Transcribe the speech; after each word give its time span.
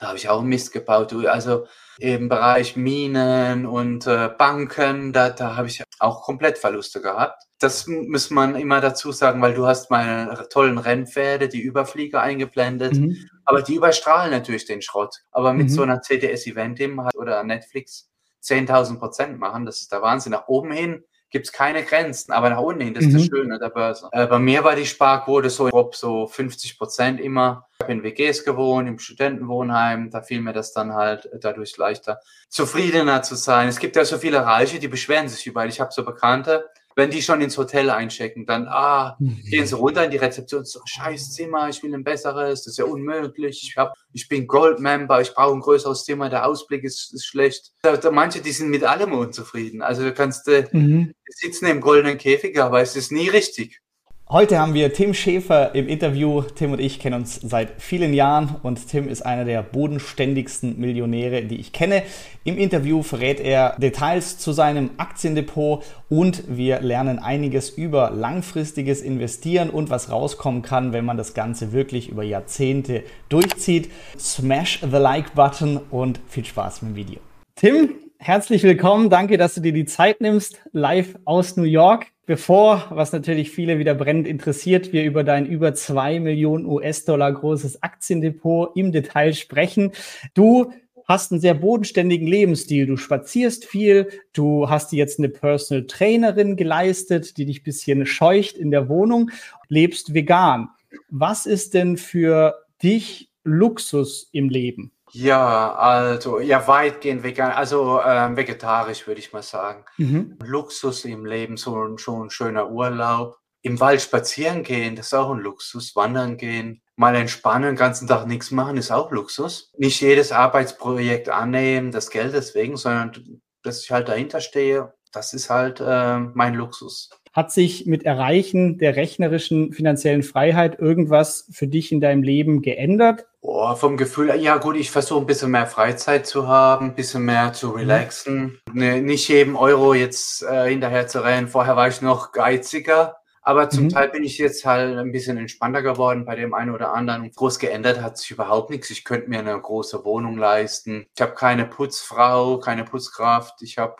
Da 0.00 0.08
habe 0.08 0.18
ich 0.18 0.28
auch 0.28 0.42
Mist 0.42 0.72
gebaut. 0.72 1.12
Also 1.26 1.66
im 1.98 2.28
Bereich 2.28 2.76
Minen 2.76 3.66
und 3.66 4.06
äh, 4.06 4.28
Banken, 4.36 5.12
da, 5.12 5.30
da 5.30 5.56
habe 5.56 5.68
ich 5.68 5.82
auch 5.98 6.22
komplett 6.22 6.58
Verluste 6.58 7.00
gehabt. 7.00 7.42
Das 7.58 7.86
muss 7.86 8.30
man 8.30 8.54
immer 8.54 8.80
dazu 8.82 9.12
sagen, 9.12 9.40
weil 9.40 9.54
du 9.54 9.66
hast 9.66 9.90
meine 9.90 10.46
tollen 10.50 10.76
Rennpferde, 10.76 11.48
die 11.48 11.62
Überflieger 11.62 12.20
eingeblendet, 12.20 12.94
mhm. 12.94 13.16
aber 13.46 13.62
die 13.62 13.76
überstrahlen 13.76 14.30
natürlich 14.30 14.66
den 14.66 14.82
Schrott. 14.82 15.16
Aber 15.32 15.54
mit 15.54 15.68
mhm. 15.68 15.72
so 15.72 15.82
einer 15.82 16.00
CTS-Event 16.00 16.80
oder 17.14 17.42
Netflix 17.44 18.10
10.000 18.44 18.98
Prozent 18.98 19.38
machen, 19.38 19.64
das 19.64 19.80
ist 19.80 19.90
der 19.90 20.02
Wahnsinn. 20.02 20.32
Nach 20.32 20.48
oben 20.48 20.70
hin 20.72 21.02
gibt 21.30 21.46
es 21.46 21.52
keine 21.52 21.82
Grenzen, 21.82 22.32
aber 22.32 22.50
nach 22.50 22.60
unten 22.60 22.82
hin, 22.82 22.94
das 22.94 23.04
ist 23.04 23.12
mhm. 23.12 23.18
das 23.18 23.26
Schöne 23.26 23.58
der 23.58 23.70
Börse. 23.70 24.08
Äh, 24.12 24.26
bei 24.26 24.38
mir 24.38 24.62
war 24.62 24.76
die 24.76 24.86
Sparquote 24.86 25.48
so 25.48 25.64
grob 25.66 25.96
so 25.96 26.26
50 26.26 26.78
Prozent 26.78 27.20
immer. 27.20 27.66
Ich 27.86 27.88
habe 27.88 27.92
in 27.92 28.02
WGs 28.02 28.44
gewohnt, 28.44 28.88
im 28.88 28.98
Studentenwohnheim, 28.98 30.10
da 30.10 30.20
fiel 30.20 30.40
mir 30.40 30.52
das 30.52 30.72
dann 30.72 30.94
halt 30.94 31.28
dadurch 31.40 31.76
leichter, 31.76 32.18
zufriedener 32.48 33.22
zu 33.22 33.36
sein. 33.36 33.68
Es 33.68 33.78
gibt 33.78 33.94
ja 33.94 34.04
so 34.04 34.18
viele 34.18 34.44
Reiche, 34.44 34.80
die 34.80 34.88
beschweren 34.88 35.28
sich 35.28 35.46
überall. 35.46 35.68
Ich 35.68 35.78
habe 35.78 35.92
so 35.92 36.04
Bekannte, 36.04 36.64
wenn 36.96 37.10
die 37.10 37.22
schon 37.22 37.40
ins 37.42 37.56
Hotel 37.56 37.90
einchecken, 37.90 38.44
dann, 38.44 38.66
ah, 38.66 39.16
mhm. 39.20 39.40
gehen 39.48 39.66
sie 39.66 39.76
runter 39.76 40.04
in 40.04 40.10
die 40.10 40.16
Rezeption, 40.16 40.64
so, 40.64 40.80
scheiß 40.84 41.34
Zimmer, 41.34 41.68
ich 41.68 41.80
will 41.84 41.94
ein 41.94 42.02
besseres, 42.02 42.64
das 42.64 42.72
ist 42.72 42.78
ja 42.78 42.86
unmöglich, 42.86 43.62
ich, 43.62 43.76
hab, 43.76 43.92
ich 44.12 44.28
bin 44.28 44.48
Gold-Member, 44.48 45.20
ich 45.20 45.32
brauche 45.32 45.54
ein 45.54 45.60
größeres 45.60 46.04
Zimmer, 46.04 46.28
der 46.28 46.44
Ausblick 46.44 46.82
ist, 46.82 47.14
ist 47.14 47.26
schlecht. 47.26 47.72
Da, 47.82 47.96
da, 47.96 48.10
manche, 48.10 48.40
die 48.40 48.50
sind 48.50 48.70
mit 48.70 48.82
allem 48.82 49.12
unzufrieden. 49.12 49.80
Also 49.80 50.02
du 50.02 50.12
kannst 50.12 50.48
äh, 50.48 50.66
mhm. 50.72 51.12
sitzen 51.28 51.66
im 51.66 51.80
goldenen 51.80 52.18
Käfig, 52.18 52.58
aber 52.58 52.80
es 52.80 52.96
ist 52.96 53.12
nie 53.12 53.28
richtig. 53.28 53.80
Heute 54.28 54.58
haben 54.58 54.74
wir 54.74 54.92
Tim 54.92 55.14
Schäfer 55.14 55.72
im 55.76 55.86
Interview. 55.86 56.42
Tim 56.42 56.72
und 56.72 56.80
ich 56.80 56.98
kennen 56.98 57.14
uns 57.14 57.40
seit 57.40 57.80
vielen 57.80 58.12
Jahren 58.12 58.56
und 58.64 58.88
Tim 58.88 59.06
ist 59.08 59.22
einer 59.22 59.44
der 59.44 59.62
bodenständigsten 59.62 60.80
Millionäre, 60.80 61.42
die 61.42 61.60
ich 61.60 61.72
kenne. 61.72 62.02
Im 62.42 62.58
Interview 62.58 63.04
verrät 63.04 63.38
er 63.38 63.76
Details 63.78 64.36
zu 64.36 64.50
seinem 64.50 64.90
Aktiendepot 64.96 65.84
und 66.08 66.42
wir 66.48 66.80
lernen 66.80 67.20
einiges 67.20 67.70
über 67.70 68.10
langfristiges 68.10 69.00
Investieren 69.00 69.70
und 69.70 69.90
was 69.90 70.10
rauskommen 70.10 70.62
kann, 70.62 70.92
wenn 70.92 71.04
man 71.04 71.16
das 71.16 71.32
Ganze 71.32 71.72
wirklich 71.72 72.08
über 72.08 72.24
Jahrzehnte 72.24 73.04
durchzieht. 73.28 73.92
Smash 74.18 74.80
the 74.80 74.96
Like-Button 74.96 75.78
und 75.92 76.18
viel 76.26 76.44
Spaß 76.44 76.82
mit 76.82 76.90
dem 76.90 76.96
Video. 76.96 77.20
Tim, 77.54 77.90
herzlich 78.18 78.64
willkommen. 78.64 79.08
Danke, 79.08 79.38
dass 79.38 79.54
du 79.54 79.60
dir 79.60 79.72
die 79.72 79.86
Zeit 79.86 80.20
nimmst, 80.20 80.60
live 80.72 81.16
aus 81.24 81.56
New 81.56 81.62
York. 81.62 82.08
Bevor, 82.26 82.88
was 82.90 83.12
natürlich 83.12 83.52
viele 83.52 83.78
wieder 83.78 83.94
brennend 83.94 84.26
interessiert, 84.26 84.92
wir 84.92 85.04
über 85.04 85.22
dein 85.22 85.46
über 85.46 85.74
zwei 85.74 86.18
Millionen 86.18 86.66
US-Dollar 86.66 87.32
großes 87.32 87.84
Aktiendepot 87.84 88.76
im 88.76 88.90
Detail 88.90 89.32
sprechen. 89.32 89.92
Du 90.34 90.72
hast 91.06 91.30
einen 91.30 91.40
sehr 91.40 91.54
bodenständigen 91.54 92.26
Lebensstil. 92.26 92.86
Du 92.86 92.96
spazierst 92.96 93.64
viel, 93.64 94.08
du 94.32 94.68
hast 94.68 94.90
dir 94.90 94.96
jetzt 94.96 95.20
eine 95.20 95.28
Personal 95.28 95.86
Trainerin 95.86 96.56
geleistet, 96.56 97.36
die 97.36 97.46
dich 97.46 97.62
bisschen 97.62 98.06
scheucht 98.06 98.56
in 98.56 98.72
der 98.72 98.88
Wohnung, 98.88 99.30
lebst 99.68 100.12
vegan. 100.12 100.68
Was 101.08 101.46
ist 101.46 101.74
denn 101.74 101.96
für 101.96 102.56
dich 102.82 103.30
Luxus 103.44 104.28
im 104.32 104.48
Leben? 104.48 104.90
Ja, 105.12 105.74
also 105.74 106.40
ja, 106.40 106.66
weitgehend 106.66 107.22
vegan, 107.22 107.52
also 107.52 108.00
ähm, 108.04 108.36
vegetarisch 108.36 109.06
würde 109.06 109.20
ich 109.20 109.32
mal 109.32 109.42
sagen. 109.42 109.84
Mhm. 109.98 110.36
Luxus 110.42 111.04
im 111.04 111.24
Leben, 111.24 111.56
so 111.56 111.82
ein, 111.84 111.98
schon 111.98 112.26
ein 112.26 112.30
schöner 112.30 112.70
Urlaub. 112.70 113.38
Im 113.62 113.80
Wald 113.80 114.00
spazieren 114.02 114.62
gehen, 114.62 114.96
das 114.96 115.06
ist 115.06 115.14
auch 115.14 115.30
ein 115.30 115.40
Luxus. 115.40 115.96
Wandern 115.96 116.36
gehen, 116.36 116.82
mal 116.96 117.14
entspannen, 117.16 117.70
den 117.70 117.76
ganzen 117.76 118.06
Tag 118.06 118.26
nichts 118.26 118.50
machen, 118.50 118.76
ist 118.76 118.90
auch 118.90 119.10
Luxus. 119.10 119.72
Nicht 119.76 120.00
jedes 120.00 120.32
Arbeitsprojekt 120.32 121.28
annehmen, 121.28 121.92
das 121.92 122.10
Geld 122.10 122.34
deswegen, 122.34 122.76
sondern 122.76 123.40
dass 123.62 123.82
ich 123.82 123.90
halt 123.90 124.08
dahinter 124.08 124.40
stehe, 124.40 124.94
das 125.12 125.34
ist 125.34 125.50
halt 125.50 125.80
äh, 125.80 126.18
mein 126.18 126.54
Luxus. 126.54 127.10
Hat 127.32 127.52
sich 127.52 127.84
mit 127.84 128.04
Erreichen 128.04 128.78
der 128.78 128.96
rechnerischen 128.96 129.72
finanziellen 129.72 130.22
Freiheit 130.22 130.78
irgendwas 130.78 131.48
für 131.52 131.66
dich 131.66 131.92
in 131.92 132.00
deinem 132.00 132.22
Leben 132.22 132.62
geändert? 132.62 133.26
Oh, 133.48 133.76
vom 133.76 133.96
Gefühl, 133.96 134.34
ja 134.40 134.56
gut, 134.56 134.74
ich 134.74 134.90
versuche 134.90 135.20
ein 135.20 135.26
bisschen 135.26 135.52
mehr 135.52 135.68
Freizeit 135.68 136.26
zu 136.26 136.48
haben, 136.48 136.86
ein 136.86 136.94
bisschen 136.96 137.24
mehr 137.24 137.52
zu 137.52 137.68
mhm. 137.68 137.74
relaxen. 137.76 138.60
Mhm. 138.72 138.80
Ne, 138.80 139.00
nicht 139.00 139.28
jedem 139.28 139.54
Euro 139.54 139.94
jetzt 139.94 140.42
äh, 140.42 140.68
hinterher 140.68 141.06
zu 141.06 141.22
rennen. 141.22 141.46
Vorher 141.46 141.76
war 141.76 141.86
ich 141.86 142.02
noch 142.02 142.32
geiziger. 142.32 143.18
Aber 143.42 143.70
zum 143.70 143.84
mhm. 143.84 143.90
Teil 143.90 144.08
bin 144.08 144.24
ich 144.24 144.38
jetzt 144.38 144.66
halt 144.66 144.98
ein 144.98 145.12
bisschen 145.12 145.36
entspannter 145.36 145.82
geworden 145.82 146.24
bei 146.24 146.34
dem 146.34 146.54
einen 146.54 146.74
oder 146.74 146.92
anderen. 146.92 147.22
Und 147.22 147.36
groß 147.36 147.60
geändert 147.60 148.02
hat 148.02 148.18
sich 148.18 148.32
überhaupt 148.32 148.70
nichts. 148.70 148.90
Ich 148.90 149.04
könnte 149.04 149.30
mir 149.30 149.38
eine 149.38 149.60
große 149.60 150.04
Wohnung 150.04 150.36
leisten. 150.36 151.06
Ich 151.14 151.22
habe 151.22 151.34
keine 151.34 151.66
Putzfrau, 151.66 152.58
keine 152.58 152.82
Putzkraft. 152.82 153.62
Ich 153.62 153.78
habe 153.78 153.94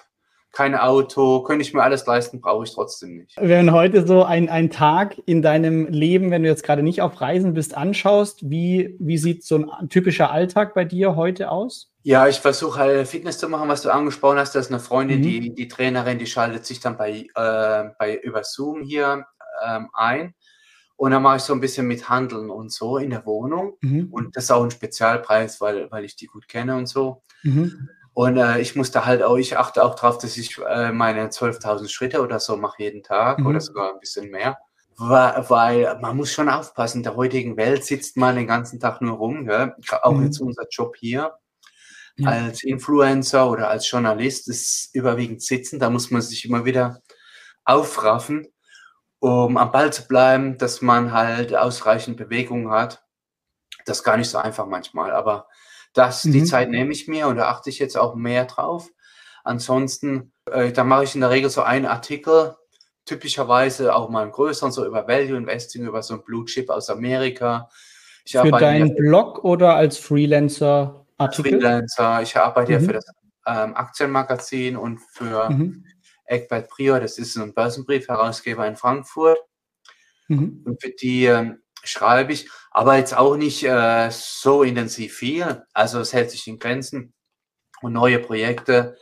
kein 0.57 0.75
Auto, 0.75 1.43
könnte 1.43 1.63
ich 1.63 1.75
mir 1.75 1.83
alles 1.83 2.07
leisten, 2.07 2.41
brauche 2.41 2.65
ich 2.65 2.73
trotzdem 2.73 3.19
nicht. 3.19 3.37
Wenn 3.39 3.73
heute 3.73 4.07
so 4.07 4.25
ein, 4.25 4.49
ein 4.49 4.71
Tag 4.71 5.17
in 5.27 5.43
deinem 5.43 5.87
Leben, 5.89 6.31
wenn 6.31 6.43
du 6.43 6.49
jetzt 6.49 6.63
gerade 6.63 6.83
nicht 6.83 7.03
auf 7.03 7.21
Reisen 7.21 7.53
bist, 7.53 7.77
anschaust, 7.77 8.49
wie, 8.49 8.97
wie 8.99 9.19
sieht 9.19 9.45
so 9.45 9.57
ein 9.57 9.91
typischer 9.91 10.31
Alltag 10.31 10.73
bei 10.73 10.87
dir 10.87 11.15
heute 11.15 11.51
aus? 11.51 11.93
Ja, 12.05 12.27
ich 12.27 12.39
versuche 12.39 12.79
halt 12.79 13.07
Fitness 13.07 13.37
zu 13.37 13.51
machen, 13.51 13.69
was 13.69 13.83
du 13.83 13.91
angesprochen 13.91 14.39
hast. 14.39 14.55
Da 14.55 14.61
ist 14.61 14.71
eine 14.71 14.81
Freundin, 14.81 15.19
mhm. 15.19 15.25
die, 15.25 15.55
die 15.55 15.69
Trainerin, 15.69 16.19
die 16.19 16.27
schaltet 16.27 16.65
sich 16.65 16.81
dann 16.81 16.97
bei, 16.97 17.27
äh, 17.35 17.91
bei 17.99 18.17
über 18.23 18.43
Zoom 18.43 18.81
hier 18.81 19.27
ähm, 19.63 19.91
ein. 19.93 20.33
Und 20.97 21.11
dann 21.11 21.23
mache 21.23 21.37
ich 21.37 21.43
so 21.43 21.53
ein 21.53 21.61
bisschen 21.61 21.87
mit 21.87 22.09
Handeln 22.09 22.49
und 22.49 22.73
so 22.73 22.97
in 22.97 23.11
der 23.11 23.27
Wohnung. 23.27 23.77
Mhm. 23.83 24.09
Und 24.11 24.35
das 24.35 24.45
ist 24.45 24.51
auch 24.51 24.65
ein 24.65 24.71
Spezialpreis, 24.71 25.61
weil, 25.61 25.91
weil 25.91 26.07
ich 26.07 26.17
die 26.17 26.27
gut 26.27 26.49
kenne 26.49 26.77
und 26.77 26.87
so. 26.87 27.23
Mhm. 27.43 27.91
Und 28.17 28.39
äh, 28.39 28.61
ich 28.61 28.75
musste 28.75 29.05
halt 29.05 29.23
auch, 29.23 29.37
ich 29.37 29.59
achte 29.59 29.85
auch 29.85 29.95
darauf, 29.95 30.17
dass 30.17 30.39
ich 30.39 30.57
äh, 30.67 30.91
meine 30.91 31.29
12.000 31.29 31.87
Schritte 31.91 32.23
oder 32.23 32.41
so 32.41 32.57
mache 32.57 32.83
jeden 32.83 33.03
Tag 33.03 33.41
mhm. 33.41 33.47
oder 33.47 33.61
sogar 33.61 33.93
ein 33.93 34.01
bisschen 34.01 34.31
mehr. 34.31 34.57
Weil, 34.97 35.99
man 36.01 36.17
muss 36.17 36.33
schon 36.33 36.49
aufpassen, 36.49 37.01
in 37.01 37.03
der 37.03 37.17
heutigen 37.17 37.59
Welt 37.59 37.85
sitzt 37.85 38.17
man 38.17 38.37
den 38.37 38.47
ganzen 38.47 38.81
Tag 38.81 39.03
nur 39.03 39.19
rum. 39.19 39.45
Gell? 39.45 39.75
Auch 40.01 40.15
mhm. 40.15 40.25
jetzt 40.25 40.41
unser 40.41 40.65
Job 40.71 40.97
hier 40.97 41.35
ja. 42.17 42.31
als 42.31 42.65
Influencer 42.65 43.51
oder 43.51 43.69
als 43.69 43.91
Journalist 43.91 44.49
ist 44.49 44.95
überwiegend 44.95 45.43
sitzen. 45.43 45.79
Da 45.79 45.91
muss 45.91 46.11
man 46.11 46.23
sich 46.23 46.43
immer 46.47 46.65
wieder 46.65 47.03
aufraffen, 47.67 48.47
um 49.19 49.59
am 49.59 49.71
Ball 49.73 49.93
zu 49.93 50.09
bleiben, 50.09 50.57
dass 50.57 50.81
man 50.81 51.13
halt 51.13 51.55
ausreichend 51.55 52.17
Bewegung 52.17 52.71
hat. 52.71 53.05
Das 53.85 53.99
ist 53.99 54.05
gar 54.05 54.17
nicht 54.17 54.31
so 54.31 54.39
einfach 54.39 54.65
manchmal, 54.65 55.11
aber 55.11 55.49
das, 55.97 56.25
mhm. 56.25 56.33
Die 56.33 56.45
Zeit 56.45 56.71
nehme 56.71 56.93
ich 56.93 57.09
mir 57.09 57.27
und 57.27 57.37
da 57.37 57.49
achte 57.49 57.71
ich 57.71 57.79
jetzt 57.79 57.97
auch 57.97 58.15
mehr 58.15 58.45
drauf. 58.45 58.91
Ansonsten, 59.45 60.33
äh, 60.51 60.73
da 60.73 60.85
mache 60.85 61.05
ich 61.05 61.15
in 61.15 61.21
der 61.21 61.31
Regel 61.31 61.51
so 61.51 61.63
einen 61.63 61.87
Artikel, 61.87 62.57
typischerweise 63.05 63.95
auch 63.95 64.11
mal 64.11 64.23
einen 64.23 64.33
größeren, 64.33 64.73
so 64.73 64.85
über 64.85 65.07
Value 65.09 65.37
Investing, 65.37 65.87
über 65.87 66.03
so 66.03 66.15
ein 66.15 66.25
Blue 66.25 66.45
Chip 66.45 66.69
aus 66.71 66.91
Amerika. 66.91 67.71
Ich 68.25 68.37
für 68.37 68.51
deinen 68.51 68.95
Blog 68.97 69.45
oder 69.45 69.77
als 69.77 69.99
Freelancer 69.99 71.07
Artikel? 71.17 71.61
Freelancer. 71.61 72.23
Ich 72.23 72.37
arbeite 72.37 72.73
mhm. 72.73 72.79
ja 72.79 72.85
für 72.85 72.93
das 72.93 73.07
ähm, 73.47 73.75
Aktienmagazin 73.77 74.77
und 74.77 74.99
für 75.13 75.49
mhm. 75.49 75.85
Egbert 76.25 76.69
Prior, 76.69 76.99
das 76.99 77.19
ist 77.19 77.37
ein 77.37 77.55
Börsenbrief-Herausgeber 77.55 78.67
in 78.67 78.77
Frankfurt. 78.77 79.39
Mhm. 80.29 80.63
Und 80.65 80.83
für 80.83 80.91
die 80.91 81.27
ähm, 81.27 81.63
schreibe 81.89 82.33
ich, 82.33 82.49
aber 82.71 82.97
jetzt 82.97 83.17
auch 83.17 83.37
nicht 83.37 83.65
äh, 83.65 84.11
so 84.11 84.63
intensiv 84.63 85.15
viel. 85.15 85.65
Also 85.73 86.01
es 86.01 86.13
hält 86.13 86.31
sich 86.31 86.47
in 86.47 86.59
Grenzen 86.59 87.15
und 87.83 87.93
neue 87.93 88.19
Projekte. 88.19 88.97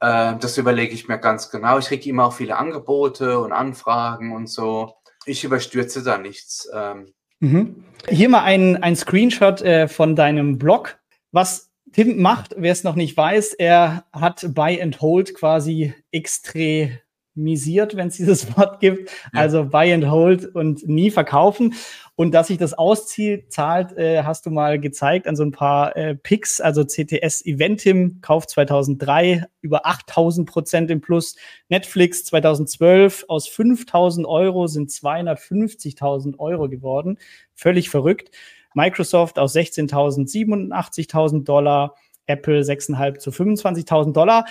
Äh, 0.00 0.36
das 0.38 0.58
überlege 0.58 0.94
ich 0.94 1.08
mir 1.08 1.18
ganz 1.18 1.50
genau. 1.50 1.78
Ich 1.78 1.86
kriege 1.86 2.08
immer 2.08 2.26
auch 2.26 2.32
viele 2.32 2.56
Angebote 2.56 3.38
und 3.38 3.52
Anfragen 3.52 4.34
und 4.34 4.48
so. 4.48 4.94
Ich 5.26 5.44
überstürze 5.44 6.02
da 6.02 6.18
nichts. 6.18 6.68
Ähm. 6.74 7.12
Mhm. 7.40 7.84
Hier 8.08 8.28
mal 8.28 8.42
ein, 8.42 8.82
ein 8.82 8.96
Screenshot 8.96 9.62
äh, 9.62 9.88
von 9.88 10.16
deinem 10.16 10.58
Blog. 10.58 10.98
Was 11.32 11.70
Tim 11.92 12.20
macht, 12.20 12.54
wer 12.56 12.72
es 12.72 12.84
noch 12.84 12.94
nicht 12.94 13.16
weiß, 13.16 13.54
er 13.54 14.04
hat 14.12 14.46
Buy 14.54 14.80
and 14.80 15.00
Hold 15.00 15.34
quasi 15.34 15.94
extra 16.12 16.88
misiert, 17.34 17.96
wenn 17.96 18.08
es 18.08 18.16
dieses 18.16 18.56
Wort 18.56 18.80
gibt. 18.80 19.10
Ja. 19.32 19.40
Also 19.40 19.64
buy 19.64 19.92
and 19.92 20.10
hold 20.10 20.46
und 20.54 20.86
nie 20.86 21.10
verkaufen. 21.10 21.74
Und 22.16 22.32
dass 22.32 22.48
sich 22.48 22.58
das 22.58 22.74
auszahlt, 22.74 23.96
äh, 23.96 24.22
hast 24.24 24.44
du 24.44 24.50
mal 24.50 24.78
gezeigt 24.78 25.26
an 25.26 25.36
so 25.36 25.42
ein 25.42 25.52
paar 25.52 25.96
äh, 25.96 26.14
Picks. 26.14 26.60
Also 26.60 26.84
CTS 26.84 27.44
Eventim 27.46 28.20
kauft 28.20 28.50
2003 28.50 29.46
über 29.62 29.86
8000 29.86 30.48
Prozent 30.48 30.90
im 30.90 31.00
Plus. 31.00 31.36
Netflix 31.68 32.24
2012 32.26 33.24
aus 33.28 33.48
5000 33.48 34.26
Euro 34.26 34.66
sind 34.66 34.90
250.000 34.90 36.38
Euro 36.38 36.68
geworden. 36.68 37.18
Völlig 37.54 37.88
verrückt. 37.88 38.30
Microsoft 38.74 39.38
aus 39.38 39.54
16.000 39.54 40.30
87.000 40.30 41.44
Dollar. 41.44 41.94
Apple 42.26 42.60
6,5 42.60 43.18
zu 43.18 43.30
25.000 43.30 44.12
Dollar. 44.12 44.44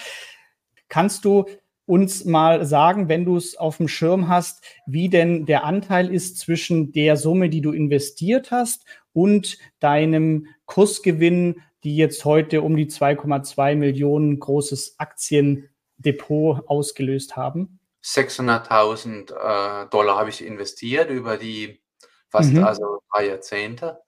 Kannst 0.90 1.24
du 1.24 1.46
uns 1.90 2.24
mal 2.24 2.66
sagen, 2.66 3.10
wenn 3.10 3.26
du 3.26 3.36
es 3.36 3.58
auf 3.58 3.78
dem 3.78 3.88
Schirm 3.88 4.28
hast, 4.28 4.64
wie 4.86 5.10
denn 5.10 5.48
der 5.48 5.64
Anteil 5.64 6.14
ist 6.14 6.38
zwischen 6.38 6.92
der 6.92 7.18
Summe, 7.18 7.50
die 7.50 7.62
du 7.62 7.72
investiert 7.72 8.52
hast 8.52 8.86
und 9.12 9.58
deinem 9.80 10.46
Kursgewinn, 10.68 11.64
die 11.84 11.98
jetzt 11.98 12.26
heute 12.26 12.62
um 12.62 12.76
die 12.76 12.86
2,2 12.86 13.76
Millionen 13.76 14.40
großes 14.40 15.00
Aktiendepot 15.00 16.70
ausgelöst 16.70 17.36
haben? 17.36 17.80
600.000 18.04 19.32
äh, 19.32 19.90
Dollar 19.90 20.18
habe 20.18 20.30
ich 20.30 20.46
investiert 20.46 21.10
über 21.10 21.38
die 21.38 21.82
fast 22.30 22.54
mhm. 22.54 22.66
also 22.66 23.02
drei 23.12 23.30
Jahrzehnte. 23.30 24.00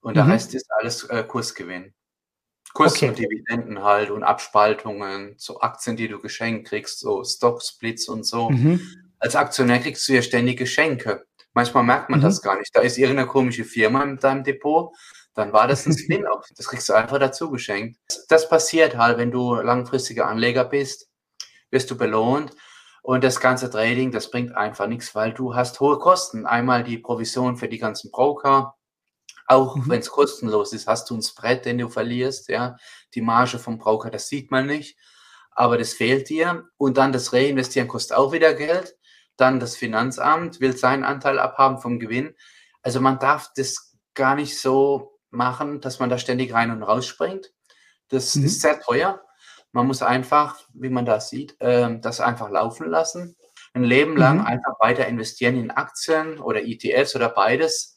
Und 0.00 0.16
der 0.16 0.24
mhm. 0.24 0.32
Rest 0.32 0.56
ist 0.56 0.66
alles 0.76 1.04
äh, 1.04 1.22
Kursgewinn. 1.22 1.94
Kurs 2.74 2.94
okay. 2.94 3.08
und 3.08 3.18
Dividenden 3.18 3.82
halt 3.82 4.10
und 4.10 4.22
Abspaltungen, 4.22 5.34
so 5.36 5.60
Aktien, 5.60 5.96
die 5.96 6.08
du 6.08 6.18
geschenkt 6.20 6.68
kriegst, 6.68 7.00
so 7.00 7.22
Stock-Splits 7.22 8.08
und 8.08 8.24
so. 8.24 8.50
Mhm. 8.50 8.80
Als 9.18 9.36
Aktionär 9.36 9.78
kriegst 9.80 10.08
du 10.08 10.14
ja 10.14 10.22
ständig 10.22 10.58
Geschenke. 10.58 11.26
Manchmal 11.54 11.84
merkt 11.84 12.08
man 12.08 12.20
mhm. 12.20 12.24
das 12.24 12.40
gar 12.40 12.58
nicht. 12.58 12.74
Da 12.74 12.80
ist 12.80 12.98
irgendeine 12.98 13.28
komische 13.28 13.64
Firma 13.64 14.02
in 14.02 14.16
deinem 14.16 14.42
Depot, 14.42 14.92
dann 15.34 15.52
war 15.52 15.68
das 15.68 15.86
ein 15.86 15.92
Spin-off. 15.98 16.46
Das 16.56 16.66
kriegst 16.68 16.88
du 16.88 16.94
einfach 16.94 17.18
dazu 17.18 17.50
geschenkt. 17.50 17.98
Das 18.28 18.48
passiert 18.48 18.96
halt, 18.96 19.18
wenn 19.18 19.30
du 19.30 19.54
langfristiger 19.54 20.26
Anleger 20.26 20.64
bist, 20.64 21.08
wirst 21.70 21.90
du 21.90 21.96
belohnt. 21.96 22.52
Und 23.02 23.24
das 23.24 23.40
ganze 23.40 23.68
Trading, 23.68 24.12
das 24.12 24.30
bringt 24.30 24.54
einfach 24.54 24.86
nichts, 24.86 25.14
weil 25.14 25.32
du 25.32 25.56
hast 25.56 25.80
hohe 25.80 25.98
Kosten. 25.98 26.46
Einmal 26.46 26.84
die 26.84 26.98
Provision 26.98 27.56
für 27.56 27.68
die 27.68 27.78
ganzen 27.78 28.12
Broker, 28.12 28.76
auch 29.52 29.76
mhm. 29.76 29.88
wenn 29.88 30.00
es 30.00 30.10
kostenlos 30.10 30.72
ist, 30.72 30.86
hast 30.86 31.08
du 31.10 31.16
ein 31.16 31.22
Spread, 31.22 31.64
den 31.64 31.78
du 31.78 31.88
verlierst, 31.88 32.48
ja. 32.48 32.76
Die 33.14 33.20
Marge 33.20 33.58
vom 33.58 33.78
Broker, 33.78 34.10
das 34.10 34.28
sieht 34.28 34.50
man 34.50 34.66
nicht, 34.66 34.96
aber 35.50 35.78
das 35.78 35.92
fehlt 35.92 36.28
dir. 36.28 36.64
Und 36.76 36.96
dann 36.96 37.12
das 37.12 37.32
Reinvestieren 37.32 37.88
kostet 37.88 38.16
auch 38.16 38.32
wieder 38.32 38.54
Geld. 38.54 38.96
Dann 39.36 39.60
das 39.60 39.76
Finanzamt 39.76 40.60
will 40.60 40.76
seinen 40.76 41.04
Anteil 41.04 41.38
abhaben 41.38 41.78
vom 41.78 41.98
Gewinn. 41.98 42.34
Also 42.82 43.00
man 43.00 43.18
darf 43.18 43.50
das 43.56 43.96
gar 44.14 44.34
nicht 44.34 44.60
so 44.60 45.18
machen, 45.30 45.80
dass 45.80 45.98
man 45.98 46.10
da 46.10 46.18
ständig 46.18 46.52
rein 46.52 46.70
und 46.70 46.82
raus 46.82 47.06
springt. 47.06 47.52
Das 48.08 48.34
mhm. 48.34 48.44
ist 48.44 48.60
sehr 48.60 48.80
teuer. 48.80 49.22
Man 49.72 49.86
muss 49.86 50.02
einfach, 50.02 50.58
wie 50.74 50.90
man 50.90 51.06
das 51.06 51.30
sieht, 51.30 51.58
äh, 51.60 51.98
das 52.00 52.20
einfach 52.20 52.50
laufen 52.50 52.88
lassen. 52.88 53.36
Ein 53.74 53.84
Leben 53.84 54.16
lang 54.16 54.40
mhm. 54.40 54.46
einfach 54.46 54.78
weiter 54.80 55.06
investieren 55.06 55.56
in 55.56 55.70
Aktien 55.70 56.38
oder 56.38 56.62
ETFs 56.62 57.16
oder 57.16 57.30
beides 57.30 57.91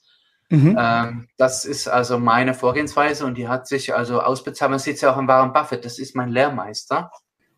Mhm. 0.50 0.78
Ähm, 0.80 1.28
das 1.38 1.66
ist 1.66 1.88
also 1.88 2.20
meine 2.20 2.54
Vorgehensweise 2.54 3.26
und 3.26 3.38
die 3.38 3.48
hat 3.48 3.68
sich 3.68 3.96
also 3.96 4.22
ausbezahlt. 4.22 4.72
Man 4.72 4.80
sieht 4.80 4.96
es 4.96 5.02
ja 5.02 5.12
auch 5.12 5.18
an 5.18 5.28
Warren 5.28 5.54
Buffett, 5.54 5.86
das 5.86 6.00
ist 6.00 6.16
mein 6.16 6.30
Lehrmeister. 6.30 7.12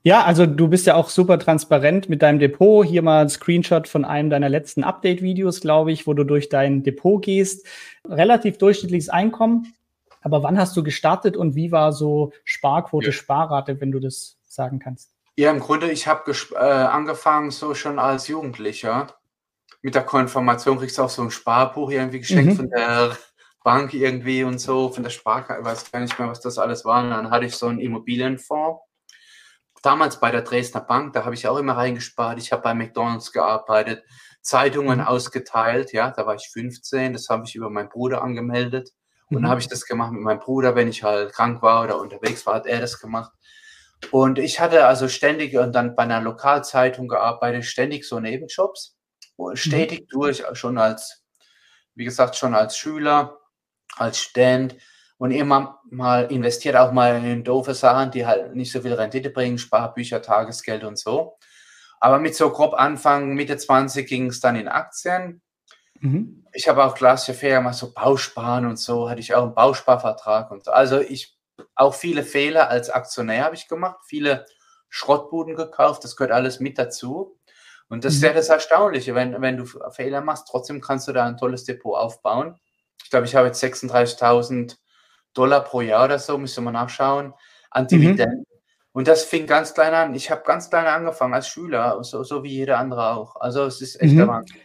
Ja, 0.04 0.24
also 0.24 0.46
du 0.46 0.70
bist 0.70 0.88
ja 0.88 0.96
auch 0.96 1.10
super 1.10 1.38
transparent 1.38 2.08
mit 2.08 2.22
deinem 2.22 2.40
Depot. 2.40 2.86
Hier 2.86 3.02
mal 3.02 3.24
ein 3.24 3.30
Screenshot 3.30 3.90
von 3.90 4.06
einem 4.06 4.30
deiner 4.30 4.48
letzten 4.48 4.86
Update-Videos, 4.86 5.60
glaube 5.60 5.92
ich, 5.92 6.08
wo 6.08 6.14
du 6.14 6.24
durch 6.24 6.48
dein 6.48 6.84
Depot 6.84 7.22
gehst. 7.22 7.68
Relativ 8.08 8.58
durchschnittliches 8.58 9.10
Einkommen. 9.10 9.74
Aber 10.22 10.44
wann 10.44 10.58
hast 10.58 10.78
du 10.78 10.84
gestartet 10.84 11.36
und 11.36 11.56
wie 11.56 11.74
war 11.74 11.92
so 11.92 12.32
Sparquote, 12.46 13.08
ja. 13.08 13.12
Sparrate, 13.12 13.82
wenn 13.82 13.92
du 13.92 14.00
das 14.00 14.38
sagen 14.48 14.80
kannst? 14.80 15.12
Ja, 15.36 15.52
im 15.52 15.60
Grunde, 15.60 15.92
ich 15.92 16.08
habe 16.08 16.32
äh, 16.54 16.58
angefangen 16.58 17.52
so 17.52 17.76
schon 17.76 18.00
als 18.00 18.30
Jugendlicher 18.30 19.08
mit 19.88 19.96
der 19.96 20.04
Konfirmation 20.04 20.80
kriegst 20.80 20.98
du 20.98 21.04
auch 21.04 21.10
so 21.10 21.22
ein 21.22 21.32
Sparbuch 21.32 21.92
irgendwie 21.92 22.20
geschenkt 22.20 22.52
mhm. 22.52 22.56
von 22.58 22.70
der 22.70 23.18
Bank 23.64 23.94
irgendwie 23.94 24.44
und 24.44 24.60
so, 24.60 24.90
von 24.90 25.02
der 25.02 25.12
Sparkasse, 25.12 25.62
ich 25.62 25.66
weiß 25.66 25.92
gar 25.94 26.02
nicht 26.02 26.20
mehr, 26.20 26.28
was 26.28 26.42
das 26.42 26.58
alles 26.58 26.84
war. 26.84 27.02
Und 27.06 27.12
dann 27.12 27.32
hatte 27.32 27.46
ich 27.46 27.56
so 27.56 27.68
einen 27.68 27.80
Immobilienfonds. 27.80 28.82
Damals 29.82 30.20
bei 30.20 30.30
der 30.30 30.42
Dresdner 30.42 30.82
Bank, 30.82 31.14
da 31.14 31.24
habe 31.24 31.36
ich 31.36 31.48
auch 31.48 31.56
immer 31.56 31.78
reingespart. 31.78 32.38
Ich 32.38 32.52
habe 32.52 32.64
bei 32.64 32.74
McDonalds 32.74 33.32
gearbeitet, 33.32 34.04
Zeitungen 34.42 35.00
mhm. 35.00 35.08
ausgeteilt. 35.08 35.94
Ja, 35.94 36.12
da 36.12 36.26
war 36.26 36.36
ich 36.36 36.50
15, 36.52 37.14
das 37.14 37.30
habe 37.30 37.46
ich 37.46 37.56
über 37.56 37.70
meinen 37.70 37.88
Bruder 37.88 38.22
angemeldet. 38.22 38.90
Und 39.30 39.38
mhm. 39.38 39.44
dann 39.44 39.52
habe 39.52 39.62
ich 39.62 39.70
das 39.70 39.86
gemacht 39.86 40.12
mit 40.12 40.22
meinem 40.22 40.40
Bruder, 40.40 40.76
wenn 40.76 40.90
ich 40.90 41.02
halt 41.04 41.32
krank 41.32 41.62
war 41.62 41.86
oder 41.86 41.98
unterwegs 42.02 42.46
war, 42.46 42.56
hat 42.56 42.66
er 42.66 42.82
das 42.82 43.00
gemacht. 43.00 43.32
Und 44.12 44.38
ich 44.38 44.60
hatte 44.60 44.86
also 44.86 45.08
ständig 45.08 45.56
und 45.56 45.72
dann 45.72 45.96
bei 45.96 46.04
einer 46.04 46.20
Lokalzeitung 46.20 47.08
gearbeitet, 47.08 47.64
ständig 47.64 48.06
so 48.06 48.20
Nebenjobs. 48.20 48.97
Mhm. 49.38 49.56
stetig 49.56 50.08
durch, 50.10 50.44
schon 50.54 50.78
als, 50.78 51.24
wie 51.96 52.06
gesagt, 52.06 52.36
schon 52.36 52.56
als 52.56 52.78
Schüler, 52.78 53.40
als 53.98 54.20
Student 54.20 54.76
und 55.18 55.32
immer 55.32 55.80
mal 55.90 56.32
investiert 56.32 56.76
auch 56.76 56.92
mal 56.92 57.24
in 57.24 57.44
doofe 57.44 57.74
Sachen, 57.74 58.12
die 58.12 58.26
halt 58.26 58.56
nicht 58.56 58.72
so 58.72 58.82
viel 58.82 58.94
Rendite 58.94 59.30
bringen, 59.30 59.58
Sparbücher, 59.58 60.22
Tagesgeld 60.22 60.84
und 60.84 60.98
so. 61.00 61.38
Aber 62.00 62.20
mit 62.20 62.36
so 62.36 62.52
grob 62.52 62.74
Anfang, 62.76 63.34
Mitte 63.34 63.58
20 63.58 64.08
ging 64.08 64.28
es 64.28 64.40
dann 64.40 64.56
in 64.56 64.68
Aktien. 64.68 65.42
Mhm. 66.00 66.46
Ich 66.54 66.68
habe 66.68 66.84
auch 66.84 66.96
klassische 66.96 67.34
Fehler 67.38 67.58
gemacht, 67.58 67.76
so 67.76 67.94
Bausparen 67.94 68.66
und 68.66 68.78
so, 68.78 69.10
hatte 69.10 69.20
ich 69.20 69.34
auch 69.34 69.44
einen 69.44 69.56
Bausparvertrag 69.56 70.52
und 70.52 70.66
so. 70.66 70.72
Also 70.72 71.00
ich, 71.00 71.38
auch 71.76 71.96
viele 71.96 72.24
Fehler 72.24 72.70
als 72.70 72.90
Aktionär 72.90 73.46
habe 73.46 73.56
ich 73.56 73.68
gemacht, 73.68 73.98
viele 74.06 74.46
Schrottbuden 74.90 75.56
gekauft, 75.56 76.04
das 76.04 76.16
gehört 76.16 76.32
alles 76.32 76.60
mit 76.60 76.78
dazu. 76.78 77.38
Und 77.90 78.04
das 78.04 78.16
ist 78.16 78.24
ja 78.24 78.32
mhm. 78.32 78.36
das 78.36 78.50
Erstaunliche, 78.50 79.16
wenn, 79.16 79.42
wenn 79.42 79.58
du 79.58 79.66
Fehler 79.92 80.22
machst, 80.22 80.48
trotzdem 80.50 80.82
kannst 80.82 81.08
du 81.08 81.14
da 81.14 81.26
ein 81.26 81.38
tolles 81.38 81.64
Depot 81.64 81.96
aufbauen. 81.96 82.56
Ich 83.04 83.10
glaube, 83.10 83.26
ich 83.26 83.36
habe 83.36 83.48
jetzt 83.48 83.64
36.000 83.64 84.76
Dollar 85.34 85.64
pro 85.64 85.82
Jahr 85.82 86.06
oder 86.06 86.20
so, 86.20 86.38
müsste 86.38 86.62
man 86.62 86.74
nachschauen, 86.74 87.34
an 87.72 87.84
mhm. 87.84 87.88
Dividenden. 87.88 88.40
Mhm. 88.40 88.46
Und 88.92 89.08
das 89.08 89.24
fing 89.24 89.46
ganz 89.46 89.74
klein 89.74 89.94
an. 89.94 90.16
Ich 90.16 90.32
habe 90.32 90.42
ganz 90.44 90.70
klein 90.70 90.88
angefangen 90.88 91.34
als 91.34 91.48
Schüler, 91.48 92.04
so, 92.04 92.24
so 92.24 92.44
wie 92.44 92.50
jeder 92.50 92.80
andere 92.80 93.12
auch. 93.12 93.36
Also 93.36 93.64
es 93.64 93.80
ist 93.82 94.02
echt 94.02 94.14
mhm. 94.14 94.18
der 94.18 94.28
Wahnsinn. 94.28 94.58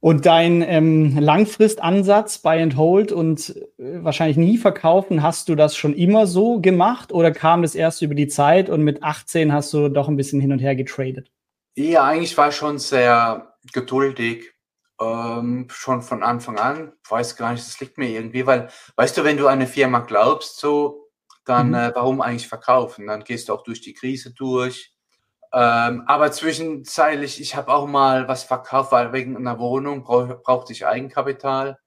Und 0.00 0.26
dein 0.26 0.62
ähm, 0.62 1.18
Langfristansatz 1.18 2.38
Buy 2.38 2.62
and 2.62 2.76
Hold 2.76 3.10
und 3.10 3.56
äh, 3.78 4.04
wahrscheinlich 4.04 4.36
nie 4.36 4.58
verkaufen, 4.58 5.24
hast 5.24 5.48
du 5.48 5.56
das 5.56 5.76
schon 5.76 5.92
immer 5.92 6.28
so 6.28 6.60
gemacht 6.60 7.10
oder 7.10 7.32
kam 7.32 7.62
das 7.62 7.74
erst 7.74 8.02
über 8.02 8.14
die 8.14 8.28
Zeit 8.28 8.70
und 8.70 8.84
mit 8.84 9.02
18 9.02 9.52
hast 9.52 9.72
du 9.72 9.88
doch 9.88 10.08
ein 10.08 10.16
bisschen 10.16 10.40
hin 10.40 10.52
und 10.52 10.60
her 10.60 10.76
getradet? 10.76 11.32
Ja, 11.78 12.02
eigentlich 12.06 12.36
war 12.36 12.48
ich 12.48 12.56
schon 12.56 12.80
sehr 12.80 13.54
geduldig. 13.72 14.52
Ähm, 15.00 15.68
schon 15.70 16.02
von 16.02 16.24
Anfang 16.24 16.58
an. 16.58 16.92
Weiß 17.08 17.36
gar 17.36 17.52
nicht, 17.52 17.64
das 17.64 17.78
liegt 17.78 17.98
mir 17.98 18.08
irgendwie, 18.08 18.44
weil, 18.44 18.68
weißt 18.96 19.16
du, 19.16 19.22
wenn 19.22 19.36
du 19.36 19.46
an 19.46 19.60
eine 19.60 19.68
Firma 19.68 20.00
glaubst, 20.00 20.58
so, 20.58 21.08
dann 21.44 21.68
mhm. 21.68 21.74
äh, 21.74 21.92
warum 21.94 22.20
eigentlich 22.20 22.48
verkaufen? 22.48 23.06
Dann 23.06 23.22
gehst 23.22 23.48
du 23.48 23.54
auch 23.54 23.62
durch 23.62 23.80
die 23.80 23.94
Krise 23.94 24.32
durch. 24.32 24.92
Ähm, 25.52 26.02
aber 26.08 26.32
zwischenzeitlich, 26.32 27.40
ich 27.40 27.54
habe 27.54 27.72
auch 27.72 27.86
mal 27.86 28.26
was 28.26 28.42
verkauft, 28.42 28.90
weil 28.90 29.12
wegen 29.12 29.36
einer 29.36 29.60
Wohnung 29.60 30.02
brauch, 30.02 30.42
brauchte 30.42 30.72
ich 30.72 30.84
Eigenkapital. 30.84 31.78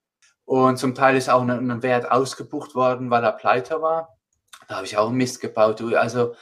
Und 0.45 0.77
zum 0.77 0.95
Teil 0.95 1.17
ist 1.17 1.29
auch 1.29 1.41
ein, 1.41 1.49
ein 1.49 1.83
Wert 1.83 2.09
ausgebucht 2.09 2.75
worden, 2.75 3.09
weil 3.09 3.25
er 3.25 3.33
pleite 3.33 3.81
war. 3.81 4.17
Da 4.69 4.77
habe 4.77 4.85
ich 4.85 4.95
auch 4.95 5.09
Mist 5.11 5.41
gebaut. 5.41 5.81
Also 5.81 6.33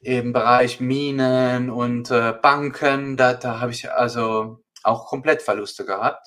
im 0.00 0.32
Bereich 0.32 0.80
Minen 0.80 1.70
und 1.70 2.10
äh, 2.10 2.32
Banken, 2.32 3.16
da, 3.16 3.34
da 3.34 3.60
habe 3.60 3.72
ich 3.72 3.90
also 3.90 4.62
auch 4.82 5.06
komplett 5.06 5.42
Verluste 5.42 5.84
gehabt, 5.84 6.26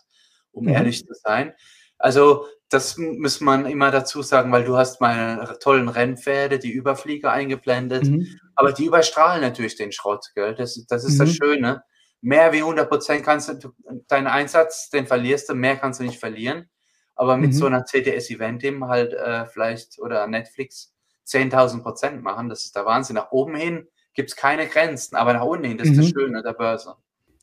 um 0.51 0.65
mhm. 0.65 0.73
ehrlich 0.73 1.05
zu 1.05 1.13
sein. 1.13 1.53
Also 1.97 2.45
das 2.69 2.97
muss 2.97 3.39
man 3.39 3.65
immer 3.65 3.91
dazu 3.91 4.21
sagen, 4.21 4.51
weil 4.51 4.63
du 4.63 4.77
hast 4.77 4.99
meine 4.99 5.57
tollen 5.59 5.89
Rennpferde, 5.89 6.59
die 6.59 6.71
Überflieger 6.71 7.31
eingeblendet, 7.31 8.05
mhm. 8.05 8.39
aber 8.55 8.73
die 8.73 8.85
überstrahlen 8.85 9.41
natürlich 9.41 9.75
den 9.75 9.91
Schrott, 9.91 10.31
gell? 10.33 10.55
Das, 10.55 10.83
das 10.87 11.03
ist 11.03 11.15
mhm. 11.15 11.19
das 11.19 11.35
Schöne. 11.35 11.83
Mehr 12.21 12.53
wie 12.53 12.59
100 12.59 12.89
Prozent 12.89 13.23
kannst 13.23 13.63
du, 13.63 13.73
deinen 14.07 14.27
Einsatz, 14.27 14.89
den 14.89 15.07
verlierst 15.07 15.49
du, 15.49 15.55
mehr 15.55 15.75
kannst 15.75 15.99
du 15.99 16.03
nicht 16.03 16.19
verlieren. 16.19 16.69
Aber 17.15 17.37
mit 17.37 17.53
so 17.53 17.67
mhm. 17.67 17.75
einer 17.75 17.83
CTS-Event 17.83 18.63
halt 18.87 19.13
äh, 19.13 19.45
vielleicht 19.45 19.99
oder 19.99 20.25
Netflix 20.25 20.92
10.000 21.27 21.81
Prozent 21.81 22.23
machen. 22.23 22.49
Das 22.49 22.65
ist 22.65 22.75
der 22.75 22.85
Wahnsinn. 22.85 23.15
Nach 23.15 23.31
oben 23.31 23.55
hin 23.55 23.87
gibt 24.13 24.29
es 24.29 24.35
keine 24.35 24.67
Grenzen, 24.67 25.15
aber 25.15 25.33
nach 25.33 25.43
unten 25.43 25.65
hin, 25.65 25.77
das 25.77 25.87
ist 25.89 25.97
das 25.97 26.05
mhm. 26.07 26.19
Schöne 26.19 26.43
der 26.43 26.53
Börse. 26.53 26.95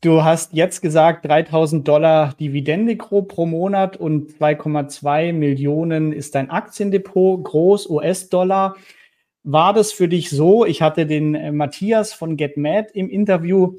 Du 0.03 0.23
hast 0.23 0.53
jetzt 0.53 0.81
gesagt, 0.81 1.25
3000 1.25 1.87
Dollar 1.87 2.33
Dividende 2.39 2.95
grob 2.95 3.29
pro 3.29 3.45
Monat 3.45 3.97
und 3.97 4.31
2,2 4.31 5.31
Millionen 5.31 6.11
ist 6.11 6.33
dein 6.33 6.49
Aktiendepot, 6.49 7.43
groß 7.43 7.87
US-Dollar. 7.87 8.77
War 9.43 9.73
das 9.73 9.91
für 9.91 10.07
dich 10.07 10.31
so? 10.31 10.65
Ich 10.65 10.81
hatte 10.81 11.05
den 11.05 11.35
äh, 11.35 11.51
Matthias 11.51 12.13
von 12.13 12.35
GetMad 12.35 12.91
im 12.91 13.09
Interview, 13.09 13.75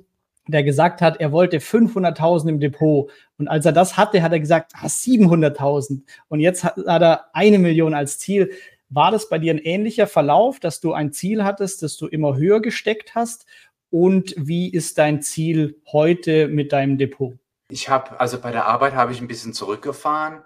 der 0.46 0.62
gesagt 0.62 1.02
hat, 1.02 1.20
er 1.20 1.32
wollte 1.32 1.58
500.000 1.58 2.48
im 2.48 2.60
Depot. 2.60 3.10
Und 3.38 3.48
als 3.48 3.66
er 3.66 3.72
das 3.72 3.96
hatte, 3.96 4.22
hat 4.22 4.32
er 4.32 4.40
gesagt, 4.40 4.72
ah, 4.76 4.86
700.000. 4.86 6.02
Und 6.28 6.38
jetzt 6.38 6.62
hat 6.62 7.02
er 7.02 7.26
eine 7.32 7.58
Million 7.58 7.94
als 7.94 8.18
Ziel. 8.18 8.52
War 8.94 9.10
das 9.10 9.30
bei 9.30 9.38
dir 9.38 9.54
ein 9.54 9.58
ähnlicher 9.58 10.06
Verlauf, 10.06 10.60
dass 10.60 10.80
du 10.80 10.92
ein 10.92 11.12
Ziel 11.12 11.44
hattest, 11.44 11.82
das 11.82 11.96
du 11.96 12.06
immer 12.06 12.36
höher 12.36 12.60
gesteckt 12.60 13.14
hast? 13.14 13.46
Und 13.90 14.34
wie 14.36 14.70
ist 14.70 14.98
dein 14.98 15.22
Ziel 15.22 15.80
heute 15.90 16.48
mit 16.48 16.72
deinem 16.72 16.98
Depot? 16.98 17.38
Ich 17.70 17.88
habe, 17.88 18.20
also 18.20 18.38
bei 18.38 18.52
der 18.52 18.66
Arbeit 18.66 18.94
habe 18.94 19.12
ich 19.12 19.20
ein 19.20 19.28
bisschen 19.28 19.54
zurückgefahren. 19.54 20.42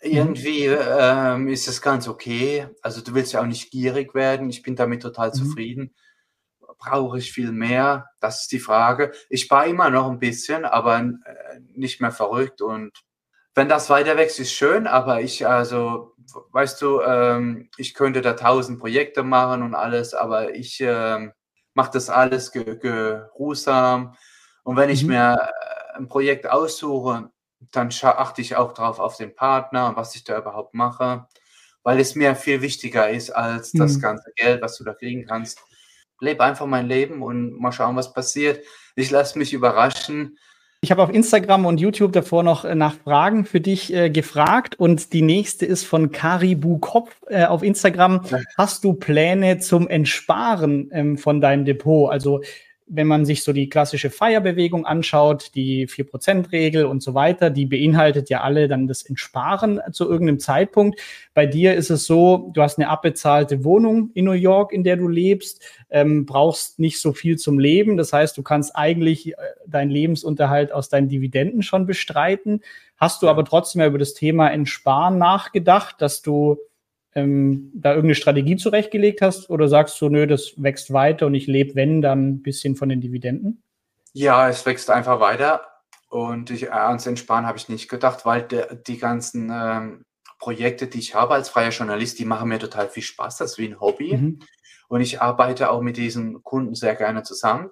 Irgendwie 0.00 0.66
mhm. 0.66 0.76
ähm, 0.98 1.48
ist 1.48 1.68
es 1.68 1.80
ganz 1.80 2.08
okay. 2.08 2.66
Also 2.82 3.00
du 3.00 3.14
willst 3.14 3.32
ja 3.32 3.40
auch 3.40 3.46
nicht 3.46 3.70
gierig 3.70 4.12
werden. 4.12 4.50
Ich 4.50 4.62
bin 4.62 4.74
damit 4.74 5.02
total 5.02 5.28
mhm. 5.28 5.34
zufrieden. 5.34 5.94
brauche 6.78 7.18
ich 7.18 7.30
viel 7.30 7.52
mehr? 7.52 8.06
Das 8.18 8.42
ist 8.42 8.52
die 8.52 8.58
Frage. 8.58 9.12
Ich 9.28 9.42
spare 9.42 9.68
immer 9.68 9.88
noch 9.88 10.10
ein 10.10 10.18
bisschen, 10.18 10.64
aber 10.64 10.98
äh, 10.98 11.60
nicht 11.74 12.00
mehr 12.00 12.10
verrückt. 12.10 12.60
Und 12.60 13.04
wenn 13.54 13.68
das 13.68 13.88
weiter 13.90 14.16
wächst, 14.16 14.40
ist 14.40 14.52
schön, 14.52 14.86
aber 14.86 15.20
ich, 15.20 15.46
also, 15.46 16.11
weißt 16.52 16.80
du, 16.82 17.00
ähm, 17.00 17.68
ich 17.76 17.94
könnte 17.94 18.22
da 18.22 18.34
tausend 18.34 18.78
Projekte 18.80 19.22
machen 19.22 19.62
und 19.62 19.74
alles, 19.74 20.14
aber 20.14 20.54
ich 20.54 20.80
ähm, 20.80 21.32
mache 21.74 21.92
das 21.92 22.10
alles 22.10 22.52
geruhsam. 22.52 24.14
Und 24.62 24.76
wenn 24.76 24.90
ich 24.90 25.02
mhm. 25.02 25.10
mir 25.10 25.34
äh, 25.34 25.96
ein 25.96 26.08
Projekt 26.08 26.48
aussuche, 26.48 27.30
dann 27.70 27.90
achte 28.02 28.40
ich 28.40 28.56
auch 28.56 28.74
drauf 28.74 28.98
auf 28.98 29.16
den 29.16 29.34
Partner 29.34 29.88
und 29.88 29.96
was 29.96 30.14
ich 30.14 30.24
da 30.24 30.38
überhaupt 30.38 30.74
mache, 30.74 31.26
weil 31.82 32.00
es 32.00 32.14
mir 32.14 32.34
viel 32.34 32.60
wichtiger 32.60 33.08
ist 33.10 33.30
als 33.30 33.72
das 33.72 33.96
mhm. 33.96 34.00
ganze 34.00 34.32
Geld, 34.34 34.62
was 34.62 34.76
du 34.76 34.84
da 34.84 34.94
kriegen 34.94 35.26
kannst. 35.26 35.60
Lebe 36.20 36.44
einfach 36.44 36.66
mein 36.66 36.86
Leben 36.86 37.22
und 37.22 37.58
mal 37.60 37.72
schauen, 37.72 37.96
was 37.96 38.12
passiert. 38.12 38.64
Ich 38.94 39.10
lasse 39.10 39.38
mich 39.38 39.52
überraschen. 39.52 40.38
Ich 40.84 40.90
habe 40.90 41.00
auf 41.04 41.14
Instagram 41.14 41.64
und 41.64 41.78
YouTube 41.78 42.12
davor 42.12 42.42
noch 42.42 42.64
äh, 42.64 42.74
nach 42.74 42.96
Fragen 42.96 43.44
für 43.44 43.60
dich 43.60 43.94
äh, 43.94 44.10
gefragt 44.10 44.74
und 44.80 45.12
die 45.12 45.22
nächste 45.22 45.64
ist 45.64 45.84
von 45.84 46.10
Karibu 46.10 46.78
Kopf 46.78 47.14
äh, 47.28 47.44
auf 47.44 47.62
Instagram. 47.62 48.22
Hast 48.58 48.82
du 48.82 48.92
Pläne 48.92 49.58
zum 49.58 49.86
Entsparen 49.86 50.90
ähm, 50.92 51.18
von 51.18 51.40
deinem 51.40 51.64
Depot? 51.64 52.10
Also 52.10 52.40
wenn 52.94 53.06
man 53.06 53.24
sich 53.24 53.42
so 53.42 53.54
die 53.54 53.70
klassische 53.70 54.10
Feierbewegung 54.10 54.84
anschaut, 54.84 55.52
die 55.54 55.88
4%-Regel 55.88 56.84
und 56.84 57.02
so 57.02 57.14
weiter, 57.14 57.48
die 57.48 57.64
beinhaltet 57.64 58.28
ja 58.28 58.42
alle 58.42 58.68
dann 58.68 58.86
das 58.86 59.02
Entsparen 59.02 59.80
zu 59.92 60.08
irgendeinem 60.08 60.40
Zeitpunkt. 60.40 61.00
Bei 61.32 61.46
dir 61.46 61.74
ist 61.74 61.90
es 61.90 62.04
so, 62.04 62.50
du 62.52 62.60
hast 62.60 62.78
eine 62.78 62.90
abbezahlte 62.90 63.64
Wohnung 63.64 64.10
in 64.12 64.26
New 64.26 64.32
York, 64.32 64.72
in 64.74 64.84
der 64.84 64.96
du 64.96 65.08
lebst, 65.08 65.64
ähm, 65.88 66.26
brauchst 66.26 66.78
nicht 66.78 67.00
so 67.00 67.14
viel 67.14 67.38
zum 67.38 67.58
Leben. 67.58 67.96
Das 67.96 68.12
heißt, 68.12 68.36
du 68.36 68.42
kannst 68.42 68.76
eigentlich 68.76 69.32
äh, 69.32 69.36
deinen 69.66 69.90
Lebensunterhalt 69.90 70.70
aus 70.70 70.90
deinen 70.90 71.08
Dividenden 71.08 71.62
schon 71.62 71.86
bestreiten. 71.86 72.60
Hast 72.98 73.22
du 73.22 73.28
aber 73.28 73.46
trotzdem 73.46 73.80
über 73.82 73.98
das 73.98 74.12
Thema 74.12 74.48
Entsparen 74.50 75.16
nachgedacht, 75.16 76.02
dass 76.02 76.20
du 76.20 76.58
ähm, 77.14 77.70
da 77.74 77.90
irgendeine 77.90 78.14
Strategie 78.14 78.56
zurechtgelegt 78.56 79.20
hast 79.20 79.50
oder 79.50 79.68
sagst 79.68 80.00
du, 80.00 80.08
nö, 80.08 80.26
das 80.26 80.54
wächst 80.56 80.92
weiter 80.92 81.26
und 81.26 81.34
ich 81.34 81.46
lebe, 81.46 81.74
wenn, 81.74 82.00
dann 82.00 82.28
ein 82.28 82.42
bisschen 82.42 82.76
von 82.76 82.88
den 82.88 83.00
Dividenden? 83.00 83.62
Ja, 84.12 84.48
es 84.48 84.64
wächst 84.64 84.90
einfach 84.90 85.20
weiter 85.20 85.62
und 86.08 86.50
ich, 86.50 86.64
äh, 86.64 86.70
ans 86.70 87.06
Entsparen 87.06 87.46
habe 87.46 87.58
ich 87.58 87.68
nicht 87.68 87.88
gedacht, 87.88 88.24
weil 88.24 88.42
de, 88.42 88.76
die 88.86 88.98
ganzen 88.98 89.50
ähm, 89.52 90.04
Projekte, 90.38 90.86
die 90.86 90.98
ich 90.98 91.14
habe 91.14 91.34
als 91.34 91.48
freier 91.48 91.70
Journalist, 91.70 92.18
die 92.18 92.24
machen 92.24 92.48
mir 92.48 92.58
total 92.58 92.88
viel 92.88 93.02
Spaß, 93.02 93.38
das 93.38 93.52
ist 93.52 93.58
wie 93.58 93.68
ein 93.68 93.80
Hobby 93.80 94.16
mhm. 94.16 94.38
und 94.88 95.00
ich 95.00 95.20
arbeite 95.20 95.70
auch 95.70 95.82
mit 95.82 95.96
diesen 95.96 96.42
Kunden 96.42 96.74
sehr 96.74 96.94
gerne 96.94 97.22
zusammen. 97.22 97.70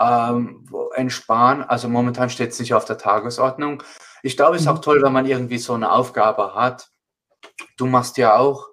Ähm, 0.00 0.66
entsparen, 0.94 1.62
also 1.62 1.88
momentan 1.88 2.30
steht 2.30 2.50
es 2.50 2.58
nicht 2.58 2.74
auf 2.74 2.86
der 2.86 2.96
Tagesordnung. 2.98 3.82
Ich 4.22 4.36
glaube, 4.36 4.56
es 4.56 4.62
ist 4.62 4.68
mhm. 4.68 4.74
auch 4.74 4.80
toll, 4.80 5.02
wenn 5.02 5.12
man 5.12 5.26
irgendwie 5.26 5.58
so 5.58 5.74
eine 5.74 5.92
Aufgabe 5.92 6.54
hat, 6.54 6.89
du 7.76 7.86
machst 7.86 8.16
ja 8.16 8.36
auch 8.36 8.68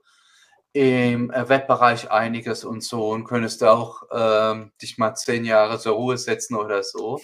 im 0.74 1.30
Webbereich 1.30 2.12
einiges 2.12 2.64
und 2.64 2.84
so 2.84 3.10
und 3.10 3.24
könntest 3.24 3.64
auch 3.64 4.04
ähm, 4.12 4.72
dich 4.82 4.98
mal 4.98 5.16
zehn 5.16 5.44
Jahre 5.44 5.80
zur 5.80 5.96
Ruhe 5.96 6.18
setzen 6.18 6.56
oder 6.56 6.84
so. 6.84 7.20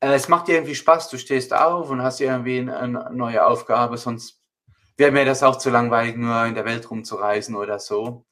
Äh, 0.00 0.14
es 0.14 0.28
macht 0.28 0.48
dir 0.48 0.56
irgendwie 0.56 0.74
Spaß, 0.74 1.08
du 1.08 1.18
stehst 1.18 1.52
auf 1.52 1.90
und 1.90 2.02
hast 2.02 2.20
irgendwie 2.20 2.60
eine, 2.60 2.78
eine 2.78 3.10
neue 3.12 3.44
Aufgabe, 3.44 3.96
sonst 3.96 4.40
wäre 4.96 5.10
mir 5.10 5.24
das 5.24 5.42
auch 5.42 5.56
zu 5.56 5.70
langweilig, 5.70 6.16
nur 6.16 6.44
in 6.44 6.54
der 6.54 6.64
Welt 6.64 6.90
rumzureisen 6.90 7.56
oder 7.56 7.78
so. 7.78 8.24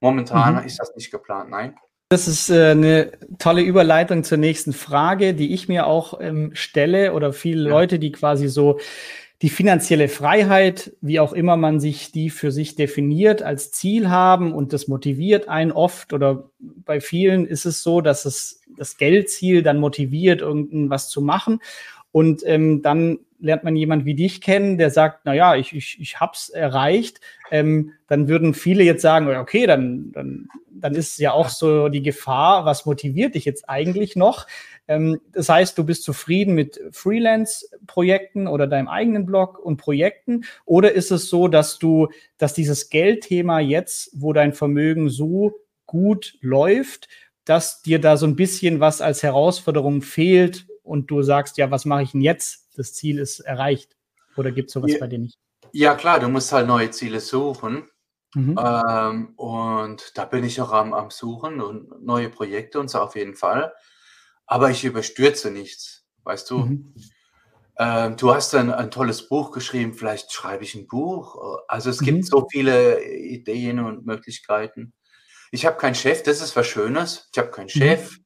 Momentan 0.00 0.56
mhm. 0.56 0.66
ist 0.66 0.78
das 0.80 0.94
nicht 0.96 1.10
geplant, 1.10 1.50
nein. 1.50 1.76
Das 2.08 2.26
ist 2.26 2.50
äh, 2.50 2.70
eine 2.70 3.12
tolle 3.38 3.62
Überleitung 3.62 4.24
zur 4.24 4.38
nächsten 4.38 4.72
Frage, 4.72 5.34
die 5.34 5.54
ich 5.54 5.68
mir 5.68 5.86
auch 5.86 6.20
ähm, 6.20 6.50
stelle 6.54 7.12
oder 7.12 7.32
viele 7.32 7.64
ja. 7.64 7.70
Leute, 7.70 8.00
die 8.00 8.10
quasi 8.10 8.48
so 8.48 8.80
die 9.42 9.48
finanzielle 9.48 10.08
Freiheit, 10.08 10.92
wie 11.00 11.18
auch 11.18 11.32
immer 11.32 11.56
man 11.56 11.80
sich 11.80 12.12
die 12.12 12.28
für 12.28 12.52
sich 12.52 12.74
definiert, 12.74 13.42
als 13.42 13.70
Ziel 13.70 14.10
haben 14.10 14.52
und 14.52 14.72
das 14.72 14.86
motiviert 14.86 15.48
einen 15.48 15.72
oft 15.72 16.12
oder 16.12 16.50
bei 16.58 17.00
vielen 17.00 17.46
ist 17.46 17.64
es 17.64 17.82
so, 17.82 18.02
dass 18.02 18.26
es 18.26 18.60
das 18.76 18.98
Geldziel 18.98 19.62
dann 19.62 19.78
motiviert, 19.78 20.42
irgendwas 20.42 21.08
zu 21.08 21.22
machen 21.22 21.60
und 22.12 22.42
ähm, 22.44 22.82
dann 22.82 23.20
lernt 23.40 23.64
man 23.64 23.76
jemand 23.76 24.04
wie 24.04 24.14
dich 24.14 24.40
kennen, 24.40 24.76
der 24.78 24.90
sagt, 24.90 25.20
na 25.24 25.34
ja, 25.34 25.56
ich, 25.56 25.74
ich, 25.74 25.98
ich 25.98 26.20
hab's 26.20 26.50
erreicht, 26.50 27.20
ähm, 27.50 27.92
dann 28.06 28.28
würden 28.28 28.54
viele 28.54 28.84
jetzt 28.84 29.02
sagen, 29.02 29.34
okay, 29.34 29.66
dann, 29.66 30.12
dann, 30.12 30.48
dann 30.70 30.94
ist 30.94 31.18
ja 31.18 31.32
auch 31.32 31.48
so 31.48 31.88
die 31.88 32.02
Gefahr, 32.02 32.64
was 32.64 32.86
motiviert 32.86 33.34
dich 33.34 33.44
jetzt 33.44 33.68
eigentlich 33.68 34.16
noch? 34.16 34.46
Ähm, 34.90 35.20
das 35.30 35.48
heißt, 35.48 35.78
du 35.78 35.84
bist 35.84 36.02
zufrieden 36.02 36.56
mit 36.56 36.80
Freelance-Projekten 36.90 38.48
oder 38.48 38.66
deinem 38.66 38.88
eigenen 38.88 39.24
Blog 39.24 39.56
und 39.60 39.76
Projekten? 39.76 40.44
Oder 40.64 40.92
ist 40.92 41.12
es 41.12 41.30
so, 41.30 41.46
dass 41.46 41.78
du, 41.78 42.08
dass 42.38 42.54
dieses 42.54 42.90
Geldthema 42.90 43.60
jetzt, 43.60 44.10
wo 44.14 44.32
dein 44.32 44.52
Vermögen 44.52 45.08
so 45.08 45.60
gut 45.86 46.36
läuft, 46.40 47.06
dass 47.44 47.82
dir 47.82 48.00
da 48.00 48.16
so 48.16 48.26
ein 48.26 48.34
bisschen 48.34 48.80
was 48.80 49.00
als 49.00 49.22
Herausforderung 49.22 50.02
fehlt 50.02 50.66
und 50.82 51.08
du 51.08 51.22
sagst, 51.22 51.56
ja, 51.56 51.70
was 51.70 51.84
mache 51.84 52.02
ich 52.02 52.10
denn 52.10 52.20
jetzt? 52.20 52.76
Das 52.76 52.92
Ziel 52.92 53.20
ist 53.20 53.38
erreicht. 53.38 53.96
Oder 54.36 54.50
gibt 54.50 54.70
es 54.70 54.72
sowas 54.72 54.90
ja, 54.90 54.98
bei 54.98 55.06
dir 55.06 55.20
nicht? 55.20 55.38
Ja, 55.70 55.94
klar, 55.94 56.18
du 56.18 56.28
musst 56.28 56.50
halt 56.50 56.66
neue 56.66 56.90
Ziele 56.90 57.20
suchen. 57.20 57.88
Mhm. 58.34 58.58
Ähm, 58.60 59.34
und 59.36 60.18
da 60.18 60.24
bin 60.24 60.42
ich 60.42 60.58
noch 60.58 60.72
am, 60.72 60.92
am 60.92 61.10
Suchen 61.10 61.60
und 61.60 62.04
neue 62.04 62.28
Projekte 62.28 62.80
und 62.80 62.90
so 62.90 62.98
auf 62.98 63.14
jeden 63.14 63.36
Fall 63.36 63.72
aber 64.50 64.68
ich 64.68 64.84
überstürze 64.84 65.52
nichts, 65.52 66.04
weißt 66.24 66.50
du. 66.50 66.58
Mhm. 66.58 66.94
Ähm, 67.78 68.16
du 68.16 68.34
hast 68.34 68.52
ein, 68.56 68.72
ein 68.72 68.90
tolles 68.90 69.28
Buch 69.28 69.52
geschrieben, 69.52 69.94
vielleicht 69.94 70.32
schreibe 70.32 70.64
ich 70.64 70.74
ein 70.74 70.88
Buch. 70.88 71.60
Also 71.68 71.88
es 71.88 72.00
mhm. 72.00 72.04
gibt 72.06 72.26
so 72.26 72.48
viele 72.50 73.00
Ideen 73.04 73.78
und 73.78 74.04
Möglichkeiten. 74.06 74.92
Ich 75.52 75.66
habe 75.66 75.76
keinen 75.76 75.94
Chef, 75.94 76.24
das 76.24 76.42
ist 76.42 76.56
was 76.56 76.66
Schönes. 76.66 77.28
Ich 77.32 77.38
habe 77.38 77.52
keinen 77.52 77.66
mhm. 77.66 77.78
Chef. 77.78 78.10
Mhm. 78.10 78.24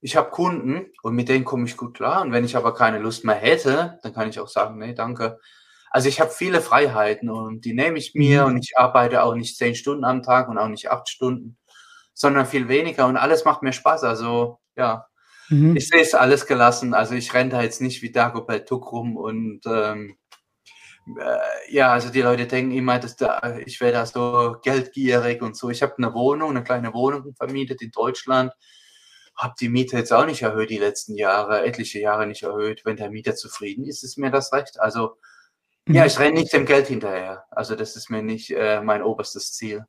Ich 0.00 0.16
habe 0.16 0.30
Kunden 0.30 0.90
und 1.02 1.14
mit 1.14 1.28
denen 1.28 1.44
komme 1.44 1.66
ich 1.66 1.76
gut 1.76 1.94
klar. 1.94 2.22
Und 2.22 2.32
wenn 2.32 2.44
ich 2.44 2.56
aber 2.56 2.72
keine 2.72 2.98
Lust 2.98 3.26
mehr 3.26 3.34
hätte, 3.34 3.98
dann 4.02 4.14
kann 4.14 4.30
ich 4.30 4.40
auch 4.40 4.48
sagen, 4.48 4.78
nee, 4.78 4.94
danke. 4.94 5.38
Also 5.90 6.08
ich 6.08 6.22
habe 6.22 6.30
viele 6.30 6.62
Freiheiten 6.62 7.28
und 7.28 7.66
die 7.66 7.74
nehme 7.74 7.98
ich 7.98 8.14
mir 8.14 8.46
mhm. 8.46 8.54
und 8.54 8.64
ich 8.64 8.78
arbeite 8.78 9.22
auch 9.22 9.34
nicht 9.34 9.58
zehn 9.58 9.74
Stunden 9.74 10.06
am 10.06 10.22
Tag 10.22 10.48
und 10.48 10.56
auch 10.56 10.68
nicht 10.68 10.90
acht 10.90 11.10
Stunden, 11.10 11.58
sondern 12.14 12.46
viel 12.46 12.68
weniger 12.68 13.06
und 13.06 13.18
alles 13.18 13.44
macht 13.44 13.62
mir 13.62 13.74
Spaß. 13.74 14.04
Also 14.04 14.58
ja, 14.74 15.06
Mhm. 15.48 15.76
Ich 15.76 15.88
sehe 15.88 16.02
es 16.02 16.14
alles 16.14 16.46
gelassen. 16.46 16.94
Also 16.94 17.14
ich 17.14 17.32
renne 17.34 17.50
da 17.50 17.62
jetzt 17.62 17.80
nicht 17.80 18.02
wie 18.02 18.10
Dagobert 18.10 18.68
Tuck 18.68 18.92
rum 18.92 19.16
und 19.16 19.60
ähm, 19.66 20.16
äh, 21.06 21.72
ja, 21.74 21.92
also 21.92 22.10
die 22.10 22.22
Leute 22.22 22.46
denken 22.46 22.72
immer, 22.72 22.98
dass 22.98 23.16
da, 23.16 23.58
ich 23.64 23.80
wäre 23.80 23.92
da 23.92 24.06
so 24.06 24.56
geldgierig 24.62 25.42
und 25.42 25.56
so. 25.56 25.70
Ich 25.70 25.82
habe 25.82 25.94
eine 25.98 26.14
Wohnung, 26.14 26.50
eine 26.50 26.64
kleine 26.64 26.94
Wohnung 26.94 27.34
vermietet 27.34 27.82
in 27.82 27.90
Deutschland, 27.90 28.52
habe 29.36 29.54
die 29.60 29.68
Miete 29.68 29.98
jetzt 29.98 30.12
auch 30.12 30.26
nicht 30.26 30.42
erhöht 30.42 30.70
die 30.70 30.78
letzten 30.78 31.16
Jahre, 31.16 31.64
etliche 31.64 32.00
Jahre 32.00 32.26
nicht 32.26 32.42
erhöht. 32.42 32.82
Wenn 32.84 32.96
der 32.96 33.10
Mieter 33.10 33.34
zufrieden 33.34 33.84
ist, 33.84 34.02
ist 34.02 34.16
mir 34.16 34.30
das 34.30 34.52
recht. 34.52 34.80
Also 34.80 35.16
mhm. 35.86 35.96
ja, 35.96 36.06
ich 36.06 36.18
renne 36.18 36.40
nicht 36.40 36.52
dem 36.52 36.66
Geld 36.66 36.86
hinterher. 36.86 37.44
Also 37.50 37.74
das 37.74 37.96
ist 37.96 38.10
mir 38.10 38.22
nicht 38.22 38.50
äh, 38.50 38.80
mein 38.80 39.02
oberstes 39.02 39.52
Ziel. 39.52 39.84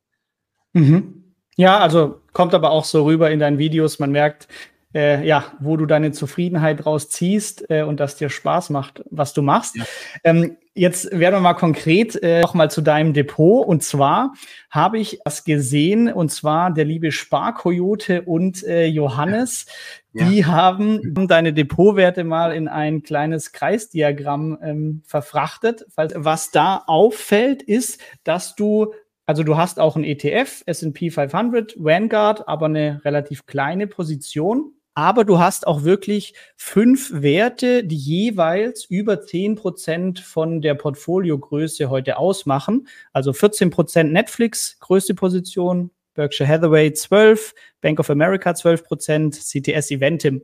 Mhm. 0.73 1.33
Ja, 1.55 1.79
also 1.79 2.21
kommt 2.33 2.53
aber 2.53 2.71
auch 2.71 2.83
so 2.83 3.05
rüber 3.05 3.31
in 3.31 3.39
deinen 3.39 3.57
Videos. 3.57 3.99
Man 3.99 4.11
merkt, 4.11 4.49
äh, 4.95 5.25
ja, 5.27 5.51
wo 5.59 5.75
du 5.75 5.85
deine 5.85 6.13
Zufriedenheit 6.13 6.85
rausziehst 6.85 7.69
äh, 7.69 7.83
und 7.83 7.99
das 7.99 8.15
dir 8.15 8.29
Spaß 8.29 8.69
macht, 8.69 9.03
was 9.11 9.33
du 9.33 9.41
machst. 9.41 9.75
Ja. 9.75 9.83
Ähm, 10.23 10.55
jetzt 10.73 11.11
werden 11.11 11.35
wir 11.35 11.41
mal 11.41 11.53
konkret 11.53 12.15
äh, 12.23 12.41
nochmal 12.41 12.71
zu 12.71 12.81
deinem 12.81 13.13
Depot. 13.13 13.67
Und 13.67 13.83
zwar 13.83 14.33
habe 14.71 14.97
ich 14.97 15.19
das 15.25 15.43
gesehen, 15.43 16.11
und 16.11 16.29
zwar 16.29 16.73
der 16.73 16.85
liebe 16.85 17.11
Sparkoyote 17.11 18.21
und 18.21 18.63
äh, 18.63 18.85
Johannes. 18.85 19.65
Ja. 20.13 20.29
Die 20.29 20.45
haben 20.45 21.27
deine 21.27 21.51
Depotwerte 21.51 22.23
mal 22.23 22.53
in 22.53 22.69
ein 22.69 23.03
kleines 23.03 23.51
Kreisdiagramm 23.51 24.57
ähm, 24.63 25.01
verfrachtet. 25.05 25.85
Was 25.97 26.51
da 26.51 26.83
auffällt, 26.87 27.61
ist, 27.61 27.99
dass 28.23 28.55
du 28.55 28.93
also 29.27 29.41
du 29.41 29.57
hast 29.57 29.79
auch 29.79 29.95
ein 29.95 30.03
ETF, 30.03 30.61
S&P 30.67 31.09
500, 31.09 31.73
Vanguard, 31.79 32.47
aber 32.47 32.67
eine 32.67 33.01
relativ 33.03 33.47
kleine 33.47 33.87
Position 33.87 34.74
aber 34.95 35.25
du 35.25 35.39
hast 35.39 35.67
auch 35.67 35.83
wirklich 35.83 36.33
fünf 36.55 37.11
Werte, 37.13 37.83
die 37.83 37.97
jeweils 37.97 38.85
über 38.85 39.21
zehn 39.21 39.55
Prozent 39.55 40.21
von 40.21 40.61
der 40.61 40.73
Portfoliogröße 40.73 41.89
heute 41.89 42.17
ausmachen. 42.17 42.87
Also 43.11 43.33
14 43.33 43.69
Prozent 43.69 44.13
Netflix, 44.13 44.79
größte 44.79 45.13
Position, 45.13 45.91
Berkshire 46.13 46.47
Hathaway 46.47 46.93
12, 46.93 47.53
Bank 47.81 47.99
of 47.99 48.09
America 48.09 48.55
12 48.55 48.85
Prozent, 48.85 49.35
CTS 49.35 49.91
Eventim. 49.91 50.43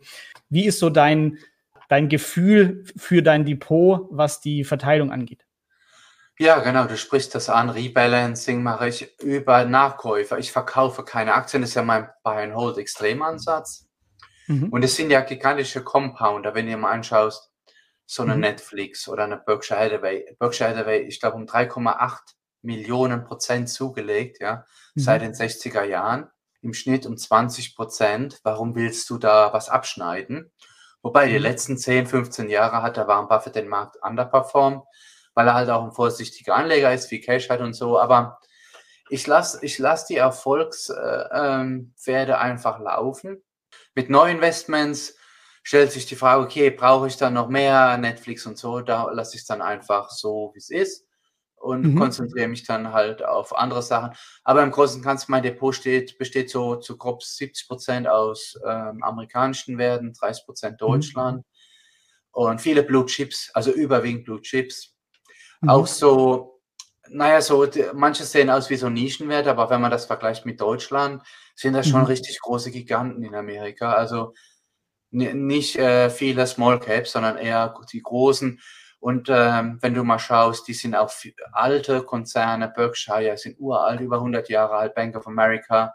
Wie 0.49 0.65
ist 0.65 0.79
so 0.79 0.89
dein, 0.89 1.37
dein 1.87 2.09
Gefühl 2.09 2.83
für 2.97 3.23
dein 3.23 3.45
Depot, 3.45 4.07
was 4.11 4.41
die 4.41 4.65
Verteilung 4.65 5.13
angeht? 5.13 5.45
Ja, 6.37 6.59
genau, 6.59 6.85
du 6.85 6.97
sprichst 6.97 7.35
das 7.35 7.49
an. 7.49 7.69
Rebalancing 7.69 8.63
mache 8.63 8.89
ich 8.89 9.17
über 9.21 9.63
Nachkäufer. 9.63 10.39
Ich 10.39 10.51
verkaufe 10.51 11.03
keine 11.05 11.35
Aktien, 11.35 11.61
das 11.61 11.69
ist 11.69 11.75
ja 11.75 11.83
mein 11.83 12.09
Buy-and-Hold-Extremansatz. 12.23 13.87
Mhm. 14.51 14.69
Und 14.69 14.83
es 14.83 14.95
sind 14.95 15.11
ja 15.11 15.21
gigantische 15.21 15.83
Compounder, 15.83 16.53
wenn 16.53 16.65
du 16.65 16.71
dir 16.71 16.77
mal 16.77 16.91
anschaust, 16.91 17.51
so 18.05 18.23
eine 18.23 18.35
mhm. 18.35 18.41
Netflix 18.41 19.07
oder 19.07 19.23
eine 19.23 19.37
Berkshire 19.37 19.79
Hathaway. 19.79 20.35
Berkshire 20.37 20.69
Hathaway, 20.69 21.03
ich 21.03 21.19
glaube, 21.19 21.37
um 21.37 21.45
3,8 21.45 22.17
Millionen 22.61 23.23
Prozent 23.23 23.69
zugelegt, 23.69 24.41
ja, 24.41 24.65
mhm. 24.95 25.01
seit 25.01 25.21
den 25.21 25.33
60er 25.33 25.83
Jahren. 25.83 26.29
Im 26.61 26.73
Schnitt 26.73 27.05
um 27.05 27.17
20 27.17 27.75
Prozent. 27.75 28.39
Warum 28.43 28.75
willst 28.75 29.09
du 29.09 29.17
da 29.17 29.51
was 29.53 29.69
abschneiden? 29.69 30.51
Wobei 31.01 31.27
die 31.27 31.37
mhm. 31.37 31.43
letzten 31.43 31.77
10, 31.77 32.07
15 32.07 32.49
Jahre 32.49 32.83
hat 32.83 32.97
der 32.97 33.07
Warren 33.07 33.27
Buffett 33.27 33.55
den 33.55 33.67
Markt 33.67 33.97
underperformed, 34.03 34.83
weil 35.33 35.47
er 35.47 35.55
halt 35.55 35.69
auch 35.69 35.83
ein 35.83 35.93
vorsichtiger 35.93 36.55
Anleger 36.55 36.93
ist, 36.93 37.09
wie 37.09 37.21
Cash 37.21 37.49
hat 37.49 37.61
und 37.61 37.73
so. 37.73 37.99
Aber 37.99 38.37
ich 39.09 39.25
lasse 39.25 39.65
ich 39.65 39.79
lass 39.79 40.05
die 40.05 40.17
Erfolgspferde 40.17 42.31
äh, 42.31 42.35
ähm, 42.35 42.41
einfach 42.41 42.79
laufen. 42.79 43.41
Mit 43.95 44.09
Neuinvestments 44.09 45.15
stellt 45.63 45.91
sich 45.91 46.05
die 46.05 46.15
Frage, 46.15 46.43
okay, 46.43 46.69
brauche 46.71 47.07
ich 47.07 47.17
dann 47.17 47.33
noch 47.33 47.49
mehr 47.49 47.97
Netflix 47.97 48.45
und 48.45 48.57
so? 48.57 48.81
Da 48.81 49.11
lasse 49.11 49.35
ich 49.35 49.41
es 49.41 49.47
dann 49.47 49.61
einfach 49.61 50.09
so, 50.09 50.51
wie 50.53 50.59
es 50.59 50.69
ist 50.69 51.07
und 51.61 51.93
mhm. 51.93 51.99
konzentriere 51.99 52.47
mich 52.47 52.63
dann 52.63 52.91
halt 52.91 53.23
auf 53.23 53.55
andere 53.55 53.81
Sachen. 53.81 54.15
Aber 54.43 54.63
im 54.63 54.71
Großen 54.71 54.97
und 54.97 55.03
Ganzen, 55.03 55.31
mein 55.31 55.43
Depot 55.43 55.73
steht, 55.73 56.17
besteht 56.17 56.49
so 56.49 56.75
zu 56.75 56.97
grob 56.97 57.23
70 57.23 57.67
Prozent 57.67 58.07
aus 58.07 58.59
ähm, 58.65 59.03
amerikanischen 59.03 59.77
Werten, 59.77 60.13
30 60.13 60.45
Prozent 60.45 60.73
mhm. 60.73 60.77
Deutschland 60.77 61.37
mhm. 61.37 61.43
und 62.31 62.61
viele 62.61 62.83
Blue 62.83 63.05
Chips, 63.05 63.51
also 63.53 63.71
überwiegend 63.71 64.25
Blue 64.25 64.41
Chips. 64.41 64.95
Mhm. 65.61 65.69
Auch 65.69 65.87
so, 65.87 66.60
naja, 67.13 67.41
so, 67.41 67.67
manche 67.93 68.23
sehen 68.23 68.49
aus 68.49 68.69
wie 68.69 68.77
so 68.77 68.89
Nischenwerte, 68.89 69.51
aber 69.51 69.69
wenn 69.69 69.81
man 69.81 69.91
das 69.91 70.05
vergleicht 70.05 70.45
mit 70.45 70.61
Deutschland, 70.61 71.21
sind 71.55 71.73
das 71.73 71.87
schon 71.87 72.01
mhm. 72.01 72.07
richtig 72.07 72.39
große 72.39 72.71
Giganten 72.71 73.23
in 73.23 73.35
Amerika. 73.35 73.93
Also 73.93 74.33
nicht 75.11 75.75
äh, 75.75 76.09
viele 76.09 76.47
Small 76.47 76.79
Caps, 76.79 77.11
sondern 77.11 77.37
eher 77.37 77.75
die 77.91 78.01
großen. 78.01 78.61
Und 78.99 79.27
ähm, 79.29 79.77
wenn 79.81 79.93
du 79.93 80.03
mal 80.03 80.19
schaust, 80.19 80.67
die 80.67 80.73
sind 80.73 80.95
auch 80.95 81.11
alte 81.51 82.03
Konzerne, 82.03 82.69
Berkshire 82.69 83.35
sind 83.35 83.59
uralt, 83.59 83.99
über 83.99 84.17
100 84.17 84.47
Jahre 84.47 84.75
alt, 84.75 84.95
Bank 84.95 85.15
of 85.17 85.27
America 85.27 85.93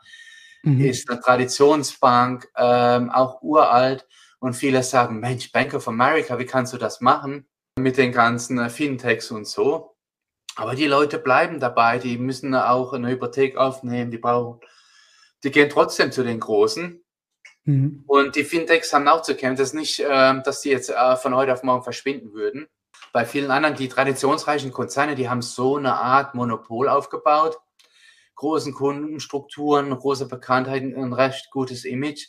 mhm. 0.65 0.85
ist 0.85 1.09
eine 1.09 1.21
Traditionsbank, 1.21 2.47
ähm, 2.57 3.11
auch 3.11 3.41
uralt. 3.41 4.07
Und 4.39 4.55
viele 4.55 4.83
sagen, 4.83 5.21
Mensch, 5.21 5.51
Bank 5.51 5.73
of 5.73 5.89
America, 5.89 6.39
wie 6.39 6.45
kannst 6.45 6.75
du 6.75 6.77
das 6.77 7.01
machen 7.01 7.49
mit 7.79 7.97
den 7.97 8.13
ganzen 8.13 8.59
äh, 8.59 8.69
Fintechs 8.69 9.31
und 9.31 9.47
so? 9.47 9.96
Aber 10.57 10.75
die 10.75 10.87
Leute 10.87 11.19
bleiben 11.19 11.61
dabei, 11.61 11.99
die 11.99 12.19
müssen 12.19 12.55
auch 12.55 12.93
eine 12.93 13.11
Hypothek 13.11 13.57
aufnehmen, 13.57 14.11
die 14.11 14.19
brauchen, 14.19 14.61
die 15.45 15.51
gehen 15.51 15.71
trotzdem 15.71 16.13
zu 16.13 16.25
den 16.25 16.41
Großen. 16.41 17.05
Mhm. 17.65 18.05
Und 18.07 18.37
die 18.37 18.45
Fintechs 18.45 18.93
haben 18.93 19.09
auch 19.09 19.23
zu 19.23 19.35
kämpfen. 19.35 19.59
Das 19.59 19.69
ist 19.69 19.75
nicht, 19.75 20.01
äh, 20.01 20.43
dass 20.43 20.63
die 20.63 20.71
jetzt 20.71 20.91
äh, 20.91 21.17
von 21.17 21.35
heute 21.35 21.53
auf 21.53 21.63
morgen 21.63 21.83
verschwinden 21.85 22.33
würden 22.33 22.69
bei 23.17 23.25
vielen 23.25 23.51
anderen, 23.51 23.77
die 23.77 23.89
traditionsreichen 23.89 24.73
Konzerne, 24.73 25.15
die 25.15 25.31
haben 25.31 25.41
so 25.41 25.77
eine 25.77 25.95
Art 25.95 26.35
Monopol 26.35 26.87
aufgebaut, 26.87 27.57
großen 28.35 28.75
Kundenstrukturen, 28.75 29.89
große 29.89 30.29
Bekanntheit, 30.29 30.83
ein 30.83 31.15
recht 31.15 31.51
gutes 31.51 31.87
Image. 31.87 32.27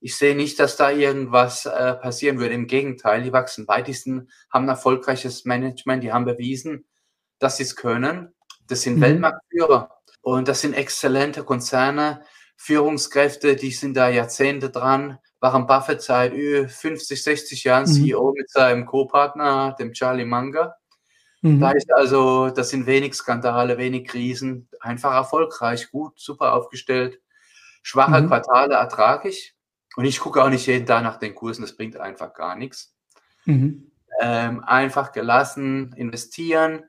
Ich 0.00 0.16
sehe 0.16 0.34
nicht, 0.34 0.58
dass 0.58 0.78
da 0.78 0.90
irgendwas 0.90 1.66
äh, 1.66 1.92
passieren 1.92 2.38
würde. 2.38 2.54
Im 2.54 2.66
Gegenteil, 2.66 3.22
die 3.22 3.34
wachsen 3.34 3.68
weit, 3.68 3.86
die 3.86 3.92
sind, 3.92 4.30
haben 4.50 4.64
ein 4.64 4.70
erfolgreiches 4.70 5.44
Management, 5.44 6.02
die 6.02 6.12
haben 6.12 6.24
bewiesen, 6.24 6.86
dass 7.44 7.58
sie 7.58 7.62
es 7.64 7.76
können. 7.76 8.34
Das 8.66 8.82
sind 8.82 8.96
mhm. 8.96 9.02
Weltmarktführer 9.02 9.90
und 10.22 10.48
das 10.48 10.62
sind 10.62 10.72
exzellente 10.72 11.44
Konzerne, 11.44 12.22
Führungskräfte, 12.56 13.56
die 13.56 13.70
sind 13.70 13.96
da 13.96 14.08
Jahrzehnte 14.08 14.70
dran, 14.70 15.18
Warren 15.40 15.66
Buffett 15.66 16.00
seit 16.00 16.32
50, 16.32 17.22
60 17.22 17.64
Jahren 17.64 17.82
mhm. 17.82 17.92
CEO 17.92 18.32
mit 18.34 18.48
seinem 18.48 18.86
Co-Partner, 18.86 19.76
dem 19.78 19.92
Charlie 19.92 20.24
Munger. 20.24 20.74
Mhm. 21.42 21.60
Da 21.60 21.72
ist 21.72 21.92
also, 21.92 22.48
das 22.48 22.70
sind 22.70 22.86
wenig 22.86 23.14
Skandale, 23.14 23.76
wenig 23.76 24.08
Krisen, 24.08 24.68
einfach 24.80 25.12
erfolgreich, 25.12 25.90
gut, 25.90 26.18
super 26.18 26.54
aufgestellt. 26.54 27.20
Schwache 27.82 28.22
mhm. 28.22 28.28
Quartale 28.28 28.76
ertrage 28.76 29.28
ich. 29.28 29.54
Und 29.96 30.06
ich 30.06 30.18
gucke 30.18 30.42
auch 30.42 30.48
nicht 30.48 30.66
jeden 30.66 30.86
Tag 30.86 31.02
nach 31.02 31.18
den 31.18 31.34
Kursen, 31.34 31.62
das 31.62 31.76
bringt 31.76 31.98
einfach 31.98 32.32
gar 32.32 32.56
nichts. 32.56 32.96
Mhm. 33.44 33.90
Ähm, 34.22 34.64
einfach 34.64 35.12
gelassen, 35.12 35.92
investieren 35.96 36.84